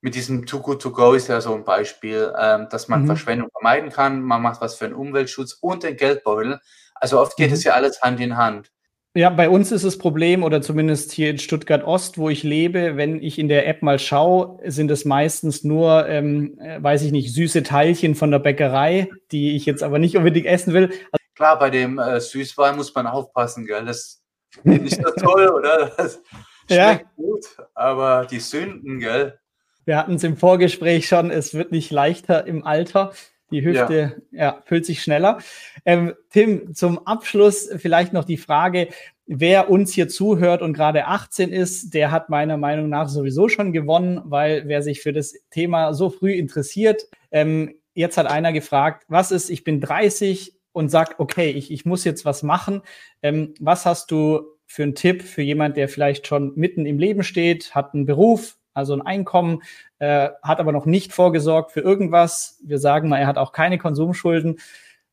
mit 0.00 0.14
diesem 0.14 0.46
Too 0.46 0.60
Good 0.60 0.82
To 0.82 0.90
Go 0.90 1.12
ist 1.12 1.28
ja 1.28 1.40
so 1.40 1.54
ein 1.54 1.64
Beispiel, 1.64 2.32
ähm, 2.36 2.66
dass 2.70 2.88
man 2.88 3.02
mhm. 3.02 3.06
Verschwendung 3.06 3.50
vermeiden 3.52 3.90
kann. 3.90 4.22
Man 4.22 4.42
macht 4.42 4.60
was 4.60 4.74
für 4.74 4.86
den 4.86 4.94
Umweltschutz 4.94 5.52
und 5.60 5.84
den 5.84 5.96
Geldbeutel. 5.96 6.60
Also 6.94 7.20
oft 7.20 7.36
geht 7.36 7.48
mhm. 7.48 7.54
es 7.54 7.64
ja 7.64 7.74
alles 7.74 8.00
Hand 8.00 8.20
in 8.20 8.36
Hand. 8.36 8.72
Ja, 9.14 9.28
bei 9.28 9.50
uns 9.50 9.70
ist 9.72 9.84
das 9.84 9.98
Problem, 9.98 10.42
oder 10.42 10.62
zumindest 10.62 11.12
hier 11.12 11.28
in 11.28 11.38
Stuttgart 11.38 11.84
Ost, 11.84 12.16
wo 12.16 12.30
ich 12.30 12.44
lebe, 12.44 12.96
wenn 12.96 13.22
ich 13.22 13.38
in 13.38 13.48
der 13.48 13.68
App 13.68 13.82
mal 13.82 13.98
schaue, 13.98 14.58
sind 14.64 14.90
es 14.90 15.04
meistens 15.04 15.64
nur, 15.64 16.08
ähm, 16.08 16.58
äh, 16.58 16.82
weiß 16.82 17.02
ich 17.02 17.12
nicht, 17.12 17.34
süße 17.34 17.62
Teilchen 17.62 18.14
von 18.14 18.30
der 18.30 18.38
Bäckerei, 18.38 19.10
die 19.30 19.54
ich 19.54 19.66
jetzt 19.66 19.82
aber 19.82 19.98
nicht 19.98 20.16
unbedingt 20.16 20.46
essen 20.46 20.72
will. 20.72 20.88
Klar, 21.34 21.58
bei 21.58 21.68
dem 21.68 21.98
äh, 21.98 22.20
Süßwein 22.20 22.76
muss 22.76 22.94
man 22.94 23.06
aufpassen, 23.06 23.66
gell? 23.66 23.84
Das 23.84 24.21
nicht 24.64 24.96
so 24.96 25.10
toll, 25.18 25.48
oder? 25.48 25.92
Das 25.96 26.20
schmeckt 26.66 27.02
ja. 27.02 27.10
gut, 27.16 27.44
aber 27.74 28.26
die 28.30 28.40
Sünden, 28.40 29.00
gell? 29.00 29.38
Wir 29.84 29.96
hatten 29.96 30.14
es 30.14 30.24
im 30.24 30.36
Vorgespräch 30.36 31.08
schon, 31.08 31.30
es 31.30 31.54
wird 31.54 31.72
nicht 31.72 31.90
leichter 31.90 32.46
im 32.46 32.64
Alter. 32.64 33.12
Die 33.50 33.64
Hüfte 33.64 34.22
ja. 34.30 34.44
ja 34.44 34.62
füllt 34.64 34.86
sich 34.86 35.02
schneller. 35.02 35.38
Ähm, 35.84 36.14
Tim, 36.30 36.74
zum 36.74 37.06
Abschluss 37.06 37.68
vielleicht 37.76 38.12
noch 38.12 38.24
die 38.24 38.36
Frage, 38.36 38.88
wer 39.26 39.70
uns 39.70 39.92
hier 39.92 40.08
zuhört 40.08 40.62
und 40.62 40.72
gerade 40.72 41.06
18 41.06 41.52
ist, 41.52 41.94
der 41.94 42.10
hat 42.10 42.30
meiner 42.30 42.56
Meinung 42.56 42.88
nach 42.88 43.08
sowieso 43.08 43.48
schon 43.48 43.72
gewonnen, 43.72 44.20
weil 44.24 44.68
wer 44.68 44.82
sich 44.82 45.02
für 45.02 45.12
das 45.12 45.34
Thema 45.50 45.94
so 45.94 46.10
früh 46.10 46.32
interessiert, 46.32 47.08
ähm, 47.30 47.74
jetzt 47.94 48.16
hat 48.16 48.26
einer 48.26 48.52
gefragt, 48.52 49.04
was 49.08 49.32
ist, 49.32 49.50
ich 49.50 49.64
bin 49.64 49.80
30 49.80 50.54
und 50.72 50.90
sagt, 50.90 51.20
okay, 51.20 51.50
ich, 51.50 51.70
ich 51.70 51.84
muss 51.84 52.04
jetzt 52.04 52.24
was 52.24 52.42
machen. 52.42 52.82
Ähm, 53.22 53.54
was 53.60 53.86
hast 53.86 54.10
du 54.10 54.42
für 54.66 54.82
einen 54.82 54.94
Tipp 54.94 55.22
für 55.22 55.42
jemand, 55.42 55.76
der 55.76 55.88
vielleicht 55.88 56.26
schon 56.26 56.52
mitten 56.56 56.86
im 56.86 56.98
Leben 56.98 57.22
steht, 57.22 57.74
hat 57.74 57.94
einen 57.94 58.06
Beruf, 58.06 58.56
also 58.74 58.94
ein 58.94 59.02
Einkommen, 59.02 59.62
äh, 59.98 60.30
hat 60.42 60.60
aber 60.60 60.72
noch 60.72 60.86
nicht 60.86 61.12
vorgesorgt 61.12 61.72
für 61.72 61.80
irgendwas. 61.80 62.58
Wir 62.64 62.78
sagen 62.78 63.08
mal, 63.08 63.18
er 63.18 63.26
hat 63.26 63.38
auch 63.38 63.52
keine 63.52 63.78
Konsumschulden. 63.78 64.58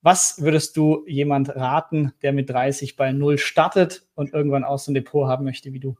Was 0.01 0.41
würdest 0.41 0.77
du 0.77 1.03
jemand 1.07 1.53
raten, 1.55 2.13
der 2.21 2.31
mit 2.31 2.49
30 2.49 2.95
bei 2.95 3.11
Null 3.11 3.37
startet 3.37 4.07
und 4.15 4.33
irgendwann 4.33 4.63
auch 4.63 4.79
so 4.79 4.91
ein 4.91 4.95
Depot 4.95 5.27
haben 5.27 5.43
möchte 5.43 5.73
wie 5.73 5.79
du? 5.79 5.97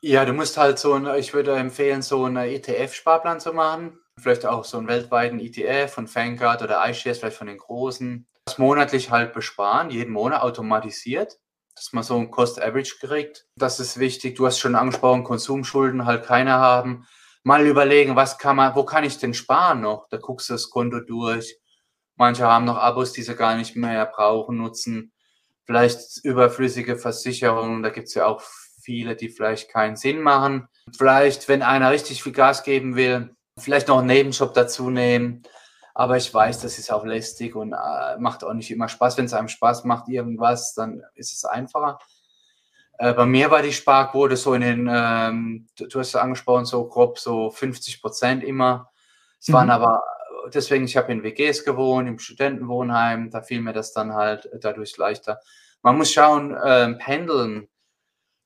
Ja, 0.00 0.24
du 0.24 0.32
musst 0.32 0.58
halt 0.58 0.78
so, 0.78 0.94
ein, 0.94 1.06
ich 1.16 1.32
würde 1.32 1.54
empfehlen, 1.54 2.02
so 2.02 2.24
einen 2.24 2.36
ETF-Sparplan 2.36 3.40
zu 3.40 3.52
machen. 3.52 3.98
Vielleicht 4.18 4.46
auch 4.46 4.64
so 4.64 4.78
einen 4.78 4.88
weltweiten 4.88 5.38
ETF 5.38 5.92
von 5.92 6.12
Vanguard 6.12 6.62
oder 6.62 6.82
iShares, 6.88 7.18
vielleicht 7.18 7.36
von 7.36 7.46
den 7.46 7.58
großen. 7.58 8.26
Das 8.46 8.58
monatlich 8.58 9.10
halt 9.10 9.34
besparen, 9.34 9.90
jeden 9.90 10.12
Monat 10.12 10.42
automatisiert 10.42 11.38
dass 11.76 11.92
man 11.92 12.02
so 12.02 12.18
ein 12.18 12.30
Cost 12.30 12.60
Average 12.60 12.96
kriegt. 13.00 13.46
Das 13.56 13.78
ist 13.80 13.98
wichtig. 13.98 14.34
Du 14.36 14.46
hast 14.46 14.58
schon 14.58 14.74
angesprochen, 14.74 15.24
Konsumschulden 15.24 16.06
halt 16.06 16.24
keine 16.24 16.54
haben. 16.54 17.06
Mal 17.44 17.66
überlegen, 17.66 18.16
was 18.16 18.38
kann 18.38 18.56
man, 18.56 18.74
wo 18.74 18.84
kann 18.84 19.04
ich 19.04 19.18
denn 19.18 19.34
sparen 19.34 19.82
noch? 19.82 20.08
Da 20.08 20.16
guckst 20.16 20.48
du 20.48 20.54
das 20.54 20.70
Konto 20.70 21.00
durch. 21.00 21.58
Manche 22.16 22.46
haben 22.46 22.64
noch 22.64 22.78
Abos, 22.78 23.12
die 23.12 23.22
sie 23.22 23.36
gar 23.36 23.56
nicht 23.56 23.76
mehr 23.76 24.06
brauchen, 24.06 24.56
nutzen. 24.56 25.12
Vielleicht 25.66 26.24
überflüssige 26.24 26.96
Versicherungen. 26.96 27.82
Da 27.82 27.90
gibt 27.90 28.08
es 28.08 28.14
ja 28.14 28.26
auch 28.26 28.42
viele, 28.80 29.14
die 29.14 29.28
vielleicht 29.28 29.70
keinen 29.70 29.96
Sinn 29.96 30.20
machen. 30.20 30.68
Vielleicht, 30.96 31.46
wenn 31.48 31.62
einer 31.62 31.90
richtig 31.90 32.22
viel 32.22 32.32
Gas 32.32 32.62
geben 32.62 32.96
will, 32.96 33.34
vielleicht 33.58 33.88
noch 33.88 33.98
einen 33.98 34.06
Nebenjob 34.06 34.54
dazu 34.54 34.88
nehmen. 34.88 35.42
Aber 35.98 36.18
ich 36.18 36.32
weiß, 36.32 36.60
das 36.60 36.78
ist 36.78 36.92
auch 36.92 37.06
lästig 37.06 37.56
und 37.56 37.72
äh, 37.72 38.18
macht 38.18 38.44
auch 38.44 38.52
nicht 38.52 38.70
immer 38.70 38.86
Spaß. 38.86 39.16
Wenn 39.16 39.24
es 39.24 39.32
einem 39.32 39.48
Spaß 39.48 39.84
macht, 39.84 40.10
irgendwas, 40.10 40.74
dann 40.74 41.02
ist 41.14 41.32
es 41.32 41.46
einfacher. 41.46 41.98
Äh, 42.98 43.14
bei 43.14 43.24
mir 43.24 43.50
war 43.50 43.62
die 43.62 43.72
Sparquote 43.72 44.36
so 44.36 44.52
in 44.52 44.60
den, 44.60 44.90
ähm, 44.92 45.66
du, 45.78 45.86
du, 45.86 45.98
hast 45.98 46.08
es 46.08 46.16
angesprochen, 46.16 46.66
so 46.66 46.86
grob 46.86 47.18
so 47.18 47.50
50 47.50 48.02
Prozent 48.02 48.44
immer. 48.44 48.90
Es 49.40 49.48
mhm. 49.48 49.54
waren 49.54 49.70
aber, 49.70 50.02
deswegen, 50.52 50.84
ich 50.84 50.98
habe 50.98 51.12
in 51.12 51.22
WGs 51.22 51.64
gewohnt, 51.64 52.06
im 52.06 52.18
Studentenwohnheim, 52.18 53.30
da 53.30 53.40
fiel 53.40 53.62
mir 53.62 53.72
das 53.72 53.94
dann 53.94 54.12
halt 54.12 54.50
dadurch 54.60 54.98
leichter. 54.98 55.40
Man 55.80 55.96
muss 55.96 56.12
schauen, 56.12 56.54
ähm, 56.62 56.98
pendeln. 56.98 57.68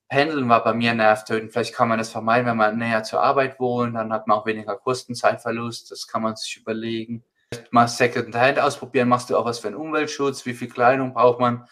Pendeln 0.07 0.47
war 0.47 0.63
bei 0.63 0.73
mir 0.73 0.93
nervtötend. 0.93 1.51
Vielleicht 1.51 1.75
kann 1.75 1.89
man 1.89 1.97
das 1.97 2.11
vermeiden, 2.11 2.47
wenn 2.47 2.55
man 2.55 2.77
näher 2.77 3.03
zur 3.03 3.21
Arbeit 3.21 3.59
wohnt, 3.59 3.97
dann 3.97 4.13
hat 4.13 4.27
man 4.27 4.37
auch 4.37 4.45
weniger 4.45 4.77
Kostenzeitverlust. 4.77 5.91
Das 5.91 6.07
kann 6.07 6.21
man 6.21 6.37
sich 6.37 6.55
überlegen 6.55 7.25
mal 7.71 7.87
Secondhand 7.87 8.59
ausprobieren, 8.59 9.09
machst 9.09 9.29
du 9.29 9.37
auch 9.37 9.45
was 9.45 9.59
für 9.59 9.67
einen 9.67 9.75
Umweltschutz, 9.75 10.45
wie 10.45 10.53
viel 10.53 10.69
Kleidung 10.69 11.13
braucht 11.13 11.39
man. 11.39 11.65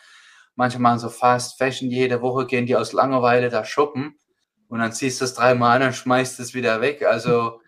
Manche 0.55 0.79
machen 0.79 0.99
so 0.99 1.09
Fast 1.09 1.57
Fashion, 1.57 1.89
jede 1.89 2.21
Woche 2.21 2.45
gehen 2.45 2.65
die 2.65 2.75
aus 2.75 2.91
Langeweile 2.91 3.49
da 3.49 3.63
shoppen 3.63 4.19
und 4.67 4.79
dann 4.79 4.91
ziehst 4.91 5.21
du 5.21 5.25
es 5.25 5.33
dreimal 5.33 5.81
an 5.81 5.87
und 5.87 5.95
schmeißt 5.95 6.39
es 6.39 6.53
wieder 6.53 6.81
weg. 6.81 7.05
Also 7.05 7.61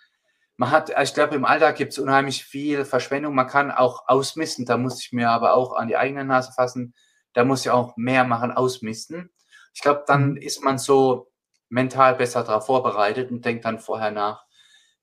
man 0.58 0.72
hat, 0.72 0.92
ich 1.02 1.14
glaube, 1.14 1.36
im 1.36 1.46
Alltag 1.46 1.78
gibt 1.78 1.94
es 1.94 2.00
unheimlich 2.00 2.44
viel 2.44 2.86
Verschwendung. 2.86 3.34
Man 3.34 3.48
kann 3.48 3.72
auch 3.72 4.08
ausmisten, 4.08 4.66
da 4.66 4.78
muss 4.78 5.02
ich 5.02 5.12
mir 5.14 5.30
aber 5.30 5.54
auch 5.54 5.74
an 5.74 5.88
die 5.88 5.98
eigene 5.98 6.26
Nase 6.26 6.52
fassen. 6.52 6.94
Da 7.34 7.46
muss 7.46 7.62
ich 7.62 7.72
auch 7.72 7.96
mehr 7.96 8.26
machen, 8.26 8.52
ausmisten. 8.52 9.32
Ich 9.74 9.82
glaube, 9.82 10.04
dann 10.06 10.32
mhm. 10.32 10.38
ist 10.38 10.64
man 10.64 10.78
so 10.78 11.32
mental 11.70 12.16
besser 12.16 12.44
darauf 12.44 12.66
vorbereitet 12.66 13.32
und 13.32 13.46
denkt 13.46 13.64
dann 13.64 13.80
vorher 13.80 14.12
nach 14.12 14.44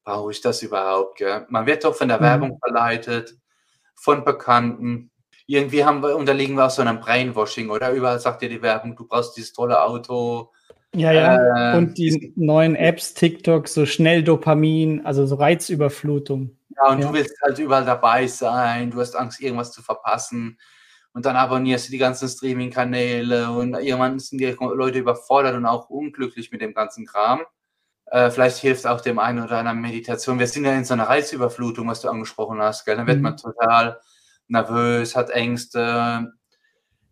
brauche 0.09 0.31
ich 0.31 0.41
das 0.41 0.63
überhaupt? 0.63 1.19
Gell? 1.19 1.45
Man 1.51 1.67
wird 1.67 1.85
doch 1.85 1.95
von 1.95 2.09
der 2.09 2.19
mhm. 2.19 2.25
Werbung 2.25 2.59
verleitet, 2.65 3.35
von 3.95 4.25
Bekannten. 4.25 5.11
Irgendwie 5.47 5.85
haben 5.85 6.03
wir, 6.03 6.17
unterliegen 6.17 6.57
wir 6.57 6.67
auch 6.67 6.71
so 6.71 6.83
einem 6.83 7.01
Brainwashing, 7.01 7.69
oder? 7.69 7.93
Überall 7.93 8.19
sagt 8.19 8.41
dir 8.41 8.49
die 8.49 8.63
Werbung, 8.63 8.97
du 8.97 9.07
brauchst 9.07 9.37
dieses 9.37 9.53
tolle 9.53 9.83
Auto. 9.83 10.51
Ja, 10.95 11.13
ja. 11.13 11.75
Äh, 11.75 11.77
und 11.77 11.99
die 11.99 12.33
neuen 12.37 12.75
Apps, 12.75 13.13
TikTok, 13.13 13.69
so 13.69 13.85
schnell 13.85 14.23
Dopamin, 14.23 15.05
also 15.05 15.27
so 15.27 15.35
Reizüberflutung. 15.35 16.57
Ja, 16.77 16.91
und 16.91 17.01
ja. 17.01 17.09
du 17.09 17.13
willst 17.13 17.35
halt 17.43 17.59
überall 17.59 17.85
dabei 17.85 18.27
sein, 18.27 18.91
du 18.91 19.01
hast 19.01 19.15
Angst, 19.15 19.43
irgendwas 19.43 19.73
zu 19.73 19.83
verpassen. 19.83 20.59
Und 21.13 21.27
dann 21.27 21.37
abonnierst 21.37 21.89
du 21.89 21.93
die 21.93 21.99
ganzen 21.99 22.29
Streaming-Kanäle 22.29 23.51
und 23.51 23.75
irgendwann 23.75 24.19
sind 24.19 24.39
die 24.39 24.57
Leute 24.59 25.01
überfordert 25.01 25.55
und 25.55 25.67
auch 25.67 25.91
unglücklich 25.91 26.51
mit 26.53 26.63
dem 26.63 26.73
ganzen 26.73 27.05
Kram. 27.07 27.41
Äh, 28.11 28.31
vielleicht 28.31 28.59
hilft 28.59 28.87
auch 28.87 29.01
dem 29.01 29.19
einen 29.19 29.45
oder 29.45 29.59
anderen 29.59 29.81
Meditation. 29.81 30.39
Wir 30.39 30.47
sind 30.47 30.65
ja 30.65 30.73
in 30.73 30.85
so 30.85 30.95
einer 30.95 31.09
Reizüberflutung, 31.09 31.87
was 31.89 32.01
du 32.01 32.09
angesprochen 32.09 32.61
hast. 32.61 32.85
Gell? 32.85 32.97
Dann 32.97 33.07
wird 33.07 33.19
mhm. 33.19 33.23
man 33.23 33.37
total 33.37 34.01
nervös, 34.49 35.15
hat 35.15 35.31
Ängste. 35.31 36.33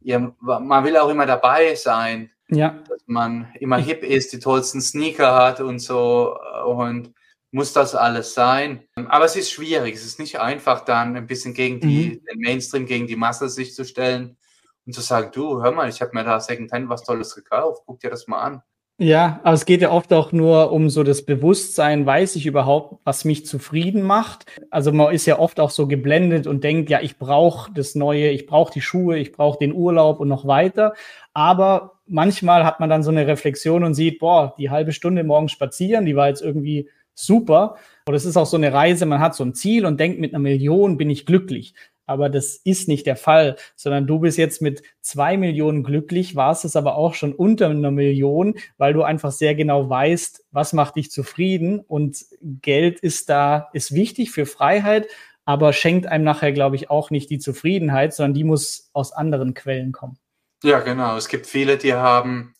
Ja, 0.01 0.32
man 0.40 0.84
will 0.84 0.97
auch 0.97 1.11
immer 1.11 1.26
dabei 1.26 1.74
sein. 1.74 2.30
Ja. 2.49 2.78
Dass 2.88 3.03
man 3.07 3.53
immer 3.59 3.76
hip 3.76 4.03
ist, 4.05 4.32
die 4.32 4.38
tollsten 4.38 4.80
Sneaker 4.80 5.34
hat 5.34 5.61
und 5.61 5.80
so. 5.80 6.38
Und 6.66 7.12
Muss 7.57 7.72
das 7.72 7.94
alles 7.94 8.34
sein? 8.34 8.84
Aber 9.09 9.24
es 9.24 9.34
ist 9.34 9.51
schwierig. 9.51 9.94
Es 9.94 10.05
ist 10.05 10.18
nicht 10.18 10.40
einfach, 10.40 10.84
dann 10.84 11.16
ein 11.16 11.26
bisschen 11.26 11.55
gegen 11.55 11.80
die, 11.80 12.20
mhm. 12.20 12.24
den 12.26 12.40
Mainstream, 12.40 12.86
gegen 12.86 13.07
die 13.07 13.16
Masse 13.16 13.49
sich 13.49 13.74
zu 13.74 13.84
stellen 13.84 14.36
und 14.84 14.92
zu 14.92 15.01
sagen, 15.01 15.30
du, 15.32 15.62
hör 15.62 15.72
mal, 15.72 15.88
ich 15.88 16.03
habe 16.03 16.11
mir 16.14 16.24
da 16.24 16.38
Secondhand 16.38 16.88
was 16.88 17.03
Tolles 17.05 17.34
gekauft, 17.34 17.82
guck 17.86 18.01
dir 18.01 18.11
das 18.11 18.26
mal 18.26 18.40
an. 18.40 18.62
Ja, 18.99 19.40
aber 19.42 19.53
es 19.53 19.66
geht 19.66 19.82
ja 19.82 19.90
oft 19.90 20.11
auch 20.14 20.32
nur 20.32 20.72
um 20.72 20.88
so 20.88 21.03
das 21.03 21.26
Bewusstsein, 21.26 22.07
weiß 22.07 22.34
ich 22.36 22.47
überhaupt, 22.47 22.99
was 23.05 23.26
mich 23.26 23.44
zufrieden 23.44 24.03
macht. 24.03 24.47
Also 24.70 24.90
man 24.90 25.14
ist 25.14 25.26
ja 25.26 25.38
oft 25.38 25.61
auch 25.61 25.68
so 25.68 25.86
geblendet 25.86 26.47
und 26.47 26.64
denkt, 26.64 26.88
ja, 26.88 27.03
ich 27.03 27.18
brauche 27.18 27.70
das 27.74 27.94
Neue, 27.94 28.30
ich 28.30 28.47
brauche 28.47 28.72
die 28.72 28.80
Schuhe, 28.80 29.18
ich 29.18 29.32
brauche 29.32 29.59
den 29.59 29.74
Urlaub 29.74 30.18
und 30.18 30.28
noch 30.28 30.47
weiter. 30.47 30.94
Aber 31.34 31.99
manchmal 32.07 32.64
hat 32.64 32.80
man 32.80 32.88
dann 32.88 33.03
so 33.03 33.11
eine 33.11 33.26
Reflexion 33.26 33.84
und 33.84 33.92
sieht, 33.92 34.18
boah, 34.18 34.55
die 34.57 34.70
halbe 34.70 34.92
Stunde 34.92 35.24
morgens 35.24 35.53
spazieren, 35.53 36.07
die 36.07 36.16
war 36.16 36.28
jetzt 36.28 36.40
irgendwie 36.40 36.88
super. 37.12 37.76
Oder 38.09 38.16
es 38.16 38.24
ist 38.24 38.38
auch 38.38 38.47
so 38.47 38.57
eine 38.57 38.72
Reise, 38.72 39.05
man 39.05 39.20
hat 39.20 39.34
so 39.34 39.44
ein 39.44 39.55
Ziel 39.55 39.84
und 39.84 40.01
denkt, 40.01 40.20
mit 40.20 40.32
einer 40.32 40.42
Million 40.42 40.97
bin 40.97 41.11
ich 41.11 41.26
glücklich 41.26 41.74
aber 42.07 42.30
das 42.30 42.57
ist 42.57 42.88
nicht 42.88 43.07
der 43.07 43.16
Fall, 43.16 43.57
sondern 43.74 44.07
du 44.07 44.20
bist 44.20 44.38
jetzt 44.38 44.62
mit 44.62 44.82
zwei 45.00 45.36
Millionen 45.36 45.82
glücklich, 45.82 46.36
warst 46.36 46.64
es 46.64 46.76
aber 46.76 46.96
auch 46.96 47.14
schon 47.14 47.34
unter 47.34 47.68
einer 47.68 47.90
Million, 47.90 48.54
weil 48.78 48.94
du 48.94 49.02
einfach 49.02 49.32
sehr 49.32 49.54
genau 49.54 49.90
weißt, 49.90 50.46
was 50.52 50.72
macht 50.72 50.96
dich 50.96 51.11
zufrieden 51.11 51.80
und 51.80 52.24
Geld 52.40 53.00
ist 53.00 53.28
da, 53.28 53.68
ist 53.72 53.92
wichtig 53.92 54.30
für 54.30 54.46
Freiheit, 54.46 55.09
aber 55.44 55.72
schenkt 55.72 56.07
einem 56.07 56.24
nachher, 56.24 56.52
glaube 56.52 56.76
ich, 56.76 56.90
auch 56.90 57.11
nicht 57.11 57.28
die 57.30 57.38
Zufriedenheit, 57.38 58.14
sondern 58.14 58.34
die 58.34 58.44
muss 58.44 58.90
aus 58.92 59.12
anderen 59.12 59.54
Quellen 59.54 59.92
kommen. 59.92 60.18
Ja, 60.62 60.80
genau. 60.80 61.16
Es 61.16 61.28
gibt 61.28 61.46
viele, 61.46 61.76
die 61.76 61.94
haben, 61.94 62.54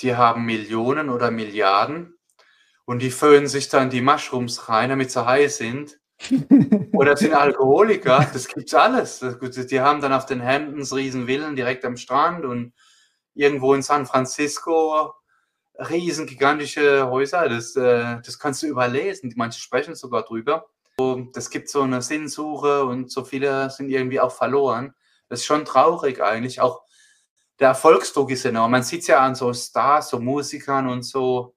die 0.00 0.16
haben 0.16 0.44
Millionen 0.44 1.08
oder 1.10 1.30
Milliarden 1.30 2.14
und 2.84 3.00
die 3.00 3.10
föhnen 3.10 3.46
sich 3.46 3.68
dann 3.68 3.90
die 3.90 4.02
Mushrooms 4.02 4.68
rein, 4.68 4.90
damit 4.90 5.10
sie 5.10 5.24
heiß 5.24 5.58
sind 5.58 5.98
oder 6.92 7.16
sind 7.16 7.34
Alkoholiker, 7.34 8.26
das 8.32 8.48
gibt's 8.48 8.74
alles. 8.74 9.20
Die 9.70 9.80
haben 9.80 10.00
dann 10.00 10.12
auf 10.12 10.26
den 10.26 10.44
Hamptons 10.44 10.94
riesen 10.94 11.26
Villen 11.26 11.56
direkt 11.56 11.84
am 11.84 11.96
Strand 11.96 12.44
und 12.44 12.72
irgendwo 13.34 13.74
in 13.74 13.82
San 13.82 14.06
Francisco 14.06 15.12
riesen 15.76 16.26
gigantische 16.26 17.08
Häuser. 17.08 17.48
Das, 17.48 17.74
äh, 17.76 18.20
das 18.24 18.38
kannst 18.38 18.62
du 18.62 18.66
überlesen. 18.66 19.32
Manche 19.36 19.60
sprechen 19.60 19.94
sogar 19.94 20.22
drüber. 20.22 20.66
Das 21.32 21.50
gibt 21.50 21.68
so 21.68 21.82
eine 21.82 22.02
Sinnsuche 22.02 22.84
und 22.84 23.10
so 23.10 23.24
viele 23.24 23.68
sind 23.70 23.88
irgendwie 23.90 24.20
auch 24.20 24.30
verloren. 24.30 24.94
Das 25.28 25.40
ist 25.40 25.46
schon 25.46 25.64
traurig 25.64 26.22
eigentlich. 26.22 26.60
Auch 26.60 26.82
der 27.58 27.68
Erfolgsdruck 27.68 28.30
ist 28.30 28.44
enorm. 28.44 28.70
Man 28.70 28.84
sieht 28.84 29.00
es 29.00 29.08
ja 29.08 29.18
an 29.18 29.34
so 29.34 29.52
Stars, 29.52 30.10
so 30.10 30.20
Musikern 30.20 30.88
und 30.88 31.02
so, 31.02 31.54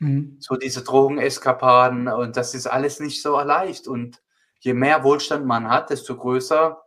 Mhm. 0.00 0.36
So 0.40 0.56
diese 0.56 0.82
Drogeneskapaden 0.82 2.08
und 2.08 2.36
das 2.36 2.54
ist 2.54 2.66
alles 2.66 3.00
nicht 3.00 3.22
so 3.22 3.38
leicht. 3.40 3.86
Und 3.86 4.22
je 4.58 4.74
mehr 4.74 5.04
Wohlstand 5.04 5.46
man 5.46 5.68
hat, 5.68 5.90
desto 5.90 6.16
größer 6.16 6.82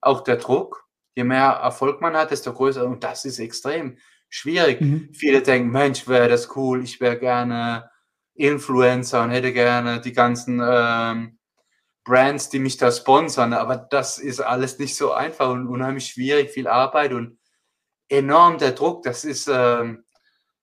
auch 0.00 0.22
der 0.22 0.36
Druck. 0.36 0.84
Je 1.14 1.24
mehr 1.24 1.44
Erfolg 1.44 2.00
man 2.00 2.16
hat, 2.16 2.30
desto 2.30 2.52
größer. 2.52 2.84
Und 2.84 3.04
das 3.04 3.24
ist 3.24 3.38
extrem 3.38 3.98
schwierig. 4.28 4.80
Mhm. 4.80 5.10
Viele 5.14 5.42
denken, 5.42 5.70
Mensch, 5.70 6.08
wäre 6.08 6.28
das 6.28 6.54
cool, 6.56 6.82
ich 6.82 7.00
wäre 7.00 7.18
gerne 7.18 7.90
Influencer 8.34 9.22
und 9.22 9.30
hätte 9.30 9.52
gerne 9.52 10.00
die 10.00 10.12
ganzen 10.12 10.60
ähm, 10.62 11.38
Brands, 12.04 12.50
die 12.50 12.58
mich 12.58 12.76
da 12.76 12.92
sponsern. 12.92 13.52
Aber 13.52 13.76
das 13.76 14.18
ist 14.18 14.40
alles 14.40 14.78
nicht 14.78 14.96
so 14.96 15.12
einfach 15.12 15.50
und 15.50 15.68
unheimlich 15.68 16.06
schwierig, 16.06 16.50
viel 16.50 16.68
Arbeit 16.68 17.12
und 17.12 17.38
enorm 18.08 18.58
der 18.58 18.72
Druck. 18.72 19.02
Das 19.02 19.24
ist 19.24 19.48
ähm, 19.52 20.04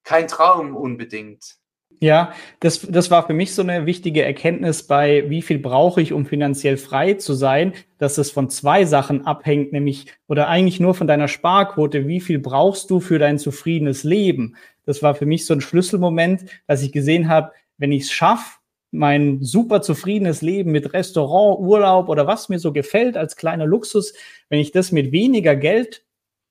kein 0.04 0.28
Traum 0.28 0.76
unbedingt. 0.76 1.58
Ja, 2.00 2.34
das, 2.60 2.82
das 2.82 3.12
war 3.12 3.26
für 3.26 3.34
mich 3.34 3.54
so 3.56 3.62
eine 3.62 3.86
wichtige 3.86 4.24
Erkenntnis 4.24 4.84
bei, 4.84 5.30
wie 5.30 5.42
viel 5.42 5.60
brauche 5.60 6.02
ich, 6.02 6.12
um 6.12 6.26
finanziell 6.26 6.78
frei 6.78 7.14
zu 7.14 7.34
sein, 7.34 7.74
dass 7.98 8.18
es 8.18 8.32
von 8.32 8.50
zwei 8.50 8.86
Sachen 8.86 9.26
abhängt, 9.26 9.72
nämlich 9.72 10.08
oder 10.28 10.48
eigentlich 10.50 10.80
nur 10.80 10.96
von 10.96 11.08
deiner 11.08 11.28
Sparquote. 11.28 12.08
Wie 12.08 12.20
viel 12.20 12.40
brauchst 12.40 12.90
du 12.90 13.00
für 13.00 13.20
dein 13.20 13.40
zufriedenes 13.40 14.04
Leben? 14.04 14.56
Das 14.86 15.02
war 15.02 15.16
für 15.16 15.26
mich 15.26 15.46
so 15.46 15.54
ein 15.54 15.62
Schlüsselmoment, 15.62 16.46
dass 16.68 16.84
ich 16.84 16.92
gesehen 16.92 17.30
habe, 17.30 17.52
wenn 17.78 17.92
ich 17.92 18.04
es 18.04 18.12
schaffe, 18.12 18.58
mein 18.92 19.42
super 19.42 19.82
zufriedenes 19.82 20.42
Leben 20.42 20.72
mit 20.72 20.94
Restaurant, 20.94 21.60
Urlaub 21.60 22.10
oder 22.10 22.28
was 22.28 22.50
mir 22.50 22.60
so 22.60 22.72
gefällt 22.72 23.18
als 23.18 23.36
kleiner 23.36 23.66
Luxus, 23.66 24.14
wenn 24.50 24.60
ich 24.60 24.72
das 24.72 24.92
mit 24.92 25.12
weniger 25.12 25.56
Geld 25.56 26.06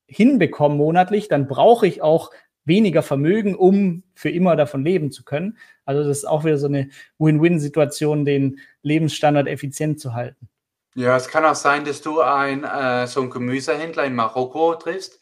hinbekomme 0.07 0.75
monatlich, 0.75 1.29
dann 1.29 1.47
brauche 1.47 1.87
ich 1.87 2.03
auch 2.03 2.31
weniger 2.65 3.03
Vermögen, 3.03 3.55
um 3.55 4.03
für 4.15 4.31
immer 4.31 4.57
davon 4.57 4.85
leben 4.85 5.11
zu 5.11 5.25
können. 5.25 5.59
Also 5.85 6.05
das 6.05 6.19
ist 6.19 6.25
auch 6.25 6.45
wieder 6.45 6.59
so 6.59 6.67
eine 6.67 6.91
Win-Win-Situation, 7.19 8.25
den 8.25 8.61
Lebensstandard 8.83 9.49
effizient 9.49 10.01
zu 10.01 10.15
halten. 10.15 10.49
Ja, 10.95 11.17
es 11.17 11.29
kann 11.29 11.45
auch 11.45 11.55
sein, 11.55 11.85
dass 11.85 12.03
du 12.03 12.21
ein, 12.21 12.65
äh, 12.65 13.07
so 13.07 13.21
einen 13.21 13.31
Gemüsehändler 13.31 14.05
in 14.05 14.15
Marokko 14.15 14.75
triffst, 14.75 15.21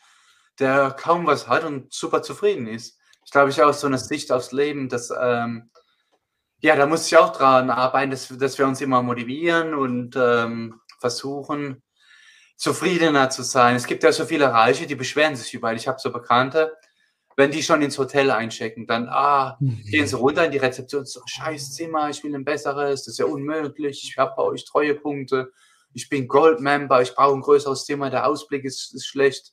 der 0.58 0.90
kaum 0.90 1.26
was 1.26 1.48
hat 1.48 1.64
und 1.64 1.92
super 1.92 2.22
zufrieden 2.22 2.66
ist. 2.66 2.98
Ich 3.24 3.30
glaube, 3.30 3.50
ich 3.50 3.62
auch 3.62 3.72
so 3.72 3.86
eine 3.86 3.98
Sicht 3.98 4.32
aufs 4.32 4.50
Leben, 4.50 4.88
dass, 4.88 5.12
ähm, 5.16 5.70
ja, 6.58 6.74
da 6.74 6.86
muss 6.86 7.06
ich 7.06 7.16
auch 7.16 7.30
dran 7.32 7.70
arbeiten, 7.70 8.10
dass, 8.10 8.28
dass 8.28 8.58
wir 8.58 8.66
uns 8.66 8.80
immer 8.80 9.02
motivieren 9.02 9.74
und 9.74 10.16
ähm, 10.16 10.80
versuchen, 10.98 11.82
zufriedener 12.56 13.30
zu 13.30 13.42
sein. 13.42 13.76
Es 13.76 13.86
gibt 13.86 14.02
ja 14.02 14.12
so 14.12 14.26
viele 14.26 14.52
Reiche, 14.52 14.86
die 14.86 14.96
beschweren 14.96 15.36
sich 15.36 15.54
überall. 15.54 15.76
Ich 15.76 15.88
habe 15.88 16.00
so 16.00 16.12
Bekannte, 16.12 16.76
wenn 17.36 17.50
die 17.50 17.62
schon 17.62 17.82
ins 17.82 17.98
Hotel 17.98 18.30
einchecken, 18.30 18.86
dann, 18.86 19.08
ah, 19.08 19.56
mhm. 19.60 19.82
gehen 19.90 20.06
sie 20.06 20.16
runter 20.16 20.44
in 20.44 20.52
die 20.52 20.58
Rezeption, 20.58 21.04
so, 21.06 21.20
scheiß 21.26 21.72
Zimmer, 21.72 22.10
ich 22.10 22.22
will 22.22 22.34
ein 22.34 22.44
besseres, 22.44 23.04
das 23.04 23.14
ist 23.14 23.18
ja 23.18 23.26
unmöglich, 23.26 24.02
ich 24.04 24.18
habe 24.18 24.34
bei 24.36 24.42
euch 24.42 24.64
Treuepunkte, 24.64 25.52
ich 25.92 26.08
bin 26.08 26.28
Gold-Member, 26.28 27.02
ich 27.02 27.14
brauche 27.14 27.34
ein 27.34 27.40
größeres 27.40 27.84
Zimmer, 27.84 28.10
der 28.10 28.26
Ausblick 28.26 28.64
ist, 28.64 28.94
ist 28.94 29.06
schlecht. 29.06 29.52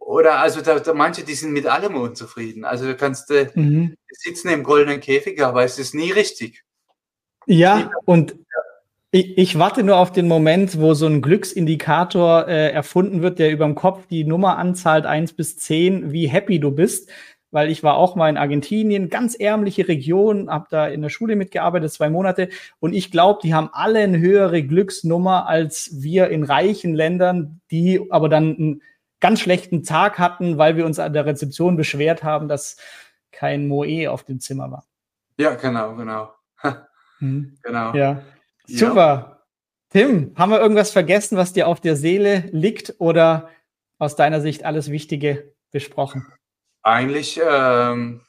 Oder 0.00 0.38
also 0.38 0.60
da, 0.62 0.80
da, 0.80 0.94
manche, 0.94 1.22
die 1.22 1.34
sind 1.34 1.52
mit 1.52 1.66
allem 1.66 1.94
unzufrieden. 1.96 2.64
Also 2.64 2.86
du 2.86 2.96
kannst 2.96 3.30
äh, 3.30 3.50
mhm. 3.54 3.94
sitzen 4.10 4.48
im 4.48 4.62
goldenen 4.62 5.00
Käfig, 5.00 5.42
aber 5.42 5.64
es 5.64 5.78
ist 5.78 5.94
nie 5.94 6.10
richtig. 6.10 6.64
Ja, 7.46 7.90
und 8.04 8.36
ich, 9.14 9.36
ich, 9.36 9.58
warte 9.58 9.82
nur 9.82 9.98
auf 9.98 10.10
den 10.10 10.26
Moment, 10.26 10.80
wo 10.80 10.94
so 10.94 11.06
ein 11.06 11.20
Glücksindikator 11.20 12.48
äh, 12.48 12.70
erfunden 12.72 13.20
wird, 13.20 13.38
der 13.38 13.50
über 13.50 13.66
dem 13.66 13.74
Kopf 13.74 14.06
die 14.06 14.24
Nummer 14.24 14.56
anzahlt, 14.56 15.04
eins 15.04 15.34
bis 15.34 15.58
zehn, 15.58 16.12
wie 16.12 16.28
happy 16.28 16.58
du 16.58 16.70
bist. 16.70 17.10
Weil 17.50 17.70
ich 17.70 17.82
war 17.82 17.96
auch 17.96 18.16
mal 18.16 18.30
in 18.30 18.38
Argentinien, 18.38 19.10
ganz 19.10 19.34
ärmliche 19.34 19.86
Region, 19.86 20.48
habe 20.48 20.68
da 20.70 20.86
in 20.86 21.02
der 21.02 21.10
Schule 21.10 21.36
mitgearbeitet, 21.36 21.92
zwei 21.92 22.08
Monate. 22.08 22.48
Und 22.80 22.94
ich 22.94 23.10
glaube, 23.10 23.40
die 23.42 23.52
haben 23.52 23.68
alle 23.74 23.98
eine 23.98 24.18
höhere 24.18 24.62
Glücksnummer 24.62 25.46
als 25.46 25.90
wir 25.92 26.30
in 26.30 26.44
reichen 26.44 26.94
Ländern, 26.94 27.60
die 27.70 28.00
aber 28.08 28.30
dann 28.30 28.56
einen 28.56 28.82
ganz 29.20 29.40
schlechten 29.40 29.82
Tag 29.82 30.18
hatten, 30.18 30.56
weil 30.56 30.78
wir 30.78 30.86
uns 30.86 30.98
an 30.98 31.12
der 31.12 31.26
Rezeption 31.26 31.76
beschwert 31.76 32.24
haben, 32.24 32.48
dass 32.48 32.78
kein 33.30 33.68
Moe 33.68 34.10
auf 34.10 34.24
dem 34.24 34.40
Zimmer 34.40 34.70
war. 34.70 34.86
Ja, 35.38 35.54
genau, 35.54 35.94
genau. 35.96 36.32
hm. 37.18 37.58
Genau. 37.62 37.94
Ja. 37.94 38.22
Super. 38.78 38.96
Ja. 38.96 39.38
Tim, 39.90 40.32
haben 40.36 40.50
wir 40.50 40.60
irgendwas 40.60 40.90
vergessen, 40.90 41.36
was 41.36 41.52
dir 41.52 41.68
auf 41.68 41.80
der 41.80 41.96
Seele 41.96 42.48
liegt 42.52 42.94
oder 42.98 43.50
aus 43.98 44.16
deiner 44.16 44.40
Sicht 44.40 44.64
alles 44.64 44.90
Wichtige 44.90 45.54
besprochen? 45.70 46.26
Eigentlich 46.82 47.38
ähm, 47.44 48.22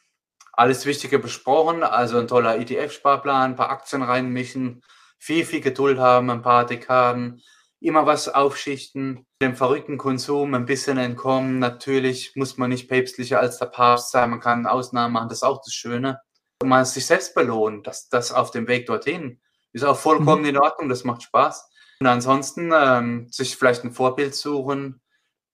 alles 0.52 0.86
Wichtige 0.86 1.20
besprochen. 1.20 1.84
Also 1.84 2.20
ein 2.20 2.28
toller 2.28 2.58
ETF-Sparplan, 2.58 3.52
ein 3.52 3.56
paar 3.56 3.70
Aktien 3.70 4.02
reinmischen, 4.02 4.82
viel, 5.18 5.46
viel 5.46 5.62
Geduld 5.62 6.00
haben, 6.00 6.30
ein 6.30 6.42
paar 6.42 6.66
Dekaden, 6.66 7.42
immer 7.80 8.06
was 8.06 8.28
aufschichten, 8.28 9.26
dem 9.42 9.56
verrückten 9.56 9.98
Konsum 9.98 10.54
ein 10.54 10.66
bisschen 10.66 10.98
entkommen. 10.98 11.60
Natürlich 11.60 12.36
muss 12.36 12.58
man 12.58 12.70
nicht 12.70 12.90
päpstlicher 12.90 13.40
als 13.40 13.58
der 13.58 13.68
Papst 13.68 14.12
sein, 14.12 14.32
man 14.32 14.42
kann 14.42 14.68
Ausnahmen 14.68 15.14
machen, 15.14 15.30
das 15.30 15.40
ist 15.40 15.44
auch 15.44 15.62
das 15.64 15.74
Schöne. 15.74 16.20
Und 16.62 16.68
man 16.68 16.84
sich 16.84 17.06
selbst 17.06 17.34
belohnt, 17.34 17.88
dass 17.88 18.10
das 18.10 18.34
auf 18.34 18.52
dem 18.52 18.68
Weg 18.68 18.86
dorthin 18.86 19.40
ist 19.74 19.84
auch 19.84 19.98
vollkommen 19.98 20.44
mhm. 20.44 20.50
in 20.50 20.58
Ordnung, 20.58 20.90
das 20.90 21.04
macht 21.04 21.24
Spaß. 21.24 21.70
Und 22.00 22.08
ansonsten 22.08 22.72
ähm, 22.74 23.28
sich 23.32 23.56
vielleicht 23.56 23.84
ein 23.84 23.92
Vorbild 23.92 24.36
suchen. 24.36 25.02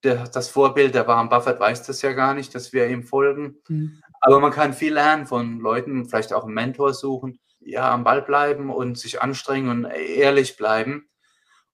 Der, 0.03 0.27
das 0.27 0.49
Vorbild, 0.49 0.95
der 0.95 1.07
Warren 1.07 1.29
Buffett 1.29 1.59
weiß 1.59 1.83
das 1.85 2.01
ja 2.01 2.13
gar 2.13 2.33
nicht, 2.33 2.55
dass 2.55 2.71
wir 2.71 2.87
ihm 2.87 3.03
folgen. 3.03 3.57
Mhm. 3.67 4.01
Aber 4.21 4.39
man 4.39 4.51
kann 4.51 4.73
viel 4.73 4.93
lernen 4.93 5.25
von 5.25 5.59
Leuten, 5.59 6.05
vielleicht 6.05 6.33
auch 6.33 6.45
einen 6.45 6.53
Mentor 6.53 6.93
suchen, 6.93 7.39
ja, 7.59 7.91
am 7.91 8.03
Ball 8.03 8.21
bleiben 8.21 8.69
und 8.69 8.97
sich 8.97 9.21
anstrengen 9.21 9.69
und 9.69 9.85
ehrlich 9.85 10.57
bleiben. 10.57 11.09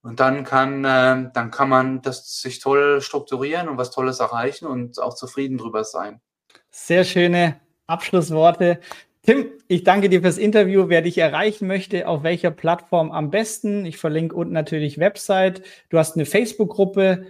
Und 0.01 0.19
dann 0.19 0.43
kann, 0.43 0.85
äh, 0.85 1.31
dann 1.33 1.49
kann 1.51 1.69
man 1.69 2.01
das 2.01 2.39
sich 2.39 2.59
toll 2.59 3.01
strukturieren 3.01 3.67
und 3.67 3.77
was 3.77 3.91
Tolles 3.91 4.19
erreichen 4.19 4.67
und 4.67 4.99
auch 4.99 5.15
zufrieden 5.15 5.57
drüber 5.57 5.83
sein. 5.83 6.21
Sehr 6.69 7.03
schöne 7.05 7.59
Abschlussworte. 7.87 8.79
Tim, 9.25 9.49
ich 9.67 9.83
danke 9.83 10.09
dir 10.09 10.21
fürs 10.21 10.37
Interview. 10.37 10.87
Wer 10.87 11.01
dich 11.01 11.17
erreichen 11.17 11.67
möchte, 11.67 12.07
auf 12.07 12.21
welcher 12.23 12.51
Plattform 12.51 13.11
am 13.11 13.31
besten? 13.31 13.85
Ich 13.85 13.97
verlinke 13.97 14.35
unten 14.35 14.53
natürlich 14.53 14.99
Website. 14.99 15.63
Du 15.89 15.97
hast 15.97 16.15
eine 16.15 16.25
Facebook-Gruppe. 16.25 17.25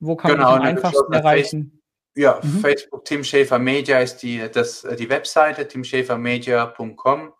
Wo 0.00 0.16
kann 0.16 0.32
genau, 0.32 0.50
man 0.50 0.60
dich 0.60 0.68
am 0.70 0.76
einfachsten 0.76 1.12
erreichen? 1.12 1.82
Ja, 2.16 2.40
mhm. 2.42 2.58
Facebook 2.60 3.04
Tim 3.04 3.22
Schäfer 3.22 3.60
Media 3.60 4.00
ist 4.00 4.18
die, 4.18 4.42
das, 4.52 4.84
die 4.98 5.08
Webseite, 5.08 5.68
timschäfermedia.com. 5.68 7.32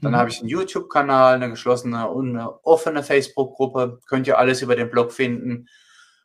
Dann 0.00 0.10
mhm. 0.10 0.16
habe 0.16 0.30
ich 0.30 0.40
einen 0.40 0.48
YouTube-Kanal, 0.48 1.36
eine 1.36 1.50
geschlossene 1.50 2.08
und 2.10 2.30
eine 2.30 2.64
offene 2.64 3.04
Facebook-Gruppe. 3.04 4.00
Könnt 4.08 4.26
ihr 4.26 4.38
alles 4.38 4.62
über 4.62 4.74
den 4.74 4.90
Blog 4.90 5.12
finden. 5.12 5.68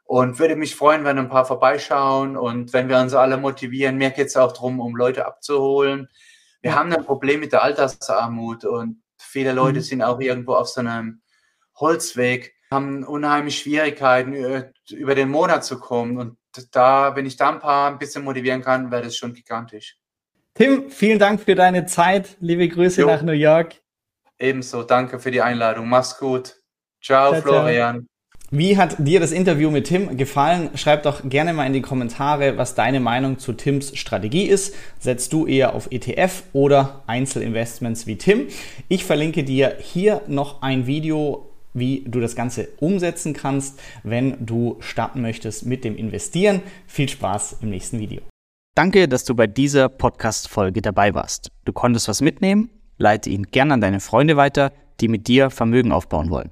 Und 0.03 0.39
würde 0.39 0.55
mich 0.55 0.75
freuen, 0.75 1.03
wenn 1.03 1.19
ein 1.19 1.29
paar 1.29 1.45
vorbeischauen 1.45 2.37
und 2.37 2.73
wenn 2.73 2.89
wir 2.89 2.97
uns 2.97 3.13
alle 3.13 3.37
motivieren. 3.37 3.97
Mir 3.97 4.09
geht 4.09 4.27
es 4.27 4.37
auch 4.37 4.53
darum, 4.53 4.79
um 4.79 4.95
Leute 4.95 5.25
abzuholen. 5.27 6.07
Wir 6.67 6.75
haben 6.75 6.93
ein 6.93 7.05
Problem 7.05 7.39
mit 7.39 7.51
der 7.51 7.63
Altersarmut 7.63 8.65
und 8.65 9.01
viele 9.17 9.53
Leute 9.53 9.79
mhm. 9.79 9.83
sind 9.83 10.01
auch 10.01 10.19
irgendwo 10.19 10.53
auf 10.53 10.67
so 10.67 10.81
einem 10.81 11.21
Holzweg, 11.75 12.55
haben 12.71 13.03
unheimlich 13.03 13.59
Schwierigkeiten, 13.59 14.33
über 14.91 15.15
den 15.15 15.29
Monat 15.29 15.63
zu 15.63 15.79
kommen. 15.79 16.17
Und 16.17 16.37
da, 16.71 17.15
wenn 17.15 17.25
ich 17.25 17.37
da 17.37 17.49
ein 17.49 17.59
paar 17.59 17.91
ein 17.91 17.99
bisschen 17.99 18.23
motivieren 18.23 18.61
kann, 18.61 18.91
wäre 18.91 19.03
das 19.03 19.15
schon 19.15 19.33
gigantisch. 19.33 19.97
Tim, 20.53 20.89
vielen 20.89 21.19
Dank 21.19 21.41
für 21.41 21.55
deine 21.55 21.85
Zeit. 21.85 22.35
Liebe 22.39 22.67
Grüße 22.67 23.01
jo. 23.01 23.07
nach 23.07 23.21
New 23.21 23.31
York. 23.31 23.75
Ebenso, 24.39 24.83
danke 24.83 25.19
für 25.19 25.31
die 25.31 25.41
Einladung. 25.41 25.87
Mach's 25.87 26.17
gut. 26.17 26.61
Ciao, 27.01 27.31
ciao 27.31 27.41
Florian. 27.41 27.99
Ciao. 27.99 28.16
Wie 28.49 28.77
hat 28.77 28.95
dir 28.99 29.19
das 29.19 29.33
Interview 29.33 29.69
mit 29.69 29.87
Tim 29.87 30.15
gefallen? 30.15 30.69
Schreib 30.75 31.03
doch 31.03 31.27
gerne 31.27 31.51
mal 31.51 31.67
in 31.67 31.73
die 31.73 31.81
Kommentare, 31.81 32.57
was 32.57 32.75
deine 32.75 33.01
Meinung 33.01 33.39
zu 33.39 33.51
Tims 33.51 33.97
Strategie 33.97 34.45
ist. 34.45 34.73
Setzt 34.99 35.33
du 35.33 35.45
eher 35.45 35.75
auf 35.75 35.91
ETF 35.91 36.43
oder 36.53 37.03
Einzelinvestments 37.07 38.07
wie 38.07 38.15
Tim? 38.15 38.47
Ich 38.87 39.03
verlinke 39.03 39.43
dir 39.43 39.75
hier 39.81 40.21
noch 40.27 40.61
ein 40.61 40.87
Video, 40.87 41.49
wie 41.73 42.05
du 42.07 42.21
das 42.21 42.37
Ganze 42.37 42.69
umsetzen 42.79 43.33
kannst, 43.33 43.81
wenn 44.03 44.45
du 44.45 44.77
starten 44.79 45.21
möchtest 45.21 45.65
mit 45.65 45.83
dem 45.83 45.97
Investieren. 45.97 46.61
Viel 46.87 47.09
Spaß 47.09 47.57
im 47.61 47.69
nächsten 47.69 47.99
Video. 47.99 48.21
Danke, 48.75 49.09
dass 49.09 49.25
du 49.25 49.35
bei 49.35 49.47
dieser 49.47 49.89
Podcast-Folge 49.89 50.81
dabei 50.81 51.13
warst. 51.13 51.51
Du 51.65 51.73
konntest 51.73 52.07
was 52.07 52.21
mitnehmen? 52.21 52.69
Leite 52.97 53.29
ihn 53.29 53.43
gerne 53.43 53.73
an 53.73 53.81
deine 53.81 53.99
Freunde 53.99 54.37
weiter, 54.37 54.71
die 55.01 55.09
mit 55.09 55.27
dir 55.27 55.49
Vermögen 55.49 55.91
aufbauen 55.91 56.29
wollen. 56.29 56.51